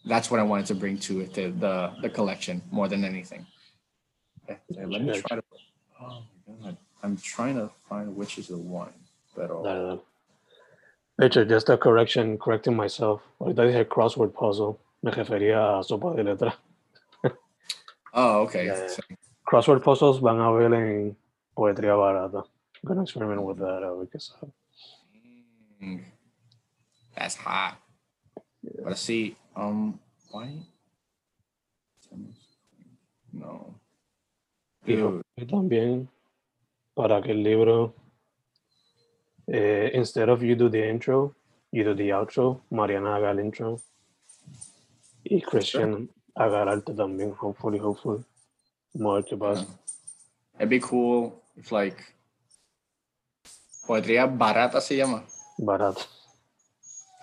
that's 0.08 0.30
what 0.32 0.40
I 0.40 0.44
wanted 0.44 0.66
to 0.68 0.76
bring 0.76 0.98
to 1.08 1.22
it 1.22 1.34
the 1.34 1.46
the, 1.66 1.92
the 2.02 2.10
collection 2.10 2.62
more 2.72 2.88
than 2.88 3.04
anything 3.04 3.46
Este, 4.48 4.80
let 4.88 5.02
me 5.04 5.12
try 5.22 5.36
to 5.38 5.44
oh 6.02 6.24
my 6.48 6.54
god 6.64 6.78
I'm 7.04 7.18
trying 7.18 7.56
to 7.56 7.70
find 7.90 8.16
which 8.16 8.38
is 8.38 8.48
the 8.48 8.58
one 8.58 8.94
pero 9.36 9.64
Dale, 9.64 9.88
dale. 9.88 10.04
De 11.20 11.26
hecho, 11.26 11.46
just 11.46 11.70
a 11.70 11.78
correction, 11.78 12.38
correcting 12.38 12.76
myself. 12.76 13.22
Ahorita 13.40 13.64
dije 13.66 13.88
crossword 13.88 14.34
puzzle. 14.34 14.78
Me 15.02 15.10
refería 15.12 15.80
a 15.80 15.84
sopa 15.84 16.14
de 16.16 16.24
letra. 16.24 16.54
oh 18.14 18.42
okay 18.44 18.66
Yeah. 18.68 18.88
So- 18.88 19.02
Crossword 19.48 19.82
puzzles 19.82 20.20
van 20.22 20.40
a 20.40 20.52
ver 20.52 20.74
en 20.74 21.16
poetría 21.56 21.96
barata. 21.96 22.44
I'm 22.84 22.88
gonna 22.88 23.02
experiment 23.04 23.42
with 23.42 23.58
that. 23.60 23.82
A 23.84 23.96
ver 23.96 24.08
qué 24.08 24.20
sabe. 24.20 24.52
Mm. 25.82 26.04
That's 27.16 27.36
hot. 27.36 27.78
Let's 28.84 29.02
see. 29.02 29.36
Um, 29.56 30.00
why? 30.32 30.66
No. 33.34 33.76
Dude, 34.86 35.22
y 35.36 35.46
también 35.46 36.08
para 36.96 37.22
que 37.22 37.32
el 37.32 37.44
libro, 37.44 37.94
eh, 39.48 39.92
instead 39.94 40.30
of 40.30 40.42
you 40.42 40.56
do 40.56 40.70
the 40.70 40.90
intro, 40.90 41.36
you 41.72 41.84
do 41.84 41.94
the 41.94 42.12
outro, 42.14 42.62
Mariana 42.72 43.16
haga 43.16 43.32
el 43.32 43.40
intro. 43.40 43.80
Y 45.24 45.42
Christian 45.42 46.10
haga 46.36 46.64
el 46.64 46.70
arte 46.70 46.94
también, 46.94 47.34
hopefully, 47.34 47.80
hopefully. 47.80 48.24
Vamos 48.94 49.12
a 49.12 49.16
ver 49.16 49.26
qué 49.26 49.38
pasa. 49.38 49.68
it'd 50.58 50.70
be 50.70 50.80
cool 50.80 51.44
if 51.56 51.72
like 51.72 51.98
poetría 53.88 54.26
barata 54.26 54.82
se 54.82 54.96
llama. 54.98 55.24
Barato. 55.58 56.06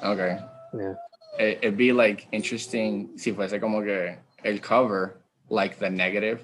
Okay. 0.02 0.38
Yeah. 0.72 0.94
It, 1.38 1.58
it'd 1.62 1.76
be 1.76 1.92
like 1.92 2.26
interesting 2.32 3.10
si 3.16 3.32
fuese 3.32 3.60
como 3.60 3.82
que 3.82 4.16
el 4.44 4.58
cover 4.58 5.16
like 5.50 5.78
the 5.78 5.90
negative 5.90 6.40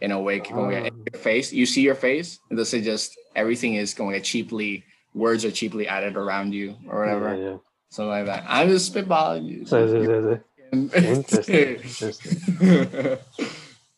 in 0.00 0.12
a 0.12 0.20
way 0.20 0.40
como 0.40 0.68
que 0.70 0.76
Ah. 0.78 0.90
your 1.12 1.20
face 1.20 1.52
you 1.52 1.66
see 1.66 1.82
your 1.82 1.94
face 1.96 2.38
and 2.50 2.58
this 2.58 2.72
is 2.74 2.84
just 2.84 3.16
everything 3.34 3.74
is 3.74 3.94
going 3.94 4.14
to 4.14 4.20
cheaply 4.20 4.84
words 5.14 5.44
are 5.44 5.50
cheaply 5.50 5.86
added 5.88 6.16
around 6.16 6.52
you 6.52 6.76
or 6.88 7.00
whatever 7.00 7.34
Yeah, 7.36 7.44
yeah. 7.50 7.56
something 7.90 8.10
like 8.10 8.26
that 8.26 8.44
I'm 8.48 8.68
just 8.68 8.92
spitballing 8.92 9.46
you 9.48 9.60
sí, 9.64 9.88
sí, 9.88 10.06
sí. 10.06 10.40
Interesting. 10.72 11.54
interesting. 11.84 13.18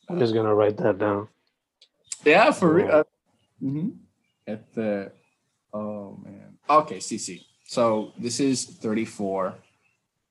I'm 0.08 0.18
just 0.18 0.34
gonna 0.34 0.54
write 0.54 0.76
that 0.78 0.98
down. 0.98 1.28
yeah, 2.24 2.50
for 2.52 2.72
real. 2.74 2.86
Wow. 2.88 3.00
Uh, 3.00 3.04
mhm. 3.62 3.96
At 4.46 4.72
the 4.74 5.10
oh 5.72 6.18
man. 6.22 6.58
Okay, 6.68 6.98
CC. 6.98 7.42
So 7.64 8.12
this 8.18 8.40
is 8.40 8.64
34 8.66 9.54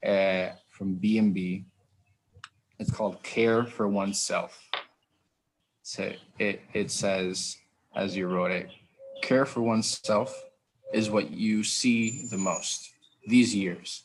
uh, 0.05 0.51
from 0.69 0.95
B 0.95 1.17
and 1.17 1.33
B. 1.33 1.65
It's 2.79 2.91
called 2.91 3.23
Care 3.23 3.65
for 3.65 3.87
Oneself. 3.87 4.59
So 5.81 6.11
it 6.39 6.61
it 6.73 6.91
says 6.91 7.57
as 7.95 8.15
you 8.15 8.27
wrote 8.27 8.51
it, 8.51 8.69
care 9.21 9.45
for 9.45 9.61
oneself 9.61 10.43
is 10.93 11.09
what 11.09 11.31
you 11.31 11.63
see 11.63 12.27
the 12.29 12.37
most 12.37 12.91
these 13.25 13.55
years. 13.55 14.03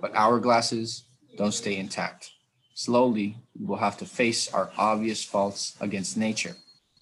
But 0.00 0.14
hourglasses 0.14 1.02
don't 1.36 1.52
stay 1.52 1.76
intact. 1.76 2.30
Slowly, 2.74 3.36
we 3.58 3.66
will 3.66 3.76
have 3.76 3.96
to 3.98 4.06
face 4.06 4.52
our 4.52 4.70
obvious 4.78 5.24
faults 5.24 5.76
against 5.80 6.16
nature 6.16 6.56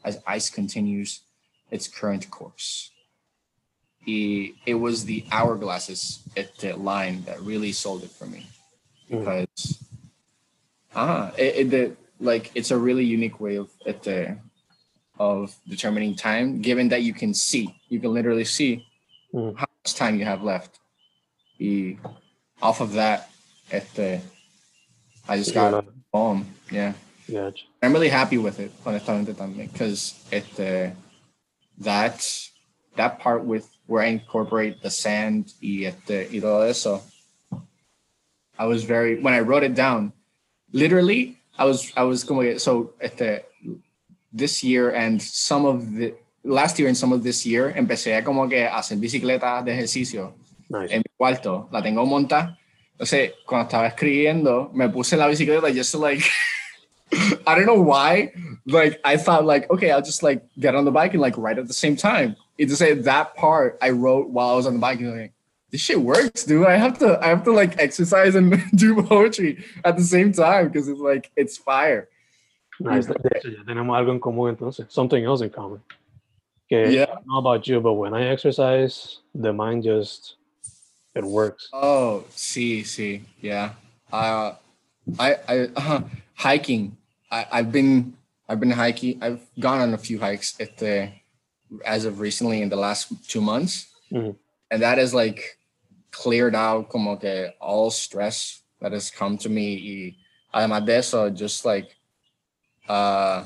as 0.05 0.23
ice 0.27 0.49
continues 0.49 1.21
its 1.71 1.87
current 1.87 2.31
course. 2.31 2.91
I- 4.09 4.53
It 4.66 4.75
was 4.75 5.05
the 5.05 5.23
hourglasses 5.31 6.21
at 6.37 6.57
the 6.59 6.77
line 6.77 7.25
that 7.25 7.40
really 7.42 7.73
sold 7.73 8.03
it 8.05 8.11
for 8.11 8.27
me 8.27 8.47
Mm. 9.11 9.21
because 9.21 9.79
ah, 10.95 11.33
it, 11.38 11.55
it 11.57 11.71
the, 11.71 11.97
like 12.21 12.51
it's 12.55 12.71
a 12.71 12.77
really 12.79 13.05
unique 13.05 13.38
way 13.40 13.57
of 13.57 13.69
at 13.87 14.03
the 14.03 14.38
of 15.19 15.55
determining 15.66 16.14
time, 16.14 16.61
given 16.61 16.88
that 16.90 17.03
you 17.03 17.14
can 17.14 17.33
see, 17.33 17.75
you 17.88 17.99
can 18.01 18.12
literally 18.12 18.45
see 18.45 18.85
Mm. 19.35 19.57
how 19.57 19.66
much 19.85 19.95
time 19.95 20.19
you 20.19 20.25
have 20.25 20.42
left. 20.42 20.79
I- 21.61 21.97
off 22.62 22.81
of 22.81 22.92
that, 22.95 23.31
at 23.73 23.92
the 23.95 24.21
I 25.29 25.37
just 25.38 25.53
got 25.55 25.75
a 25.75 25.85
poem, 26.12 26.47
yeah. 26.71 26.92
Gotcha. 27.31 27.64
I'm 27.83 27.92
really 27.92 28.09
happy 28.09 28.38
with 28.38 28.61
it, 28.61 28.71
because 28.85 30.14
it 30.31 30.47
uh, 30.61 30.95
that 31.79 32.49
that 32.97 33.19
part 33.19 33.45
with 33.45 33.69
where 33.87 34.03
I 34.03 34.07
incorporate 34.07 34.83
the 34.83 34.90
sand 34.90 35.53
y, 35.61 35.85
este, 35.87 36.29
y 36.33 36.40
todo 36.40 36.62
eso. 36.62 37.03
I 38.59 38.66
was 38.66 38.85
very 38.85 39.20
when 39.20 39.35
I 39.35 39.40
wrote 39.40 39.62
it 39.62 39.75
down, 39.75 40.12
literally, 40.72 41.38
I 41.59 41.64
was 41.64 41.92
I 41.96 42.03
was 42.05 42.25
going 42.25 42.59
so 42.59 42.92
este, 43.01 43.44
this 44.33 44.64
year 44.64 44.90
and 44.90 45.20
some 45.20 45.66
of 45.66 45.92
the 45.94 46.14
last 46.42 46.79
year 46.79 46.88
and 46.88 46.96
some 46.96 47.12
of 47.12 47.22
this 47.22 47.44
year 47.44 47.72
empecé 47.77 48.16
a 48.16 48.22
como 48.22 48.49
que 48.49 48.66
hacer 48.66 48.96
bicicleta 48.99 49.64
de 49.64 49.72
ejercicio 49.72 50.35
Nice. 50.68 50.90
en 50.92 50.99
mi 50.99 51.11
cuarto, 51.16 51.68
la 51.70 51.83
tengo 51.83 52.05
montada 52.07 52.59
Entonces, 52.99 53.35
cuando 53.44 53.64
estaba 53.68 53.87
escribiendo, 53.88 54.70
me 54.72 54.88
puse 54.88 55.18
la 55.18 55.27
bicicleta 55.29 55.70
just 55.70 55.92
to 55.92 55.99
like, 55.99 56.25
I 57.46 57.55
don't 57.55 57.66
know 57.66 57.83
why. 57.83 58.33
Like, 58.64 58.99
I 59.05 59.18
thought 59.18 59.44
like, 59.44 59.70
okay, 59.70 59.90
I'll 59.90 60.01
just 60.01 60.22
like 60.22 60.42
get 60.59 60.75
on 60.75 60.87
the 60.87 60.90
bike 60.90 61.12
and 61.12 61.20
like 61.20 61.37
write 61.37 61.59
at 61.59 61.66
the 61.68 61.75
same 61.75 61.94
time. 61.94 62.37
It 62.59 62.66
just 62.66 62.79
said 62.79 63.05
that 63.05 63.35
part 63.37 63.79
I 63.83 63.90
wrote 63.90 64.31
while 64.31 64.51
I 64.51 64.55
was 64.55 64.66
on 64.66 64.75
the 64.75 64.79
bike 64.79 65.01
and 65.01 65.21
like, 65.21 65.33
this 65.71 65.81
shit 65.81 66.01
works, 66.01 66.45
dude. 66.45 66.66
I 66.66 66.77
have 66.77 66.99
to, 67.01 67.19
I 67.23 67.29
have 67.29 67.45
to 67.45 67.53
like 67.53 67.79
exercise 67.79 68.35
and 68.35 68.62
do 68.77 69.03
poetry 69.03 69.64
at 69.85 69.97
the 69.97 70.03
same 70.05 70.33
time 70.33 70.69
because 70.69 70.88
it's 70.88 71.01
like, 71.01 71.31
it's 71.37 71.57
fire. 71.57 72.09
Nice. 72.79 73.07
De 73.07 73.14
hecho, 73.14 73.49
ya 73.49 73.62
tenemos 73.64 73.97
algo 73.97 74.12
en 74.12 74.21
común 74.21 74.55
entonces. 74.57 74.90
Something 74.90 75.25
else 75.25 75.40
in 75.40 75.51
common. 75.51 75.81
Okay, 76.71 76.95
Yeah. 76.95 77.03
I 77.05 77.07
don't 77.07 77.27
know 77.27 77.38
about 77.38 77.66
you, 77.66 77.81
but 77.81 77.95
when 77.95 78.14
I 78.14 78.27
exercise, 78.27 79.21
the 79.35 79.53
mind 79.53 79.85
just 79.85 80.37
it 81.14 81.25
works. 81.25 81.69
Oh, 81.73 82.25
see, 82.31 82.83
see, 82.85 83.23
yeah. 83.40 83.73
Uh, 84.12 84.53
I, 85.19 85.37
I, 85.49 85.59
uh, 85.75 86.03
hiking. 86.35 86.97
I, 87.31 87.47
I've 87.51 87.73
been, 87.73 88.14
I've 88.49 88.61
been 88.61 88.71
hiking. 88.71 89.23
I've 89.23 89.40
gone 89.59 89.81
on 89.81 89.95
a 89.95 89.99
few 89.99 90.19
hikes 90.19 90.61
at 90.61 90.77
the, 90.77 91.11
as 91.85 92.05
of 92.05 92.20
recently 92.20 92.62
in 92.62 92.68
the 92.68 92.76
last 92.76 93.12
two 93.29 93.40
months, 93.40 93.87
Mhm. 94.12 94.37
and 94.70 94.83
that 94.83 94.98
is 94.98 95.12
like 95.14 95.59
cleared 96.11 96.55
out 96.55 96.88
como 96.88 97.16
que 97.16 97.50
all 97.61 97.90
stress 97.90 98.62
that 98.81 98.92
has 98.92 99.11
come 99.11 99.37
to 99.38 99.48
me. 99.48 99.76
Y 99.76 100.16
además 100.55 100.85
de 100.87 100.96
eso, 100.96 101.31
just 101.31 101.64
like, 101.64 101.94
uh, 102.88 103.44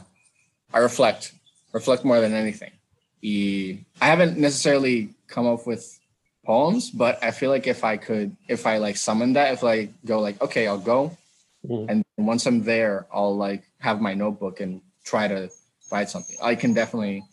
I 0.72 0.78
reflect, 0.78 1.33
reflect 1.72 2.04
more 2.04 2.20
than 2.20 2.35
anything. 2.35 2.72
Y 3.22 3.85
I 4.00 4.06
haven't 4.06 4.38
necessarily 4.38 5.14
come 5.26 5.46
up 5.46 5.66
with 5.66 5.98
poems, 6.44 6.90
but 6.90 7.18
I 7.22 7.30
feel 7.33 7.50
like 7.50 7.66
if 7.66 7.85
I 7.85 7.96
could, 7.96 8.37
if 8.48 8.66
I 8.66 8.78
like 8.78 8.96
summon 8.96 9.33
that, 9.35 9.52
if 9.52 9.64
I 9.64 9.88
go 10.04 10.20
like, 10.20 10.40
okay, 10.40 10.66
I'll 10.66 10.78
go, 10.78 11.16
Mhm. 11.68 11.87
and 11.88 12.04
once 12.16 12.46
I'm 12.46 12.62
there, 12.62 13.06
I'll 13.12 13.37
like 13.37 13.64
have 13.78 14.00
my 14.00 14.14
notebook 14.14 14.61
and 14.61 14.80
try 15.04 15.28
to 15.28 15.50
write 15.90 16.09
something. 16.09 16.37
I 16.42 16.54
can 16.54 16.72
definitely 16.72 17.24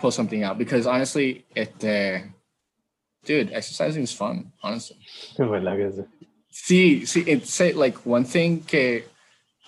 pull 0.00 0.10
something 0.10 0.42
out 0.42 0.58
because 0.58 0.86
honestly, 0.86 1.44
it, 1.54 1.72
uh, 1.84 2.26
dude, 3.24 3.52
exercising 3.52 4.02
is 4.02 4.12
fun. 4.12 4.52
Honestly, 4.62 4.96
¿Verdad 5.38 5.76
que 5.76 5.90
sí? 6.02 6.06
see, 6.50 7.04
see, 7.06 7.20
it's 7.22 7.52
say 7.52 7.72
like 7.72 8.04
one 8.06 8.24
thing 8.24 8.60
que 8.62 9.02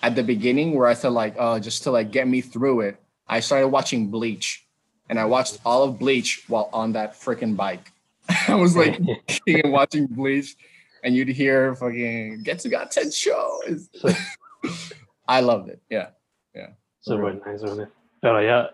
at 0.01 0.15
the 0.15 0.23
beginning 0.23 0.75
where 0.75 0.87
I 0.87 0.93
thought 0.93 1.13
like, 1.13 1.35
oh, 1.39 1.59
just 1.59 1.83
to 1.83 1.91
like 1.91 2.11
get 2.11 2.27
me 2.27 2.41
through 2.41 2.81
it, 2.81 2.97
I 3.27 3.39
started 3.39 3.69
watching 3.69 4.09
Bleach, 4.09 4.65
and 5.09 5.19
I 5.19 5.25
watched 5.25 5.59
all 5.65 5.83
of 5.83 5.99
Bleach 5.99 6.43
while 6.47 6.69
on 6.73 6.93
that 6.93 7.13
freaking 7.13 7.55
bike. 7.55 7.91
I 8.47 8.55
was 8.55 8.75
like 8.75 8.99
and 9.47 9.71
watching 9.71 10.07
Bleach, 10.07 10.55
and 11.03 11.15
you'd 11.15 11.29
hear 11.29 11.75
fucking 11.75 12.43
Getsuga 12.43 12.91
Tensho. 12.93 13.59
It's- 13.67 14.25
I 15.27 15.41
loved 15.41 15.69
it. 15.69 15.81
Yeah. 15.89 16.09
Yeah. 16.55 16.69
Super 17.01 17.33
nice, 17.33 17.61
really. 17.61 17.85
Pero 18.21 18.39
ya, 18.39 18.67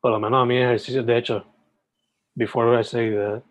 por 0.00 0.10
lo 0.10 0.18
menos 0.18 0.42
a 0.42 0.46
mí 0.46 0.56
ejercicio, 0.56 1.02
de 1.02 1.18
hecho, 1.18 1.44
before 2.34 2.78
I 2.78 2.82
say 2.82 3.10
that, 3.10 3.42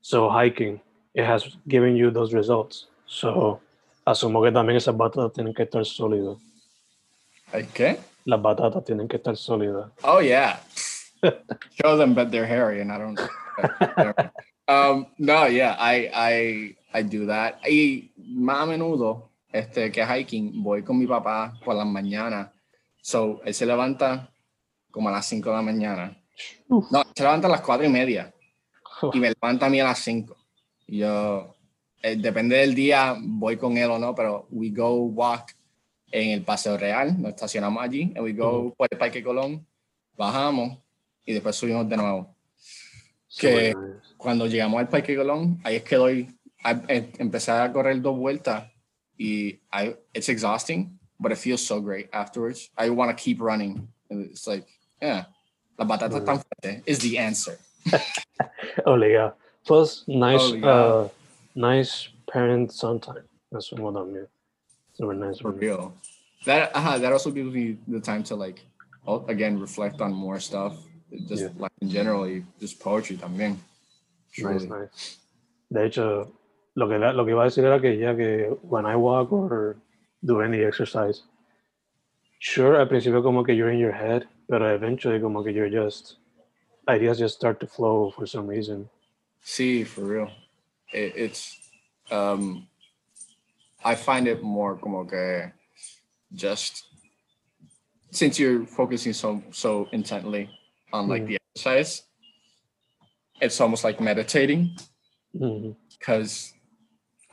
so 0.00 0.30
hiking, 0.30 0.80
it 1.14 1.24
has 1.24 1.56
given 1.66 1.96
you 1.96 2.10
those 2.10 2.34
results. 2.34 2.86
So, 3.06 3.60
asumo 4.06 4.42
que 4.42 4.52
también 4.52 4.76
esas 4.76 4.96
batatas 4.96 5.32
tienen 5.32 5.52
que 5.52 5.64
estar 5.64 5.84
sólidas. 5.84 6.38
¿Qué? 7.74 7.98
Las 8.24 8.40
batatas 8.40 8.84
tienen 8.84 9.08
que 9.08 9.16
estar 9.16 9.36
sólidas. 9.36 9.90
Oh 10.04 10.20
yeah. 10.20 10.60
Show 11.82 11.96
them, 11.98 12.14
but 12.14 12.30
they're 12.30 12.46
hairy, 12.46 12.80
and 12.80 12.92
I 12.92 12.98
don't. 12.98 13.20
um, 14.68 15.06
no, 15.18 15.46
yeah, 15.46 15.76
I, 15.78 16.10
I, 16.14 16.76
I 16.94 17.02
do 17.02 17.26
that. 17.26 17.60
Y 17.68 18.12
más 18.16 18.62
a 18.62 18.66
menudo, 18.66 19.28
este, 19.52 19.90
que 19.90 20.04
hiking, 20.04 20.62
voy 20.62 20.82
con 20.82 20.98
mi 20.98 21.06
papá 21.06 21.58
por 21.64 21.74
las 21.74 21.86
mañanas. 21.86 22.48
So, 23.02 23.40
él 23.44 23.54
se 23.54 23.66
levanta 23.66 24.30
como 24.90 25.08
a 25.08 25.12
las 25.12 25.26
5 25.26 25.48
de 25.48 25.56
la 25.56 25.62
mañana. 25.62 26.16
Uf. 26.68 26.90
No, 26.90 27.02
se 27.14 27.22
levanta 27.22 27.46
a 27.46 27.50
las 27.50 27.60
4 27.60 27.86
y 27.86 27.88
media. 27.88 28.32
y 29.12 29.20
me 29.20 29.28
levanta 29.28 29.66
a 29.66 29.70
mí 29.70 29.80
a 29.80 29.84
las 29.84 29.98
5. 30.00 30.36
Y 30.86 30.98
Yo, 30.98 31.54
eh, 32.02 32.16
depende 32.16 32.56
del 32.56 32.74
día, 32.74 33.16
voy 33.20 33.56
con 33.56 33.76
él 33.76 33.90
o 33.90 33.98
no, 33.98 34.14
pero 34.14 34.46
we 34.50 34.70
go 34.70 34.94
walk 34.94 35.54
en 36.10 36.30
el 36.30 36.42
Paseo 36.42 36.76
Real, 36.76 37.20
nos 37.20 37.30
estacionamos 37.30 37.82
allí, 37.82 38.12
and 38.16 38.20
we 38.20 38.32
go 38.32 38.74
por 38.74 38.88
el 38.90 38.98
Parque 38.98 39.22
Colón, 39.22 39.66
bajamos 40.16 40.78
y 41.24 41.32
después 41.32 41.54
subimos 41.54 41.88
de 41.88 41.96
nuevo. 41.96 42.34
Que-. 43.38 43.74
Cuando 44.16 44.46
llegamos 44.46 44.80
al 44.80 44.88
Parque 44.88 45.16
Colón, 45.16 45.60
ahí 45.62 45.76
es 45.76 45.82
que 45.82 45.96
doy, 45.96 46.28
eh, 46.88 47.12
empecé 47.18 47.52
a 47.52 47.72
correr 47.72 48.00
dos 48.00 48.18
vueltas 48.18 48.70
y 49.16 49.60
I, 49.72 49.94
it's 50.12 50.28
exhausting, 50.28 50.98
but 51.18 51.32
it 51.32 51.38
feels 51.38 51.64
so 51.64 51.80
great 51.80 52.08
afterwards. 52.12 52.70
I 52.76 52.90
want 52.90 53.10
to 53.10 53.22
keep 53.22 53.40
running. 53.40 53.88
It's 54.08 54.46
like, 54.46 54.66
yeah, 55.00 55.24
la 55.78 55.84
batata 55.84 56.24
tan 56.24 56.38
fuerte 56.40 56.82
is 56.86 56.98
the 57.00 57.18
answer. 57.18 57.58
Obligado. 58.86 59.34
Plus, 59.64 60.04
nice, 60.08 60.52
uh, 60.62 61.08
nice 61.54 62.08
parent 62.30 62.72
son 62.72 63.00
time. 63.00 63.24
Asumo 63.52 63.92
también. 63.92 64.26
Super 64.94 65.14
nice. 65.14 65.38
for 65.40 65.52
real. 65.52 65.92
That 66.46 66.70
uh, 66.74 66.98
that 66.98 67.12
also 67.12 67.30
gives 67.30 67.52
me 67.52 67.78
the 67.88 68.00
time 68.00 68.22
to 68.24 68.36
like 68.36 68.60
oh, 69.06 69.24
again 69.28 69.58
reflect 69.58 70.00
on 70.00 70.12
more 70.12 70.40
stuff. 70.40 70.76
Just 71.28 71.42
Yeah. 71.42 71.48
like 71.58 71.72
in 71.80 71.90
generally, 71.90 72.44
just 72.60 72.78
poetry 72.80 73.16
también. 73.16 73.56
Nice, 74.38 74.64
nice. 74.64 75.18
De 75.72 75.86
hecho, 75.86 76.30
lo 76.76 76.88
que, 76.88 76.98
lo 76.98 77.24
que 77.24 77.32
iba 77.32 77.42
a 77.42 77.46
decir 77.46 77.64
era 77.64 77.80
que 77.80 77.98
ya 77.98 78.14
que 78.14 78.56
when 78.62 78.86
I 78.86 78.96
walk 78.96 79.32
or 79.32 79.76
do 80.24 80.40
any 80.40 80.62
exercise, 80.62 81.22
sure, 82.38 82.76
al 82.76 82.86
principio 82.86 83.22
como 83.22 83.42
que 83.42 83.54
you're 83.54 83.70
in 83.70 83.78
your 83.78 83.92
head, 83.92 84.26
pero 84.50 84.74
eventually 84.74 85.20
como 85.20 85.42
que 85.44 85.52
you're 85.52 85.70
just, 85.70 86.16
ideas 86.88 87.18
just 87.18 87.36
start 87.36 87.60
to 87.60 87.66
flow 87.66 88.10
for 88.10 88.26
some 88.26 88.46
reason. 88.48 88.88
See, 89.42 89.84
for 89.84 90.02
real, 90.02 90.30
it, 90.92 91.12
it's 91.16 91.56
um, 92.10 92.66
I 93.84 93.94
find 93.94 94.26
it 94.26 94.42
more 94.42 94.76
como 94.76 95.04
que 95.04 95.52
just 96.34 96.84
since 98.10 98.38
you're 98.38 98.66
focusing 98.66 99.12
so 99.12 99.42
so 99.52 99.88
intently 99.92 100.50
on 100.92 101.08
like 101.08 101.22
Mm. 101.22 101.28
the 101.28 101.38
exercise, 101.54 102.02
it's 103.40 103.60
almost 103.60 103.84
like 103.84 104.00
meditating 104.00 104.76
because 105.98 106.52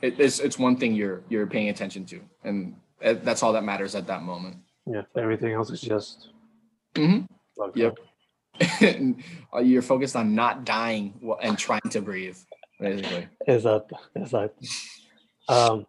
it, 0.02 0.20
it's 0.20 0.40
it's 0.40 0.58
one 0.60 0.78
thing 0.78 0.94
you're 0.94 1.24
you're 1.30 1.48
paying 1.48 1.70
attention 1.70 2.06
to, 2.06 2.22
and 2.44 2.76
that's 3.02 3.42
all 3.44 3.52
that 3.54 3.64
matters 3.64 3.96
at 3.96 4.06
that 4.08 4.22
moment. 4.22 4.58
Yeah, 4.86 5.02
everything 5.18 5.52
else 5.54 5.72
is 5.72 5.82
just. 5.82 6.30
Mhm. 6.96 7.28
Like, 7.58 7.76
Yep. 7.76 8.00
Uh, 9.54 9.60
you're 9.60 9.82
focused 9.82 10.16
on 10.16 10.34
not 10.36 10.66
dying 10.66 11.14
and 11.42 11.58
trying 11.58 11.90
to 11.92 12.02
breathe, 12.02 12.38
basically. 12.80 13.28
Exacto, 13.48 13.98
exacto. 14.16 14.52
Um, 15.48 15.86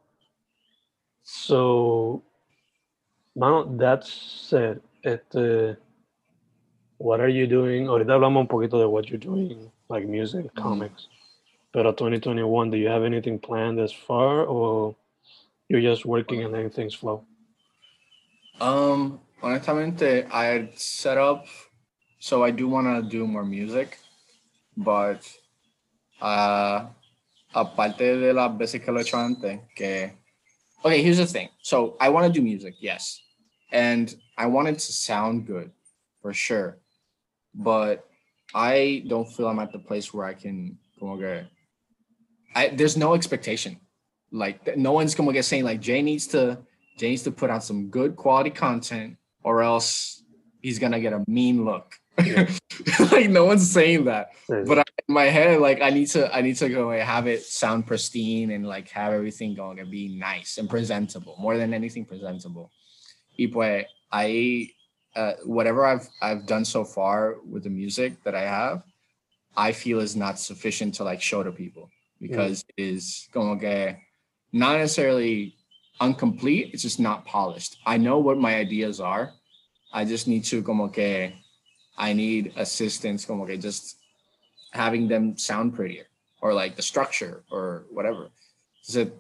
so, 1.23 2.23
mano, 3.37 3.65
that 3.79 4.05
said, 4.05 4.81
este, 5.05 5.77
what 6.99 7.21
are 7.21 7.29
you 7.29 7.47
doing? 7.47 7.87
Ahorita 7.87 8.13
hablamos 8.13 8.41
un 8.41 8.47
poquito 8.49 8.79
de 8.79 8.89
what 8.89 9.09
you're 9.09 9.19
doing, 9.19 9.71
like 9.89 10.07
music, 10.07 10.55
comics. 10.55 11.09
Pero 11.73 11.93
2021, 11.93 12.71
do 12.71 12.77
you 12.77 12.89
have 12.89 13.05
anything 13.05 13.39
planned 13.39 13.79
as 13.81 13.93
far, 13.93 14.45
or 14.45 14.95
you're 15.69 15.83
just 15.83 16.07
working 16.07 16.43
and 16.43 16.53
letting 16.53 16.71
things 16.71 16.95
flow? 16.95 17.25
Um, 18.61 19.21
honestamente, 19.43 20.27
I 20.31 20.45
had 20.45 20.79
set 20.79 21.19
up, 21.19 21.47
so 22.19 22.45
I 22.45 22.51
do 22.51 22.69
want 22.69 22.87
to 22.87 23.09
do 23.09 23.27
more 23.27 23.45
music, 23.45 23.99
but 24.77 25.21
uh, 26.21 26.87
aparte 27.55 27.99
de 27.99 28.33
las 28.33 28.51
veces 28.59 28.85
que 28.85 28.93
lo 28.93 29.03
que 29.75 30.13
okay, 30.85 31.03
here's 31.03 31.19
the 31.19 31.27
thing. 31.27 31.49
So 31.63 31.97
I 32.01 32.09
want 32.09 32.27
to 32.27 32.33
do 32.33 32.45
music, 32.45 32.75
yes, 32.81 33.21
and 33.73 34.15
I 34.37 34.47
want 34.47 34.69
it 34.69 34.79
to 34.79 34.93
sound 34.93 35.47
good, 35.47 35.71
for 36.23 36.33
sure, 36.33 36.79
but 37.55 38.05
I 38.55 39.05
don't 39.09 39.29
feel 39.29 39.49
I'm 39.49 39.59
at 39.59 39.73
the 39.73 39.79
place 39.79 40.13
where 40.13 40.27
I 40.27 40.35
can 40.35 40.79
como 40.99 41.17
que, 41.17 41.47
I 42.55 42.69
there's 42.69 42.97
no 42.97 43.15
expectation, 43.15 43.79
like 44.33 44.77
no 44.77 44.93
one's 44.93 45.15
como 45.15 45.33
que 45.33 45.43
saying 45.43 45.65
like 45.65 45.81
Jay 45.81 46.03
needs 46.03 46.27
to 46.29 46.59
Jay 46.99 47.11
needs 47.11 47.23
to 47.23 47.31
put 47.31 47.51
out 47.51 47.63
some 47.63 47.89
good 47.89 48.17
quality 48.17 48.51
content 48.51 49.17
or 49.43 49.63
else 49.63 50.23
he's 50.63 50.79
gonna 50.79 51.01
get 51.01 51.13
a 51.13 51.25
mean 51.27 51.65
look. 51.65 51.95
like 53.13 53.31
no 53.31 53.45
one's 53.45 53.71
saying 53.71 54.05
that. 54.07 54.33
But 54.49 54.79
I, 54.81 54.85
in 55.09 55.15
my 55.15 55.25
head, 55.25 55.61
like 55.61 55.81
I 55.81 55.91
need 55.91 56.07
to 56.09 56.35
I 56.35 56.41
need 56.41 56.57
to 56.57 56.69
go 56.69 56.91
and 56.91 57.03
have 57.03 57.27
it 57.27 57.43
sound 57.43 57.87
pristine 57.87 58.51
and 58.51 58.67
like 58.67 58.89
have 58.91 59.13
everything 59.13 59.55
going 59.55 59.79
and 59.79 59.91
be 59.91 60.09
nice 60.19 60.59
and 60.59 60.69
presentable. 60.69 61.37
More 61.39 61.57
than 61.57 61.73
anything 61.73 62.05
presentable. 62.05 62.73
Pues 63.53 63.85
I 64.11 64.71
uh, 65.15 65.35
whatever 65.45 65.87
I've 65.87 66.09
I've 66.21 66.47
done 66.47 66.65
so 66.65 66.85
far 66.85 67.37
with 67.49 67.65
the 67.65 67.71
music 67.71 68.23
that 68.25 68.35
I 68.35 68.43
have, 68.43 68.83
I 69.57 69.73
feel 69.73 70.01
is 70.01 70.17
not 70.17 70.39
sufficient 70.39 70.95
to 70.95 71.05
like 71.05 71.23
show 71.23 71.43
to 71.43 71.53
people 71.53 71.91
because 72.21 72.65
it 72.77 72.83
is 72.83 73.29
como 73.33 73.57
que 73.57 73.97
not 74.53 74.79
necessarily 74.79 75.58
incomplete. 76.01 76.71
It's 76.73 76.83
just 76.83 77.01
not 77.01 77.25
polished. 77.25 77.79
I 77.87 77.97
know 77.97 78.19
what 78.19 78.39
my 78.39 78.57
ideas 78.57 79.01
are. 79.01 79.33
I 79.93 80.05
just 80.05 80.29
need 80.29 80.45
to 80.45 80.63
como 80.63 80.89
que 80.89 81.33
I 81.97 82.13
need 82.13 82.53
assistance, 82.57 83.25
como 83.25 83.47
que 83.47 83.57
just 83.57 83.97
having 84.73 85.09
them 85.09 85.37
sound 85.37 85.75
prettier 85.75 86.07
or 86.41 86.55
like 86.55 86.77
the 86.77 86.83
structure 86.83 87.43
or 87.51 87.87
whatever. 87.91 88.29
So 88.83 89.11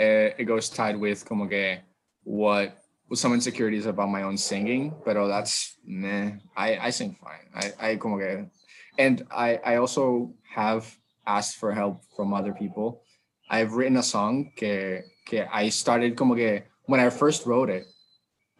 uh, 0.00 0.30
it 0.38 0.46
goes 0.46 0.68
tied 0.68 0.96
with 0.96 1.24
como 1.24 1.46
que 1.46 1.78
what 2.24 2.76
some 3.14 3.34
insecurities 3.34 3.86
about 3.86 4.08
my 4.08 4.22
own 4.22 4.36
singing, 4.36 4.94
but 5.04 5.16
oh, 5.16 5.26
that's 5.26 5.76
meh. 5.84 6.32
I, 6.56 6.78
I 6.78 6.90
sing 6.90 7.16
fine. 7.20 7.72
I, 7.80 7.90
I 7.90 7.96
como 7.96 8.18
que, 8.18 8.46
and 8.98 9.26
I, 9.30 9.58
I 9.64 9.76
also 9.76 10.32
have 10.48 10.96
asked 11.26 11.56
for 11.56 11.72
help 11.72 12.02
from 12.16 12.32
other 12.32 12.52
people. 12.52 13.02
I've 13.50 13.74
written 13.74 13.96
a 13.96 14.02
song 14.02 14.52
que, 14.54 15.02
que 15.26 15.44
I 15.52 15.68
started 15.68 16.16
como 16.16 16.36
que 16.36 16.62
when 16.84 17.00
I 17.00 17.10
first 17.10 17.46
wrote 17.46 17.68
it, 17.68 17.86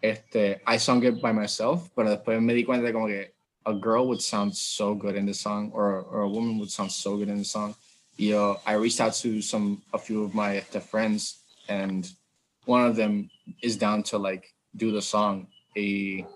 este, 0.02 0.60
I 0.66 0.76
sung 0.78 1.04
it 1.04 1.22
by 1.22 1.32
myself, 1.32 1.88
but 1.94 2.06
después 2.06 2.42
me 2.42 2.54
di 2.54 2.64
cuenta 2.64 2.84
de 2.84 2.92
como 2.92 3.06
que 3.06 3.26
a 3.66 3.74
girl 3.74 4.08
would 4.08 4.20
sound 4.20 4.54
so 4.56 4.94
good 4.94 5.14
in 5.14 5.26
the 5.26 5.34
song 5.34 5.70
or, 5.72 6.02
or 6.02 6.22
a 6.22 6.28
woman 6.28 6.58
would 6.58 6.70
sound 6.70 6.90
so 6.90 7.16
good 7.16 7.28
in 7.28 7.38
the 7.38 7.44
song. 7.44 7.74
You 8.16 8.32
know, 8.32 8.60
I 8.66 8.72
reached 8.72 9.00
out 9.00 9.14
to 9.14 9.40
some, 9.40 9.82
a 9.94 9.98
few 9.98 10.24
of 10.24 10.34
my 10.34 10.64
the 10.72 10.80
friends 10.80 11.38
and 11.68 12.10
one 12.64 12.84
of 12.84 12.96
them 12.96 13.30
is 13.62 13.76
down 13.76 14.02
to 14.04 14.18
like 14.18 14.52
do 14.76 14.90
the 14.90 15.02
song. 15.02 15.46
A, 15.76 16.26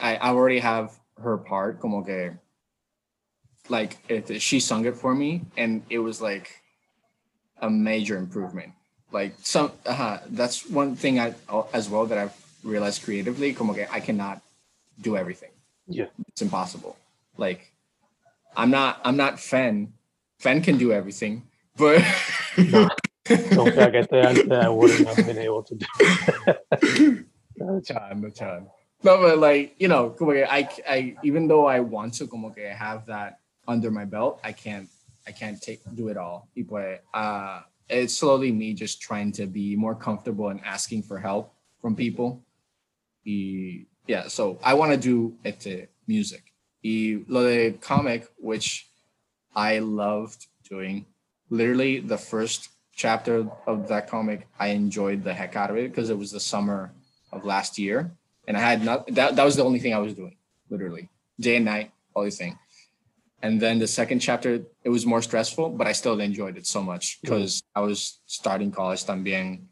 I, 0.00 0.16
I 0.16 0.28
already 0.30 0.58
have 0.58 0.98
her 1.22 1.38
part, 1.38 1.80
como 1.80 2.02
que, 2.02 2.32
like 3.68 3.98
it, 4.08 4.42
she 4.42 4.58
sung 4.58 4.84
it 4.86 4.96
for 4.96 5.14
me, 5.14 5.42
and 5.56 5.82
it 5.88 5.98
was 5.98 6.20
like 6.20 6.61
a 7.62 7.70
major 7.70 8.18
improvement. 8.18 8.72
Like 9.10 9.34
some, 9.42 9.72
uh, 9.86 10.18
that's 10.28 10.68
one 10.68 10.96
thing 10.96 11.18
I 11.18 11.34
as 11.72 11.88
well 11.88 12.04
that 12.06 12.18
I've 12.18 12.36
realized 12.62 13.02
creatively. 13.02 13.54
Como 13.54 13.72
que 13.72 13.86
I 13.90 14.00
cannot 14.00 14.42
do 15.00 15.16
everything. 15.16 15.50
Yeah, 15.86 16.06
it's 16.28 16.42
impossible. 16.42 16.96
Like 17.38 17.72
I'm 18.56 18.70
not, 18.70 19.00
I'm 19.04 19.16
not 19.16 19.40
Fen. 19.40 19.94
Fen 20.38 20.60
can 20.60 20.76
do 20.76 20.92
everything, 20.92 21.42
but. 21.76 22.02
Don't 23.24 23.72
forget 23.72 24.10
that 24.10 24.52
I 24.52 24.68
wouldn't 24.68 25.06
have 25.06 25.24
been 25.24 25.38
able 25.38 25.62
to 25.62 25.74
do. 25.76 27.24
no 27.56 27.80
time, 27.80 28.20
no 28.20 28.30
time. 28.30 28.66
No, 29.04 29.20
but 29.20 29.38
like 29.38 29.74
you 29.78 29.88
know, 29.88 30.10
como 30.10 30.32
que 30.32 30.44
I, 30.44 30.68
I 30.88 31.16
even 31.22 31.48
though 31.48 31.66
I 31.66 31.80
want 31.80 32.14
to 32.14 32.26
como 32.26 32.50
que 32.50 32.68
have 32.68 33.06
that 33.06 33.38
under 33.66 33.90
my 33.90 34.04
belt, 34.04 34.40
I 34.42 34.52
can't, 34.52 34.88
I 35.26 35.32
can't 35.32 35.60
take 35.60 35.80
do 35.94 36.08
it 36.08 36.16
all. 36.16 36.48
Pues, 36.68 36.98
uh, 37.14 37.60
it's 37.88 38.16
slowly 38.16 38.52
me 38.52 38.74
just 38.74 39.00
trying 39.00 39.32
to 39.32 39.46
be 39.46 39.76
more 39.76 39.94
comfortable 39.94 40.48
and 40.48 40.60
asking 40.64 41.02
for 41.02 41.18
help 41.18 41.54
from 41.80 41.94
people. 41.94 42.42
Yeah, 43.24 44.28
so 44.28 44.58
I 44.62 44.74
want 44.74 44.92
to 44.92 44.98
do 44.98 45.34
este 45.44 45.88
music. 46.08 46.52
Y 46.84 47.22
lo 47.28 47.46
de 47.46 47.72
comic, 47.72 48.26
which 48.38 48.88
I 49.54 49.78
loved 49.78 50.46
doing. 50.68 51.06
Literally, 51.50 52.00
the 52.00 52.18
first 52.18 52.70
chapter 52.94 53.46
of 53.66 53.88
that 53.88 54.08
comic, 54.08 54.48
I 54.58 54.68
enjoyed 54.68 55.22
the 55.22 55.34
heck 55.34 55.54
out 55.54 55.70
of 55.70 55.76
it 55.76 55.90
because 55.90 56.10
it 56.10 56.18
was 56.18 56.32
the 56.32 56.40
summer 56.40 56.92
of 57.30 57.44
last 57.44 57.78
year, 57.78 58.12
and 58.48 58.56
I 58.56 58.60
had 58.60 58.84
not 58.84 59.06
that 59.14 59.36
that 59.36 59.44
was 59.44 59.56
the 59.56 59.64
only 59.64 59.78
thing 59.78 59.94
I 59.94 59.98
was 59.98 60.14
doing, 60.14 60.36
literally 60.68 61.08
day 61.38 61.56
and 61.56 61.64
night, 61.64 61.90
all 62.14 62.24
these 62.24 62.38
things. 62.38 62.56
And 63.42 63.60
then 63.60 63.78
the 63.78 63.88
second 63.88 64.20
chapter, 64.20 64.62
it 64.84 64.88
was 64.88 65.04
more 65.04 65.20
stressful, 65.20 65.70
but 65.70 65.86
I 65.86 65.92
still 65.92 66.20
enjoyed 66.20 66.56
it 66.56 66.66
so 66.66 66.82
much 66.82 67.20
because 67.22 67.60
mm-hmm. 67.60 67.82
I 67.82 67.86
was 67.86 68.20
starting 68.26 68.70
college 68.70 69.04
también, 69.04 69.66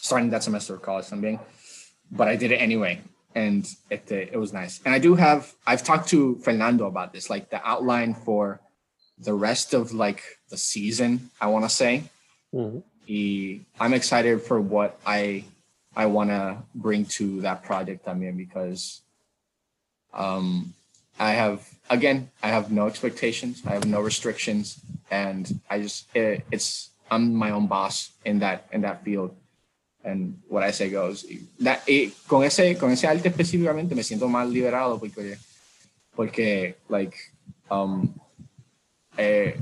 starting 0.00 0.30
that 0.30 0.42
semester 0.42 0.74
of 0.74 0.82
college 0.82 1.06
también, 1.06 1.38
but 2.10 2.28
I 2.28 2.36
did 2.36 2.52
it 2.52 2.56
anyway, 2.56 3.02
and 3.34 3.68
it 3.90 4.10
it 4.10 4.38
was 4.38 4.52
nice. 4.52 4.80
And 4.84 4.94
I 4.94 4.98
do 4.98 5.14
have 5.14 5.52
I've 5.66 5.84
talked 5.84 6.08
to 6.08 6.36
Fernando 6.36 6.86
about 6.86 7.12
this, 7.12 7.28
like 7.28 7.50
the 7.50 7.60
outline 7.66 8.14
for 8.14 8.60
the 9.18 9.34
rest 9.34 9.74
of 9.74 9.92
like 9.92 10.22
the 10.48 10.56
season. 10.56 11.30
I 11.40 11.48
want 11.48 11.64
to 11.64 11.70
say 11.70 12.04
Mm-hmm. 12.54 13.62
I'm 13.80 13.94
excited 13.94 14.42
for 14.42 14.60
what 14.60 14.98
I 15.06 15.44
I 15.96 16.06
want 16.06 16.30
to 16.30 16.58
bring 16.74 17.04
to 17.16 17.40
that 17.42 17.62
project 17.62 18.08
I 18.08 18.14
mean 18.14 18.36
because 18.36 19.00
um 20.12 20.74
I 21.18 21.32
have 21.32 21.68
again 21.90 22.30
I 22.42 22.48
have 22.48 22.70
no 22.70 22.86
expectations 22.86 23.62
I 23.66 23.72
have 23.74 23.86
no 23.86 24.00
restrictions 24.00 24.80
and 25.10 25.60
I 25.70 25.80
just 25.82 26.06
it, 26.14 26.44
it's 26.50 26.90
I'm 27.10 27.34
my 27.34 27.50
own 27.50 27.66
boss 27.66 28.12
in 28.24 28.38
that 28.40 28.66
in 28.72 28.82
that 28.82 29.04
field 29.04 29.34
and 30.04 30.38
what 30.48 30.62
I 30.62 30.70
say 30.72 30.90
goes 30.90 31.24
that 31.60 31.82
y 31.86 32.12
con 32.26 32.44
ese 32.44 32.78
con 32.78 32.90
ese 32.90 33.06
arte 33.06 33.28
específicamente 33.28 33.94
me 33.94 34.02
siento 34.02 34.28
más 34.28 34.48
liberado 34.48 34.98
porque 34.98 35.38
porque 36.14 36.76
like 36.88 37.16
um 37.70 38.14
eh, 39.18 39.58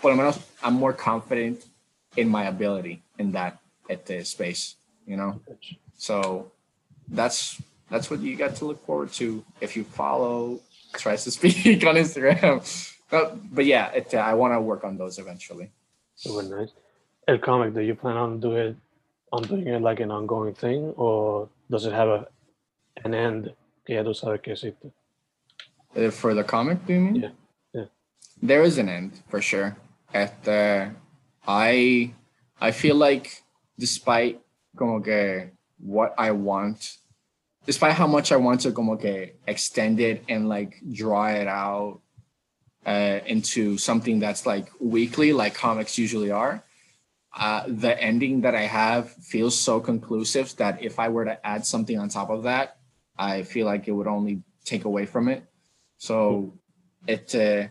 por 0.00 0.10
lo 0.10 0.16
menos 0.16 0.38
I'm 0.62 0.74
more 0.74 0.92
confident 0.92 1.64
in 2.16 2.28
my 2.28 2.44
ability 2.46 3.02
in 3.18 3.32
that 3.32 3.58
at 3.88 4.06
the 4.06 4.24
space, 4.24 4.76
you 5.06 5.16
know. 5.16 5.40
So 5.96 6.50
that's 7.08 7.60
that's 7.90 8.10
what 8.10 8.20
you 8.20 8.36
got 8.36 8.56
to 8.56 8.64
look 8.64 8.84
forward 8.84 9.12
to 9.14 9.44
if 9.60 9.76
you 9.76 9.84
follow 9.84 10.60
tries 10.94 11.24
to 11.24 11.30
speak 11.30 11.56
on 11.86 11.96
Instagram. 11.96 12.64
But, 13.10 13.54
but 13.54 13.64
yeah, 13.64 13.90
it, 13.90 14.14
uh, 14.14 14.18
I 14.18 14.34
want 14.34 14.54
to 14.54 14.60
work 14.60 14.84
on 14.84 14.96
those 14.96 15.18
eventually. 15.18 15.70
Super 16.16 16.42
nice. 16.42 16.70
El 17.28 17.38
comic, 17.38 17.74
do 17.74 17.80
you 17.80 17.94
plan 17.94 18.16
on 18.16 18.40
doing 18.40 18.68
it 18.68 18.76
on 19.32 19.42
doing 19.42 19.66
it 19.66 19.82
like 19.82 20.00
an 20.00 20.10
ongoing 20.10 20.54
thing, 20.54 20.94
or 20.96 21.48
does 21.70 21.84
it 21.84 21.92
have 21.92 22.08
a 22.08 22.28
an 23.04 23.14
end? 23.14 23.52
Tú 23.86 24.42
que 24.42 24.52
existe. 24.52 24.92
Uh, 25.96 26.10
for 26.10 26.34
the 26.34 26.42
comic, 26.44 26.84
do 26.86 26.94
you 26.94 27.00
mean? 27.00 27.16
Yeah, 27.16 27.28
yeah. 27.72 27.84
There 28.42 28.62
is 28.62 28.78
an 28.78 28.88
end 28.88 29.12
for 29.28 29.40
sure. 29.40 29.76
At 30.12 30.44
the 30.44 30.90
I 31.46 32.12
I 32.60 32.70
feel 32.70 32.96
like 32.96 33.42
despite 33.78 34.40
como 34.76 35.00
que 35.00 35.50
what 35.78 36.14
I 36.18 36.30
want, 36.32 36.98
despite 37.66 37.94
how 37.94 38.06
much 38.06 38.32
I 38.32 38.36
want 38.36 38.60
to 38.62 38.72
como 38.72 38.96
que 38.96 39.32
extend 39.46 40.00
it 40.00 40.24
and 40.28 40.48
like 40.48 40.80
draw 40.92 41.26
it 41.26 41.48
out 41.48 42.00
uh, 42.86 43.20
into 43.26 43.76
something 43.76 44.20
that's 44.20 44.46
like 44.46 44.68
weekly, 44.78 45.32
like 45.32 45.54
comics 45.54 45.98
usually 45.98 46.30
are. 46.30 46.62
Uh, 47.36 47.64
the 47.66 48.00
ending 48.00 48.40
that 48.42 48.54
I 48.54 48.62
have 48.62 49.10
feels 49.10 49.58
so 49.58 49.80
conclusive 49.80 50.56
that 50.56 50.82
if 50.82 50.98
I 50.98 51.10
were 51.10 51.26
to 51.26 51.46
add 51.46 51.66
something 51.66 51.98
on 51.98 52.08
top 52.08 52.30
of 52.30 52.44
that, 52.44 52.78
I 53.18 53.42
feel 53.42 53.66
like 53.66 53.88
it 53.88 53.92
would 53.92 54.06
only 54.06 54.42
take 54.64 54.84
away 54.84 55.04
from 55.04 55.28
it. 55.28 55.44
So 55.98 56.54
it, 57.06 57.34
uh, 57.34 57.68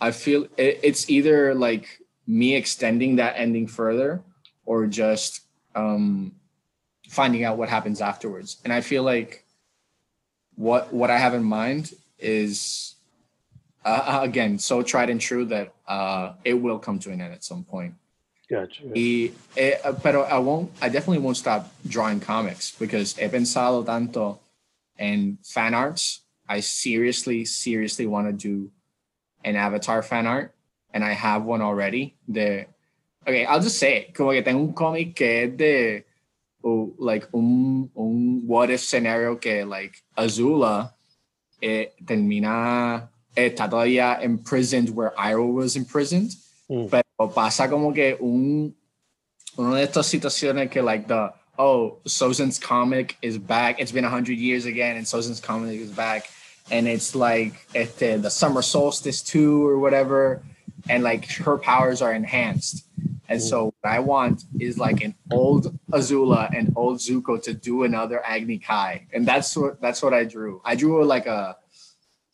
I 0.00 0.10
feel 0.10 0.44
it, 0.56 0.80
it's 0.82 1.08
either 1.08 1.54
like 1.54 2.00
me 2.26 2.54
extending 2.56 3.16
that 3.16 3.34
ending 3.36 3.66
further 3.66 4.22
or 4.66 4.86
just 4.86 5.42
um, 5.74 6.34
finding 7.08 7.44
out 7.44 7.56
what 7.56 7.68
happens 7.68 8.00
afterwards. 8.00 8.58
And 8.64 8.72
I 8.72 8.80
feel 8.80 9.02
like 9.02 9.44
what 10.56 10.92
what 10.92 11.10
I 11.10 11.18
have 11.18 11.34
in 11.34 11.44
mind 11.44 11.92
is 12.18 12.94
uh, 13.84 14.20
again 14.22 14.58
so 14.58 14.82
tried 14.82 15.10
and 15.10 15.20
true 15.20 15.44
that 15.46 15.72
uh, 15.86 16.32
it 16.44 16.54
will 16.54 16.78
come 16.78 16.98
to 17.00 17.10
an 17.10 17.20
end 17.20 17.32
at 17.32 17.44
some 17.44 17.64
point. 17.64 17.94
Gotcha. 18.48 18.82
Y, 18.84 19.32
eh, 19.56 19.78
uh, 19.82 19.92
pero 19.92 20.22
I 20.24 20.38
won't. 20.38 20.70
I 20.82 20.88
definitely 20.88 21.18
won't 21.18 21.36
stop 21.36 21.72
drawing 21.86 22.20
comics 22.20 22.72
because 22.78 23.16
he 23.16 23.26
pensado 23.26 23.84
tanto 23.84 24.38
in 24.98 25.38
fan 25.42 25.74
arts. 25.74 26.20
I 26.48 26.60
seriously, 26.60 27.46
seriously 27.46 28.06
want 28.06 28.26
to 28.26 28.32
do 28.32 28.70
an 29.44 29.56
Avatar 29.56 30.02
fan 30.02 30.26
art 30.26 30.54
and 30.92 31.04
I 31.04 31.12
have 31.12 31.44
one 31.44 31.62
already. 31.62 32.14
The 32.28 32.66
okay, 33.26 33.46
I'll 33.46 33.60
just 33.60 33.78
say 33.78 33.96
it. 33.98 34.14
Como 34.14 34.32
que 34.32 34.42
tengo 34.42 34.60
un 34.60 34.72
cómic 34.74 35.14
que 35.14 35.44
es 35.44 35.56
de 35.56 36.04
like 36.62 37.28
un, 37.34 37.90
un 37.96 38.42
what 38.46 38.70
if 38.70 38.80
scenario 38.80 39.36
que 39.36 39.64
like 39.64 39.94
Azula 40.16 40.92
eh, 41.60 41.86
termina 42.04 43.08
eh, 43.36 43.50
está 43.50 43.68
todavía 43.68 44.22
imprisoned 44.22 44.90
where 44.90 45.12
Iroh 45.16 45.52
was 45.52 45.76
imprisoned, 45.76 46.32
mm. 46.70 46.90
pero 46.90 47.28
pasa 47.30 47.68
como 47.68 47.92
que 47.92 48.16
un 48.20 48.74
una 49.58 49.76
de 49.76 49.82
estas 49.82 50.06
situaciones 50.06 50.70
que 50.70 50.82
like 50.82 51.06
the 51.08 51.32
oh 51.58 51.98
Sozin's 52.06 52.58
comet 52.58 53.14
is 53.22 53.38
back. 53.38 53.80
It's 53.80 53.92
been 53.92 54.04
a 54.04 54.10
hundred 54.10 54.38
years 54.38 54.64
again, 54.66 54.96
and 54.96 55.06
Sozin's 55.06 55.40
comet 55.40 55.74
is 55.74 55.90
back, 55.90 56.30
and 56.70 56.86
it's 56.86 57.14
like 57.14 57.54
este, 57.74 58.20
the 58.20 58.30
summer 58.30 58.62
solstice 58.62 59.22
too 59.22 59.66
or 59.66 59.78
whatever 59.78 60.42
and 60.88 61.02
like 61.02 61.26
her 61.32 61.58
powers 61.58 62.02
are 62.02 62.12
enhanced. 62.12 62.86
And 63.28 63.40
so 63.40 63.72
what 63.80 63.90
I 63.90 63.98
want 64.00 64.44
is 64.60 64.78
like 64.78 65.00
an 65.02 65.14
old 65.30 65.74
Azula 65.90 66.54
and 66.56 66.72
old 66.76 66.98
Zuko 66.98 67.42
to 67.44 67.54
do 67.54 67.84
another 67.84 68.24
Agni 68.26 68.58
Kai. 68.58 69.06
And 69.12 69.26
that's 69.26 69.56
what 69.56 69.80
that's 69.80 70.02
what 70.02 70.12
I 70.12 70.24
drew. 70.24 70.60
I 70.64 70.74
drew 70.74 71.02
like 71.04 71.26
a 71.26 71.56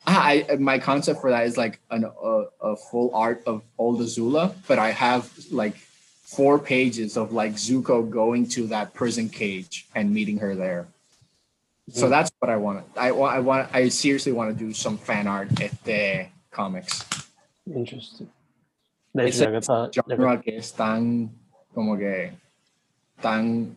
I 0.07 0.57
my 0.59 0.79
concept 0.79 1.21
for 1.21 1.31
that 1.31 1.47
is 1.47 1.57
like 1.57 1.81
an, 1.91 2.05
a, 2.05 2.45
a 2.63 2.77
full 2.77 3.15
art 3.15 3.43
of 3.47 3.63
old 3.77 4.01
Azula, 4.01 4.55
but 4.67 4.79
I 4.79 4.91
have 4.91 5.31
like 5.51 5.77
four 5.77 6.59
pages 6.59 7.17
of 7.17 7.33
like 7.33 7.55
Zuko 7.55 8.09
going 8.09 8.49
to 8.49 8.67
that 8.69 8.93
prison 8.95 9.29
cage 9.29 9.87
and 9.95 10.13
meeting 10.13 10.39
her 10.39 10.55
there. 10.55 10.89
So 11.91 12.07
Mm. 12.07 12.11
that's 12.11 12.31
what 12.39 12.51
I 12.51 12.57
want. 12.57 12.85
I 12.97 13.13
want. 13.13 13.37
I 13.37 13.41
want. 13.41 13.69
I 13.73 13.89
seriously 13.89 14.33
want 14.33 14.57
to 14.57 14.65
do 14.65 14.75
some 14.75 14.99
fan 14.99 15.27
art 15.27 15.61
at 15.61 15.73
the 15.85 16.27
comics. 16.51 17.05
Interesting. 17.73 18.29
De 19.19 19.29
It's 19.29 19.41
hecho, 19.41 19.45
ya 19.45 19.49
a 19.49 19.53
que 19.53 19.59
está, 19.59 19.91
genre 20.15 20.43
que 20.43 20.57
es 20.57 20.73
tan 20.73 21.31
como 21.75 21.97
que 21.97 22.33
tan 23.21 23.77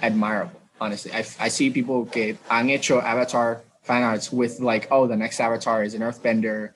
admirable. 0.00 0.58
Honestly, 0.80 1.12
I, 1.12 1.24
I 1.38 1.48
see 1.48 1.70
people 1.70 2.06
que 2.06 2.38
han 2.48 2.70
hecho 2.70 3.00
Avatar 3.00 3.60
fan 3.82 4.02
arts 4.02 4.32
with 4.32 4.60
like, 4.60 4.88
oh, 4.90 5.06
the 5.06 5.16
next 5.16 5.38
Avatar 5.38 5.82
is 5.82 5.94
an 5.94 6.00
Earthbender, 6.00 6.72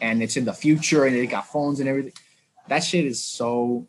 and 0.00 0.22
it's 0.22 0.36
in 0.36 0.44
the 0.44 0.52
future, 0.52 1.06
and 1.06 1.16
they 1.16 1.26
got 1.26 1.46
phones 1.46 1.80
and 1.80 1.88
everything. 1.88 2.12
That 2.68 2.84
shit 2.84 3.04
is 3.04 3.22
so 3.22 3.86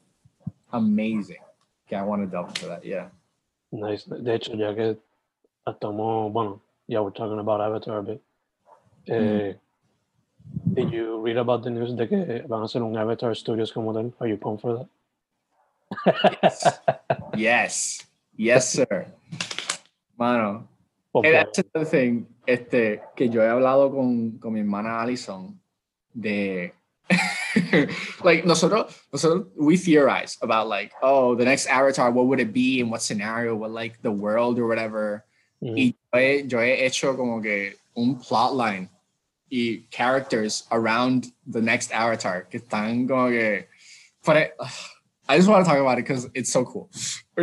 amazing. 0.74 1.44
Yeah, 1.90 2.02
I 2.02 2.06
want 2.06 2.24
to 2.24 2.28
delve 2.28 2.50
into 2.50 2.68
that. 2.68 2.84
Yeah. 2.84 3.10
Nice. 3.72 4.06
De 4.06 4.34
hecho, 4.34 4.56
ya 4.56 4.74
que 4.74 4.98
estamos, 5.68 6.34
bueno, 6.34 6.62
yeah, 6.88 7.02
we're 7.02 7.12
talking 7.12 7.40
about 7.40 7.62
Avatar 7.62 8.00
a 8.00 8.04
bit. 8.04 8.22
Eh, 9.08 9.54
Did 10.74 10.92
you 10.92 11.20
read 11.20 11.38
about 11.38 11.64
the 11.64 11.70
news 11.70 11.94
de 11.94 12.08
que 12.08 12.46
van 12.48 12.62
a 12.62 12.66
hacer 12.66 12.82
un 12.82 12.98
Avatar 12.98 13.36
Studios 13.36 13.72
como 13.72 13.94
tal? 13.94 14.14
Are 14.20 14.28
you 14.28 14.38
pumped 14.38 14.62
for 14.62 14.78
that? 14.78 14.88
Yes. 16.44 16.80
Yes, 17.36 18.06
Yes, 18.38 18.70
sir. 18.70 19.06
Mano, 20.18 20.68
Pumped 21.12 21.28
And 21.28 21.36
that's 21.36 21.60
another 21.60 21.90
thing, 21.90 22.28
este, 22.48 23.02
que 23.16 23.28
yo 23.28 23.42
he 23.42 23.48
hablado 23.48 23.92
con, 23.92 24.38
con 24.40 24.54
mi 24.54 24.60
hermana 24.60 25.02
Alison 25.02 25.60
de 26.14 26.72
like 28.24 28.46
nosotros, 28.46 28.96
nosotros 29.12 29.48
we 29.56 29.76
theorize 29.76 30.38
about 30.42 30.68
like, 30.68 30.92
oh, 31.02 31.34
the 31.36 31.44
next 31.44 31.66
avatar, 31.68 32.12
what 32.12 32.28
would 32.28 32.40
it 32.40 32.54
be 32.54 32.80
in 32.80 32.90
what 32.90 33.02
scenario, 33.02 33.56
what 33.56 33.72
like 33.72 34.00
the 34.04 34.12
world 34.12 34.60
or 34.60 34.68
whatever. 34.68 35.26
Mhm. 35.64 35.76
Y 35.76 35.96
yo 36.14 36.20
he, 36.20 36.44
yo 36.44 36.60
he 36.60 36.86
hecho 36.86 37.16
como 37.18 37.42
que 37.42 37.74
un 37.96 38.20
plotline 38.20 38.88
characters 39.92 40.64
around 40.72 41.32
the 41.48 41.62
next 41.62 41.92
avatar 41.92 42.44
que 42.44 42.60
están 42.60 43.08
como 43.08 43.30
que 43.30 43.66
but 44.26 44.38
I, 44.38 44.52
I 45.30 45.38
just 45.38 45.48
want 45.48 45.64
to 45.64 45.70
talk 45.70 45.80
about 45.80 46.00
it 46.00 46.06
because 46.08 46.28
it's 46.34 46.52
so 46.52 46.66
cool. 46.66 46.90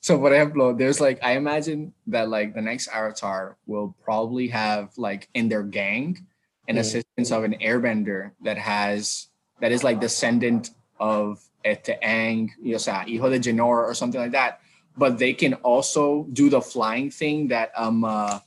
so 0.00 0.18
for 0.18 0.30
ejemplo, 0.30 0.76
there's 0.76 1.00
like 1.00 1.18
I 1.22 1.32
imagine 1.32 1.92
that 2.06 2.30
like 2.30 2.54
the 2.54 2.62
next 2.62 2.88
avatar 2.88 3.58
will 3.66 3.94
probably 4.02 4.48
have 4.48 4.96
like 4.96 5.28
in 5.34 5.48
their 5.48 5.62
gang 5.62 6.26
an 6.66 6.76
Mm. 6.76 6.80
assistance 6.80 7.30
of 7.30 7.44
an 7.44 7.56
airbender 7.62 8.32
that 8.42 8.58
has 8.58 9.28
that 9.60 9.72
is 9.72 9.84
like 9.84 10.00
descendant 10.00 10.70
of 10.98 11.40
este 11.64 11.92
Aang, 12.02 12.50
o 12.74 12.78
sea, 12.78 13.04
hijo 13.06 13.28
de 13.28 13.38
Genor 13.38 13.84
or 13.84 13.94
something 13.94 14.20
like 14.20 14.32
that. 14.32 14.60
But 14.96 15.18
they 15.18 15.32
can 15.34 15.54
also 15.54 16.26
do 16.32 16.48
the 16.50 16.60
flying 16.60 17.10
thing 17.10 17.48
that 17.48 17.70
um 17.76 18.04
uh, 18.04 18.40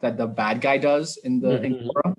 that 0.00 0.16
the 0.16 0.26
bad 0.26 0.60
guy 0.60 0.78
does 0.78 1.16
in 1.18 1.40
the 1.40 1.62
in 1.62 1.74
Mhm. 1.74 1.88
Korra. 1.88 2.16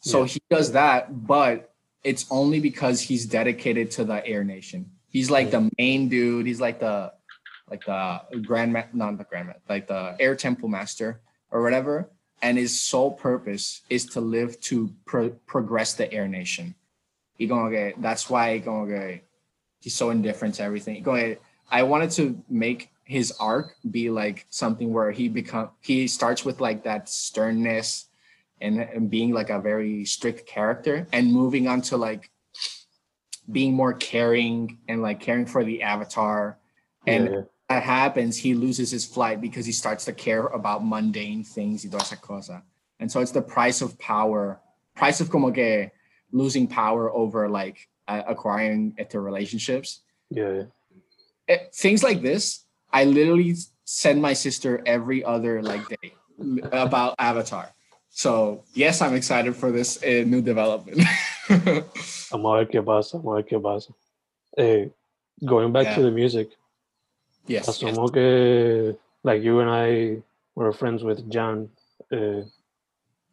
So 0.00 0.20
Yeah. 0.20 0.26
he 0.26 0.42
does 0.50 0.72
that, 0.72 1.26
but 1.26 1.72
it's 2.04 2.26
only 2.30 2.60
because 2.60 3.00
he's 3.00 3.26
dedicated 3.26 3.90
to 3.92 4.04
the 4.04 4.24
Air 4.26 4.44
Nation. 4.44 4.90
He's 5.08 5.30
like 5.30 5.50
the 5.50 5.70
main 5.78 6.08
dude. 6.08 6.46
He's 6.46 6.60
like 6.60 6.80
the 6.80 7.12
like 7.70 7.84
the 7.86 8.20
grand 8.44 8.72
ma- 8.72 8.84
not 8.92 9.16
the 9.16 9.24
grand 9.24 9.48
ma- 9.48 9.54
like 9.68 9.86
the 9.86 10.14
Air 10.20 10.34
Temple 10.36 10.68
Master 10.68 11.20
or 11.50 11.62
whatever. 11.62 12.10
And 12.42 12.58
his 12.58 12.78
sole 12.78 13.12
purpose 13.12 13.82
is 13.88 14.04
to 14.06 14.20
live 14.20 14.60
to 14.62 14.92
pro- 15.06 15.30
progress 15.46 15.94
the 15.94 16.12
Air 16.12 16.28
Nation. 16.28 16.74
He 17.38 17.46
gonna 17.46 17.70
get 17.70 18.02
that's 18.02 18.28
why 18.28 18.54
he 18.54 18.58
gonna 18.60 18.90
get 18.90 19.24
he's 19.80 19.94
so 19.94 20.10
indifferent 20.10 20.56
to 20.56 20.62
everything. 20.64 21.02
Go 21.02 21.14
ahead. 21.14 21.38
I 21.70 21.84
wanted 21.84 22.10
to 22.12 22.42
make 22.50 22.90
his 23.12 23.30
arc 23.38 23.76
be 23.90 24.08
like 24.08 24.46
something 24.48 24.90
where 24.90 25.10
he 25.12 25.28
become 25.28 25.68
he 25.80 26.08
starts 26.08 26.46
with 26.46 26.62
like 26.62 26.82
that 26.84 27.10
sternness 27.10 28.08
and, 28.58 28.80
and 28.80 29.10
being 29.10 29.32
like 29.34 29.50
a 29.50 29.60
very 29.60 30.06
strict 30.06 30.46
character 30.46 31.06
and 31.12 31.30
moving 31.30 31.68
on 31.68 31.82
to 31.82 31.98
like 31.98 32.30
being 33.50 33.74
more 33.74 33.92
caring 33.92 34.78
and 34.88 35.02
like 35.02 35.20
caring 35.20 35.44
for 35.44 35.62
the 35.62 35.82
avatar. 35.82 36.58
And 37.06 37.28
Yeah, 37.28 37.42
that 37.68 37.82
happens 37.82 38.38
he 38.38 38.54
loses 38.54 38.90
his 38.90 39.04
flight 39.04 39.42
because 39.42 39.66
he 39.66 39.72
starts 39.72 40.06
to 40.06 40.14
care 40.14 40.46
about 40.46 40.82
mundane 40.82 41.44
things 41.44 41.84
y 41.84 41.90
toda 41.90 42.02
esa 42.02 42.16
cosa. 42.16 42.62
And 42.98 43.12
so 43.12 43.20
it's 43.20 43.32
the 43.32 43.42
price 43.42 43.82
of 43.82 43.98
power 43.98 44.60
price 44.96 45.20
of 45.20 45.28
como 45.28 45.50
que 45.50 45.90
losing 46.32 46.66
power 46.66 47.12
over 47.12 47.48
like 47.48 47.88
uh, 48.08 48.22
acquiring 48.26 48.94
into 48.96 49.20
relationships. 49.20 50.00
Yeah, 50.30 50.52
yeah. 50.56 50.68
Eh, 51.48 51.58
things 51.74 52.02
like 52.02 52.22
this 52.22 52.64
i 52.92 53.04
literally 53.04 53.54
send 53.84 54.20
my 54.20 54.32
sister 54.32 54.82
every 54.86 55.24
other 55.24 55.62
like 55.62 55.86
day 55.88 56.14
about 56.72 57.14
avatar 57.18 57.72
so 58.10 58.62
yes 58.74 59.00
i'm 59.00 59.14
excited 59.14 59.54
for 59.54 59.70
this 59.70 60.02
uh, 60.02 60.24
new 60.26 60.42
development 60.42 61.00
Vamos 62.32 62.54
a 62.54 62.58
ver 62.58 62.68
qué 62.68 62.82
pasa, 62.82 63.18
vamos 63.18 63.36
ver 63.36 63.44
qué 63.44 63.60
pasa. 63.60 63.92
Eh, 64.56 64.88
going 65.44 65.72
back 65.72 65.94
to 65.94 66.02
the 66.02 66.10
music, 66.10 66.50
yes, 67.46 67.66
yes. 67.66 67.82
asumo 67.82 68.12
que, 68.12 68.96
like 69.22 69.42
you 69.42 69.60
and 69.60 69.70
I 69.70 70.22
were 70.54 70.72
friends 70.72 71.02
with 71.02 71.28
John. 71.30 71.68
Uh, 72.10 72.42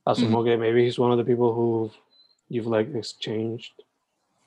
asumo 0.06 0.44
que 0.44 0.58
maybe 0.58 0.84
he's 0.84 1.00
one 1.00 1.12
of 1.12 1.18
the 1.18 1.24
people 1.24 1.54
who 1.54 1.90
you've 2.50 2.68
like 2.68 2.94
exchanged 2.96 3.74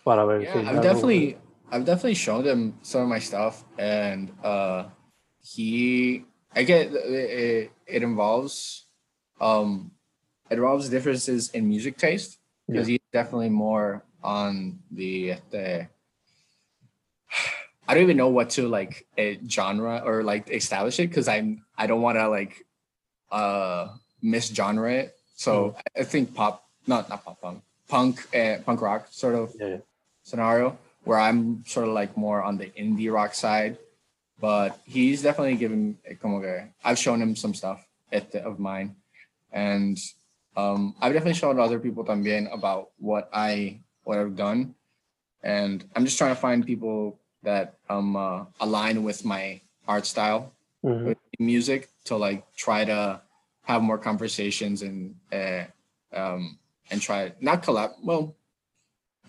para 0.05 0.27
ver 0.27 0.41
yeah 0.41 0.69
i've 0.69 0.83
definitely 0.83 1.39
i've 1.71 1.85
definitely 1.85 2.15
shown 2.15 2.43
him 2.45 2.75
some 2.83 3.03
of 3.03 3.09
my 3.09 3.21
stuff 3.21 3.65
and 3.79 4.33
uh 4.43 4.85
he 5.43 6.25
i 6.55 6.63
get 6.63 6.93
it, 6.93 7.71
it 7.87 8.03
involves 8.03 8.87
um 9.41 9.91
it 10.51 10.55
involves 10.55 10.89
differences 10.89 11.51
in 11.51 11.69
music 11.69 11.97
taste 11.97 12.39
because 12.69 12.87
he's 12.87 13.01
definitely 13.13 13.49
more 13.51 14.03
on 14.23 14.79
the 14.91 15.35
the 15.51 15.89
I 17.89 17.95
don't 17.95 18.05
even 18.05 18.17
know 18.17 18.29
what 18.29 18.51
to 18.51 18.69
like 18.69 19.07
a 19.19 19.39
genre 19.49 20.03
or 20.05 20.23
like 20.23 20.49
establish 20.51 21.01
it 21.01 21.09
because 21.09 21.27
I'm 21.29 21.65
I 21.77 21.87
don't 21.87 22.01
want 22.01 22.17
to 22.19 22.29
like 22.29 22.65
uh 23.31 23.89
misgenre 24.23 24.93
it. 25.03 25.17
So 25.35 25.75
I 25.97 26.01
I 26.01 26.05
think 26.05 26.35
pop 26.35 26.65
not 26.87 27.09
not 27.09 27.25
pop 27.25 27.41
punk 27.41 27.63
punk 27.89 28.35
uh, 28.35 28.59
punk 28.65 28.81
rock 28.81 29.09
sort 29.11 29.35
of 29.35 29.53
Yeah, 29.59 29.67
yeah. 29.69 29.77
scenario 30.23 30.79
where 31.05 31.19
I'm 31.19 31.65
sort 31.67 31.89
of 31.89 31.95
like 31.95 32.17
more 32.17 32.43
on 32.43 32.57
the 32.57 32.67
indie 32.79 33.13
rock 33.13 33.35
side. 33.35 33.79
But 34.43 34.83
he's 34.83 35.23
definitely 35.23 35.55
given 35.55 36.03
a 36.03 36.19
como 36.19 36.43
que 36.43 36.67
I've 36.83 36.99
shown 36.99 37.23
him 37.23 37.39
some 37.39 37.55
stuff 37.55 37.87
the, 38.11 38.43
of 38.43 38.59
mine, 38.59 38.99
and 39.55 39.95
um, 40.59 40.97
I've 41.01 41.15
definitely 41.15 41.39
shown 41.39 41.63
other 41.63 41.79
people 41.79 42.03
también 42.03 42.51
about 42.53 42.91
what 42.99 43.31
I 43.33 43.79
what 44.03 44.19
I've 44.19 44.35
done, 44.35 44.75
and 45.47 45.87
I'm 45.95 46.05
just 46.05 46.19
trying 46.19 46.35
to 46.35 46.41
find 46.41 46.67
people 46.67 47.23
that 47.47 47.79
um 47.89 48.17
uh, 48.19 48.51
align 48.59 49.07
with 49.07 49.25
my 49.25 49.63
art 49.87 50.07
style 50.07 50.51
Mhm. 50.83 51.07
with 51.07 51.19
music 51.39 51.89
to 52.11 52.17
like 52.17 52.43
try 52.59 52.85
to 52.85 53.23
have 53.63 53.83
more 53.83 53.99
conversations 53.99 54.83
and 54.83 55.15
uh, 55.33 55.65
um 56.13 56.59
and 56.91 57.01
try 57.01 57.33
not 57.41 57.63
collab 57.63 57.95
well 58.03 58.35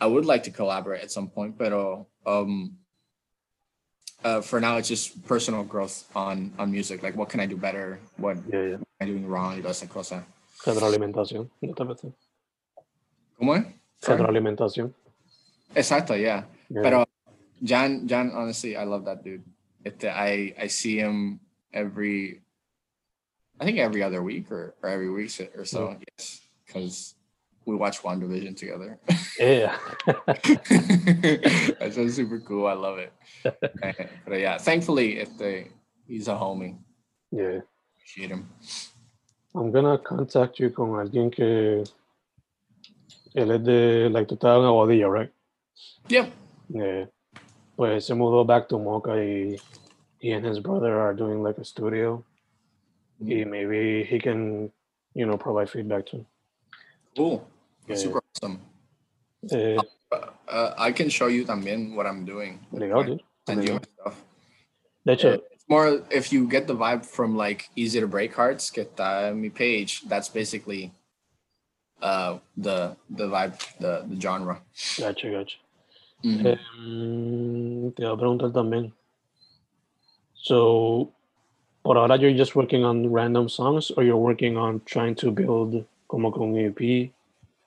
i 0.01 0.05
would 0.05 0.25
like 0.25 0.43
to 0.43 0.51
collaborate 0.51 1.01
at 1.03 1.11
some 1.11 1.29
point 1.29 1.57
but 1.57 1.71
um 2.25 2.77
uh, 4.23 4.41
for 4.41 4.59
now 4.59 4.77
it's 4.77 4.87
just 4.89 5.25
personal 5.27 5.63
growth 5.63 6.03
on 6.15 6.51
on 6.57 6.71
music 6.71 7.03
like 7.03 7.15
what 7.15 7.29
can 7.29 7.39
i 7.39 7.45
do 7.45 7.55
better 7.57 7.99
what 8.17 8.37
am 8.37 8.43
Yeah, 8.51 8.63
yeah. 8.71 8.77
i 9.01 9.05
doing 9.05 9.27
wrong 9.27 9.53
y 9.55 9.61
toda 9.61 9.71
esa 9.71 9.87
cosa 9.87 10.23
Retroalimentación. 10.65 11.49
¿no 11.61 11.73
te 11.73 11.83
parece? 11.85 12.13
¿Cómo 13.37 13.55
es? 13.55 13.65
Sorry? 13.99 14.17
Retroalimentación. 14.21 14.93
exacto 15.75 16.15
yeah 16.15 16.43
Yeah. 16.69 16.81
Pero 16.81 17.05
John, 17.63 18.07
John, 18.07 18.31
honestly, 18.33 18.75
I 18.75 18.83
love 18.85 19.05
that 19.05 19.23
dude. 19.23 19.43
It, 19.85 20.03
I 20.05 20.55
I 20.57 20.67
see 20.67 20.97
him 20.97 21.39
every, 21.71 22.41
I 23.59 23.65
think 23.65 23.77
every 23.77 24.01
other 24.01 24.23
week 24.23 24.49
or, 24.51 24.73
or 24.81 24.89
every 24.89 25.09
week 25.11 25.29
or 25.55 25.63
so. 25.65 25.95
Yes, 26.17 26.41
because 26.65 27.13
we 27.65 27.75
watch 27.75 28.01
WandaVision 28.01 28.55
together. 28.57 28.99
yeah. 29.39 29.77
That's 31.79 31.95
so 31.95 32.07
super 32.07 32.39
cool. 32.39 32.67
I 32.67 32.73
love 32.73 32.99
it. 32.99 33.13
But 34.25 34.39
yeah, 34.39 34.57
thankfully, 34.57 35.19
if 35.19 35.37
they, 35.37 35.67
he's 36.07 36.27
a 36.27 36.33
homie. 36.33 36.77
yeah. 37.31 37.59
Appreciate 37.95 38.31
him. 38.31 38.49
I'm 39.55 39.71
gonna 39.71 39.97
contact 39.97 40.59
you 40.59 40.69
con 40.71 40.89
alguien 40.89 41.31
que 41.31 41.83
él 43.35 43.51
es 43.51 43.63
de, 43.63 44.09
like, 44.09 44.27
tú 44.27 44.35
estás 44.35 44.57
en 44.59 44.65
Aguadilla, 44.65 45.09
right? 45.09 45.31
Yep. 46.09 46.31
Yeah. 46.69 47.05
Pues 47.75 48.05
se 48.05 48.13
mudó 48.13 48.45
back 48.45 48.67
to 48.69 48.77
Moca 48.77 49.15
y 49.15 49.57
he 50.19 50.31
and 50.31 50.45
his 50.45 50.59
brother 50.59 50.99
are 50.99 51.13
doing 51.13 51.43
like 51.43 51.57
a 51.57 51.65
studio. 51.65 52.23
Mm-hmm. 53.21 53.31
He 53.31 53.45
maybe 53.45 54.03
he 54.03 54.19
can, 54.19 54.71
you 55.13 55.25
know, 55.25 55.37
provide 55.37 55.69
feedback 55.69 56.05
to. 56.07 56.25
Cool. 57.15 57.47
Yeah, 57.87 57.95
super 57.95 58.21
awesome. 58.35 58.59
Eh, 59.51 59.77
Uh, 60.47 60.73
I 60.77 60.91
can 60.91 61.09
show 61.09 61.25
you 61.27 61.43
también 61.43 61.95
what 61.95 62.05
I'm 62.05 62.23
doing. 62.23 62.59
with 62.71 62.83
legal, 62.83 63.03
dude. 63.03 63.23
send 63.47 63.63
you 63.67 63.73
my 63.73 63.81
stuff. 63.81 64.21
De 65.05 65.13
hecho, 65.13 65.41
It's 65.51 65.65
more 65.67 66.03
if 66.11 66.31
you 66.31 66.47
get 66.47 66.67
the 66.67 66.75
vibe 66.75 67.03
from 67.03 67.35
like 67.35 67.67
easy 67.75 67.99
to 67.99 68.07
break 68.07 68.35
hearts, 68.35 68.69
get 68.69 68.95
está 68.95 69.29
en 69.31 69.41
mi 69.41 69.49
page. 69.49 70.03
That's 70.07 70.29
basically 70.29 70.91
uh 72.01 72.37
the 72.55 72.95
the 73.09 73.27
vibe, 73.27 73.57
the 73.79 74.05
the 74.07 74.21
genre. 74.21 74.61
gacho, 75.01 75.31
gacho. 75.31 75.57
Mhm. 76.23 76.45
Em, 76.45 77.91
te 77.93 78.03
iba 78.03 78.13
a 78.13 78.17
preguntar 78.17 78.51
también. 78.53 78.91
So, 80.35 81.09
por 81.83 81.97
ahora 81.97 82.17
you're 82.17 82.37
just 82.37 82.55
working 82.55 82.83
on 82.83 83.11
random 83.11 83.49
songs 83.49 83.91
or 83.97 84.03
you're 84.03 84.17
working 84.21 84.57
on 84.57 84.81
trying 84.85 85.15
to 85.15 85.31
build 85.31 85.85
como 86.07 86.31
con 86.31 86.55
EP 86.55 87.11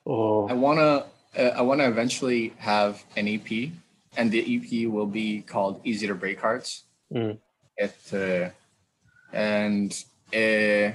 I 0.07 0.55
wanna 0.55 1.07
uh, 1.37 1.43
I 1.57 1.63
wanna 1.63 1.89
eventually 1.89 2.55
have 2.59 3.03
an 3.17 3.27
EP, 3.29 3.73
and 4.17 4.31
the 4.31 4.41
EP 4.41 4.89
will 4.89 5.07
be 5.07 5.43
called 5.43 5.81
Easy 5.85 6.07
to 6.07 6.15
Break 6.15 6.41
Hearts. 6.41 6.85
Mm. 7.13 7.39
It 7.77 7.97
uh, 8.13 8.51
and 9.33 9.93
uh, 10.33 10.93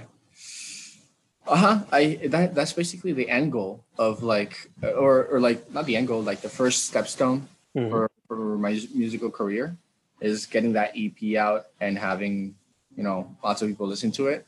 uh-huh 1.47 1.83
I 1.91 2.19
that 2.29 2.55
that's 2.55 2.73
basically 2.73 3.13
the 3.13 3.29
end 3.29 3.51
goal 3.51 3.83
of 3.97 4.23
like 4.23 4.69
or 4.81 5.25
or 5.25 5.39
like 5.39 5.71
not 5.73 5.85
the 5.85 5.95
end 5.95 6.07
goal 6.07 6.21
like 6.23 6.41
the 6.41 6.49
first 6.49 6.91
stepstone 6.93 7.43
Mhm. 7.75 7.89
for, 7.89 8.11
for 8.27 8.57
my 8.57 8.75
musical 8.93 9.31
career 9.31 9.77
is 10.19 10.45
getting 10.45 10.73
that 10.73 10.91
EP 10.95 11.35
out 11.39 11.67
and 11.79 11.97
having 11.97 12.55
you 12.95 13.03
know 13.03 13.35
lots 13.43 13.61
of 13.61 13.69
people 13.69 13.87
listen 13.87 14.11
to 14.11 14.27
it 14.27 14.45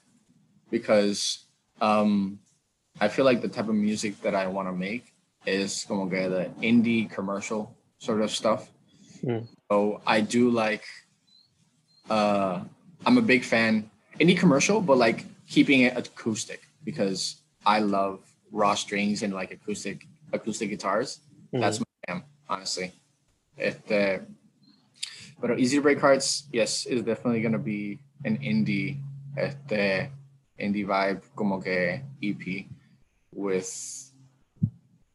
because 0.72 1.46
um 1.80 2.40
I 3.00 3.08
feel 3.08 3.26
like 3.26 3.42
the 3.42 3.48
type 3.48 3.68
of 3.68 3.76
music 3.76 4.22
that 4.22 4.36
I 4.36 4.48
want 4.48 4.68
to 4.68 4.74
make 4.74 5.14
is 5.46 5.86
como 5.88 6.08
que 6.10 6.30
the 6.30 6.52
indie 6.62 7.10
commercial 7.10 7.76
sort 7.98 8.22
of 8.22 8.32
stuff. 8.32 8.70
Mm. 9.24 9.48
So 9.72 10.02
I 10.06 10.22
do 10.22 10.50
like 10.50 10.84
uh 12.10 12.62
I'm 13.06 13.18
a 13.18 13.22
big 13.22 13.44
fan 13.44 13.90
indie 14.20 14.38
commercial, 14.38 14.82
but 14.82 14.98
like 14.98 15.26
keeping 15.50 15.82
it 15.82 15.98
acoustic 15.98 16.62
because 16.84 17.42
I 17.66 17.80
love 17.80 18.20
raw 18.52 18.76
strings 18.76 19.24
and 19.24 19.34
like 19.34 19.52
acoustic 19.52 20.06
acoustic 20.32 20.70
guitars. 20.70 21.20
That's 21.52 21.80
my 21.80 21.86
jam, 22.08 22.24
honestly. 22.50 22.92
If 23.58 23.86
the 23.86 24.26
but 25.40 25.60
Easy 25.60 25.76
to 25.78 25.82
Break 25.82 26.00
Hearts, 26.00 26.48
yes, 26.54 26.86
is 26.86 27.04
definitely 27.04 27.42
gonna 27.42 27.60
be 27.60 28.00
an 28.24 28.38
indie, 28.38 28.98
este, 29.36 30.10
indie 30.58 30.88
vibe, 30.88 31.22
como 31.36 31.60
que 31.60 32.02
EP, 32.24 32.66
with 33.36 34.12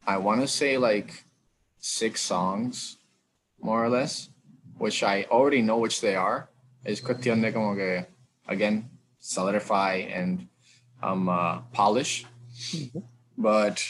I 0.07 0.17
want 0.19 0.41
to 0.41 0.49
say 0.49 0.79
like 0.79 1.25
six 1.79 2.21
songs, 2.21 2.97
more 3.61 3.85
or 3.85 3.89
less, 3.89 4.31
which 4.79 5.03
I 5.03 5.27
already 5.31 5.63
know 5.63 5.79
which 5.79 6.01
they 6.01 6.15
are. 6.15 6.49
Es 6.85 7.01
cuestión 7.01 7.43
de 7.43 7.53
como 7.53 7.75
que 7.75 8.07
again 8.47 8.89
solidify 9.19 10.09
and 10.15 10.49
um 11.03 11.29
uh, 11.29 11.61
polish. 11.73 12.25
But 13.37 13.85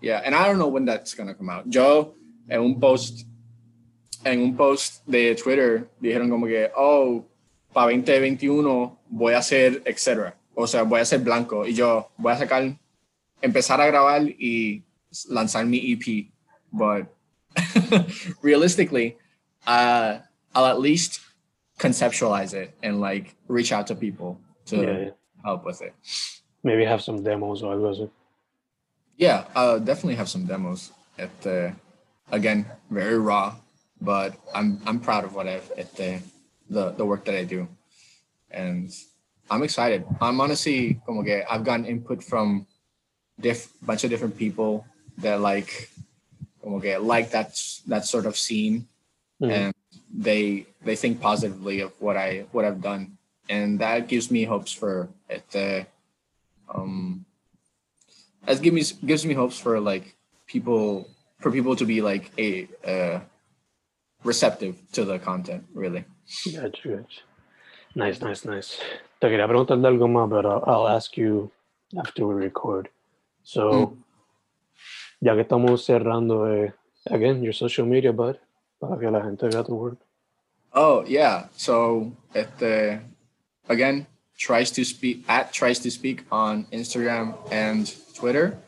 yeah, 0.00 0.22
and 0.24 0.34
I 0.34 0.46
don't 0.46 0.58
know 0.58 0.68
when 0.68 0.84
that's 0.84 1.14
gonna 1.14 1.34
come 1.34 1.50
out. 1.50 1.64
Yo 1.66 2.14
en 2.48 2.60
un 2.60 2.80
post 2.80 3.26
en 4.24 4.40
un 4.40 4.56
post 4.56 5.02
de 5.06 5.34
Twitter 5.34 5.88
dijeron 6.00 6.30
como 6.30 6.46
que 6.46 6.70
oh 6.76 7.24
para 7.72 7.90
2021 7.90 8.98
voy 9.10 9.34
a 9.34 9.38
hacer 9.38 9.82
etc. 9.84 10.34
O 10.54 10.66
sea, 10.66 10.84
voy 10.84 11.00
a 11.00 11.04
ser 11.04 11.20
blanco 11.20 11.66
y 11.66 11.74
yo 11.74 12.10
voy 12.16 12.32
a 12.32 12.38
sacar 12.38 12.78
empezar 13.42 13.80
a 13.80 13.86
grabar 13.86 14.22
y 14.38 14.82
lanzar 15.30 15.66
mi 15.66 15.78
EP. 15.92 16.26
But 16.72 17.06
realistically, 18.42 19.16
uh, 19.66 20.18
I'll 20.54 20.66
at 20.66 20.80
least 20.80 21.20
conceptualize 21.78 22.54
it 22.54 22.74
and 22.82 23.00
like 23.00 23.34
reach 23.48 23.72
out 23.72 23.86
to 23.88 23.94
people 23.94 24.38
to 24.66 24.76
Yeah, 24.76 24.98
yeah. 24.98 25.10
help 25.44 25.64
with 25.64 25.82
it. 25.82 25.94
maybe 26.62 26.84
have 26.84 27.02
some 27.02 27.22
demos 27.22 27.62
or 27.62 27.74
algo. 27.76 28.10
Yeah, 29.16 29.44
uh, 29.54 29.78
definitely 29.78 30.16
have 30.16 30.28
some 30.28 30.46
demos. 30.46 30.90
At 31.18 31.30
the 31.42 31.72
again, 32.32 32.66
very 32.90 33.18
raw, 33.18 33.54
but 34.00 34.34
I'm 34.54 34.80
I'm 34.86 34.98
proud 34.98 35.24
of 35.24 35.34
what 35.34 35.46
I've 35.46 35.70
at 35.78 35.94
the 35.94 36.20
the 36.68 36.90
the 36.90 37.04
work 37.06 37.24
that 37.26 37.36
I 37.36 37.44
do, 37.44 37.68
and 38.50 38.90
I'm 39.50 39.62
excited. 39.62 40.04
I'm 40.20 40.40
honestly 40.40 40.98
como 41.06 41.22
que 41.22 41.44
I've 41.48 41.62
gotten 41.62 41.84
input 41.86 42.24
from 42.24 42.66
diff 43.40 43.68
bunch 43.82 44.04
of 44.04 44.10
different 44.10 44.36
people 44.38 44.86
that 45.18 45.40
like 45.40 45.90
okay 46.64 46.96
like 46.98 47.30
that 47.30 47.58
that 47.86 48.04
sort 48.06 48.26
of 48.26 48.36
scene, 48.36 48.86
Mhm. 49.40 49.50
and 49.50 49.74
they 50.12 50.66
they 50.84 50.96
think 50.96 51.20
positively 51.20 51.80
of 51.80 51.92
what 52.00 52.16
I 52.16 52.46
what 52.52 52.64
I've 52.64 52.80
done, 52.82 53.18
and 53.48 53.78
that 53.80 54.08
gives 54.08 54.30
me 54.30 54.44
hopes 54.44 54.72
for 54.72 55.08
it 55.28 55.42
the 55.50 55.86
um 56.74 57.24
that 58.46 58.62
gives 58.62 58.74
me 58.74 59.06
gives 59.06 59.24
me 59.26 59.34
hopes 59.34 59.58
for 59.58 59.80
like 59.80 60.14
people 60.46 61.08
for 61.40 61.50
people 61.50 61.74
to 61.76 61.84
be 61.84 62.00
like 62.00 62.30
a 62.38 62.68
uh 62.86 63.20
receptive 64.24 64.76
to 64.92 65.04
the 65.04 65.18
content 65.18 65.64
really 65.74 66.04
Gotcha, 66.52 66.88
gotcha. 66.88 67.20
Nice, 67.94 68.20
nice, 68.22 68.44
nice. 68.44 68.80
Quería 69.20 69.46
preguntar 69.46 69.80
de 69.80 69.86
algo 69.88 70.08
más, 70.08 70.28
pero 70.28 70.64
I'll 70.66 70.88
ask 70.88 71.16
you 71.16 71.50
after 71.96 72.26
we 72.26 72.34
record. 72.34 72.88
So, 73.44 73.96
ya 75.20 75.34
que 75.34 75.42
estamos 75.42 75.84
cerrando, 75.84 76.52
eh, 76.52 76.74
again, 77.06 77.42
your 77.42 77.54
social 77.54 77.86
media, 77.86 78.10
bud, 78.10 78.36
para 78.80 78.98
que 78.98 79.10
la 79.10 79.22
gente 79.22 79.46
vea 79.46 79.62
tu 79.62 79.76
work. 79.76 79.98
oh 80.74 81.04
yeah. 81.06 81.46
So 81.56 82.12
at 82.34 82.50
again 83.68 84.06
tries 84.36 84.70
to 84.72 84.84
speak 84.84 85.24
at 85.28 85.52
tries 85.52 85.78
to 85.80 85.90
speak 85.90 86.24
on 86.30 86.66
instagram 86.72 87.34
and 87.50 87.86
twitter. 88.14 88.58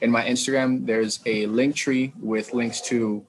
In 0.00 0.10
my 0.10 0.24
instagram 0.24 0.86
there's 0.86 1.20
a 1.26 1.46
link 1.46 1.74
tree 1.74 2.12
with 2.22 2.54
links 2.54 2.80
to 2.88 3.26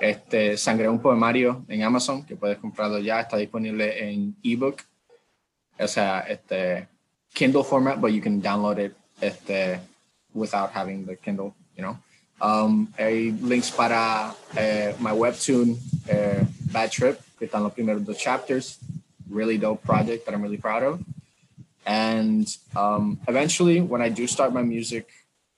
este 0.00 0.56
sangre 0.56 0.86
un 0.88 1.00
poemario 1.00 1.64
en 1.68 1.82
amazon 1.82 2.22
que 2.22 2.36
puedes 2.36 2.58
comprarlo 2.58 2.98
ya. 2.98 3.20
Está 3.20 3.36
disponible 3.36 3.88
en 3.98 4.36
ebook. 4.44 4.84
O 5.80 5.86
sea 5.86 6.24
este 6.28 6.88
kindle 7.34 7.64
format 7.64 8.00
but 8.00 8.12
you 8.12 8.20
can 8.20 8.40
download 8.40 8.78
it 8.78 8.94
este 9.20 9.80
without 10.34 10.72
having 10.72 11.06
the 11.06 11.16
kindle 11.16 11.54
you 11.78 11.82
know? 11.82 11.96
Um, 12.40 12.92
hay 12.98 13.30
links 13.30 13.70
para 13.70 14.34
eh, 14.56 14.92
my 15.00 15.12
webtoon 15.12 15.78
eh, 16.08 16.44
bad 16.70 16.90
trip 16.90 17.20
que 17.38 17.46
están 17.46 17.62
los 17.62 17.72
primeros 17.72 18.04
dos 18.04 18.18
chapters. 18.18 18.78
Really 19.30 19.58
dope 19.58 19.82
project 19.82 20.26
that 20.26 20.34
i'm 20.34 20.42
really 20.42 20.58
proud 20.58 20.82
of. 20.82 21.02
And 21.86 22.46
um, 22.76 23.20
eventually 23.26 23.80
when 23.80 24.02
i 24.02 24.08
do 24.08 24.26
start 24.26 24.52
my 24.52 24.62
music 24.62 25.08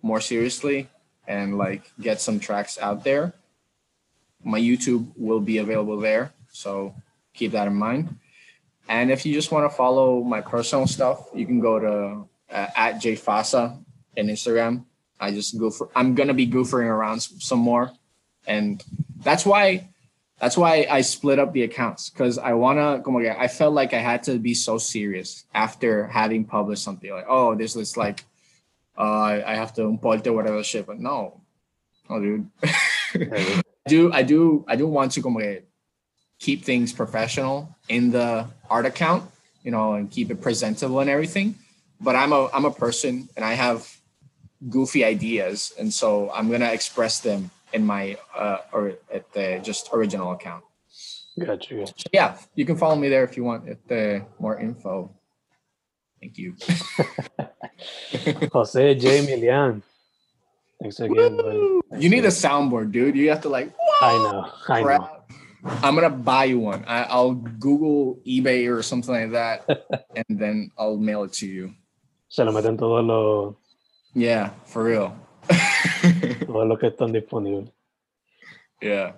more 0.02 0.20
seriously 0.20 0.88
and 1.26 1.58
like 1.58 1.90
get 2.00 2.20
some 2.20 2.38
tracks 2.40 2.78
out 2.78 3.04
there 3.04 3.34
my 4.42 4.58
youtube 4.58 5.06
will 5.16 5.40
be 5.40 5.58
available 5.58 5.98
there. 5.98 6.32
So 6.50 6.94
keep 7.34 7.52
that 7.52 7.66
in 7.66 7.74
mind. 7.74 8.16
And 8.88 9.10
if 9.10 9.26
you 9.26 9.34
just 9.34 9.52
want 9.52 9.70
to 9.70 9.76
follow 9.76 10.22
my 10.22 10.40
personal 10.40 10.86
stuff 10.86 11.28
you 11.34 11.44
can 11.44 11.60
go 11.60 11.78
to 11.78 11.94
uh, 12.50 12.66
at 12.74 12.94
jfasa 13.02 13.76
in 14.16 14.26
instagram 14.28 14.84
i 15.18 15.30
just 15.30 15.58
go 15.58 15.70
for 15.70 15.88
i'm 15.94 16.14
gonna 16.14 16.34
be 16.34 16.46
goofering 16.46 16.86
around 16.86 17.20
some 17.20 17.58
more. 17.58 17.92
And 18.46 18.82
that's 19.22 19.44
why 19.44 19.88
that's 20.40 20.56
why 20.56 20.86
I 20.90 21.02
split 21.02 21.38
up 21.38 21.52
the 21.52 21.62
accounts 21.64 22.08
because 22.08 22.38
I 22.38 22.54
wanna 22.54 23.02
como 23.04 23.20
que 23.20 23.30
I 23.30 23.48
felt 23.48 23.74
like 23.74 23.92
I 23.92 23.98
had 23.98 24.22
to 24.24 24.38
be 24.38 24.54
so 24.54 24.78
serious 24.78 25.44
after 25.54 26.06
having 26.06 26.44
published 26.44 26.82
something 26.82 27.10
like 27.10 27.26
oh 27.28 27.54
this 27.54 27.76
is 27.76 27.96
like 27.96 28.24
uh 28.96 29.42
I 29.44 29.54
have 29.54 29.74
to 29.74 29.82
import 29.82 30.26
or 30.26 30.32
whatever 30.32 30.62
shit 30.64 30.86
but 30.86 30.98
no. 30.98 31.40
No 32.08 32.20
dude. 32.20 32.50
I 33.14 33.62
do 33.86 34.12
I 34.12 34.22
do 34.22 34.64
I 34.66 34.76
do 34.76 34.86
want 34.86 35.12
to 35.12 35.22
como 35.22 35.40
que 35.40 35.62
keep 36.38 36.64
things 36.64 36.92
professional 36.92 37.76
in 37.88 38.10
the 38.10 38.46
art 38.70 38.86
account 38.86 39.30
you 39.62 39.70
know 39.70 39.92
and 39.92 40.10
keep 40.10 40.30
it 40.30 40.40
presentable 40.40 41.00
and 41.00 41.10
everything 41.10 41.54
but 42.00 42.16
I'm 42.16 42.32
a 42.32 42.48
I'm 42.54 42.64
a 42.64 42.70
person 42.70 43.28
and 43.36 43.44
I 43.44 43.52
have 43.52 43.99
goofy 44.68 45.04
ideas 45.04 45.72
and 45.78 45.92
so 45.92 46.30
I'm 46.32 46.50
gonna 46.50 46.70
express 46.72 47.20
them 47.20 47.50
in 47.72 47.86
my 47.86 48.18
uh 48.36 48.58
or 48.72 48.94
at 49.12 49.32
the 49.32 49.60
just 49.62 49.88
original 49.92 50.32
account 50.32 50.64
Gotcha, 51.38 51.74
gotcha. 51.74 51.94
so 51.96 52.06
yeah, 52.12 52.36
you 52.54 52.66
can 52.66 52.76
follow 52.76 52.96
me 52.96 53.08
there 53.08 53.24
if 53.24 53.36
you 53.36 53.44
want 53.44 53.68
if 53.68 53.78
the 53.86 54.26
more 54.38 54.58
info. 54.58 55.10
Thank 56.20 56.36
you. 56.36 56.54
Jose 58.52 58.94
J. 58.96 59.24
Milian. 59.24 59.82
Thanks 60.80 61.00
again, 61.00 61.36
buddy. 61.36 61.80
you 62.02 62.10
need 62.10 62.24
a 62.24 62.28
soundboard, 62.34 62.92
dude. 62.92 63.16
You 63.16 63.30
have 63.30 63.40
to 63.42 63.48
like. 63.48 63.72
I 64.02 64.12
know, 64.12 64.50
I 64.68 64.82
know. 64.82 65.08
I'm 65.82 65.94
gonna 65.94 66.10
buy 66.10 66.44
you 66.44 66.58
one. 66.58 66.84
I, 66.86 67.04
I'll 67.04 67.34
Google 67.34 68.18
eBay 68.26 68.70
or 68.70 68.82
something 68.82 69.14
like 69.14 69.32
that, 69.32 69.64
and 70.16 70.38
then 70.38 70.70
I'll 70.76 70.96
mail 70.98 71.24
it 71.24 71.32
to 71.34 71.46
you. 71.46 71.72
Se 72.28 72.44
lo 72.44 72.52
meten 72.52 72.78
todos 72.78 73.04
los 73.04 73.54
Yeah, 74.14 74.50
for 74.64 74.84
real. 74.84 75.14
todo 76.46 76.64
lo 76.64 76.78
que 76.78 76.88
están 76.88 77.12
disponibles. 77.12 77.70
yeah. 78.80 79.14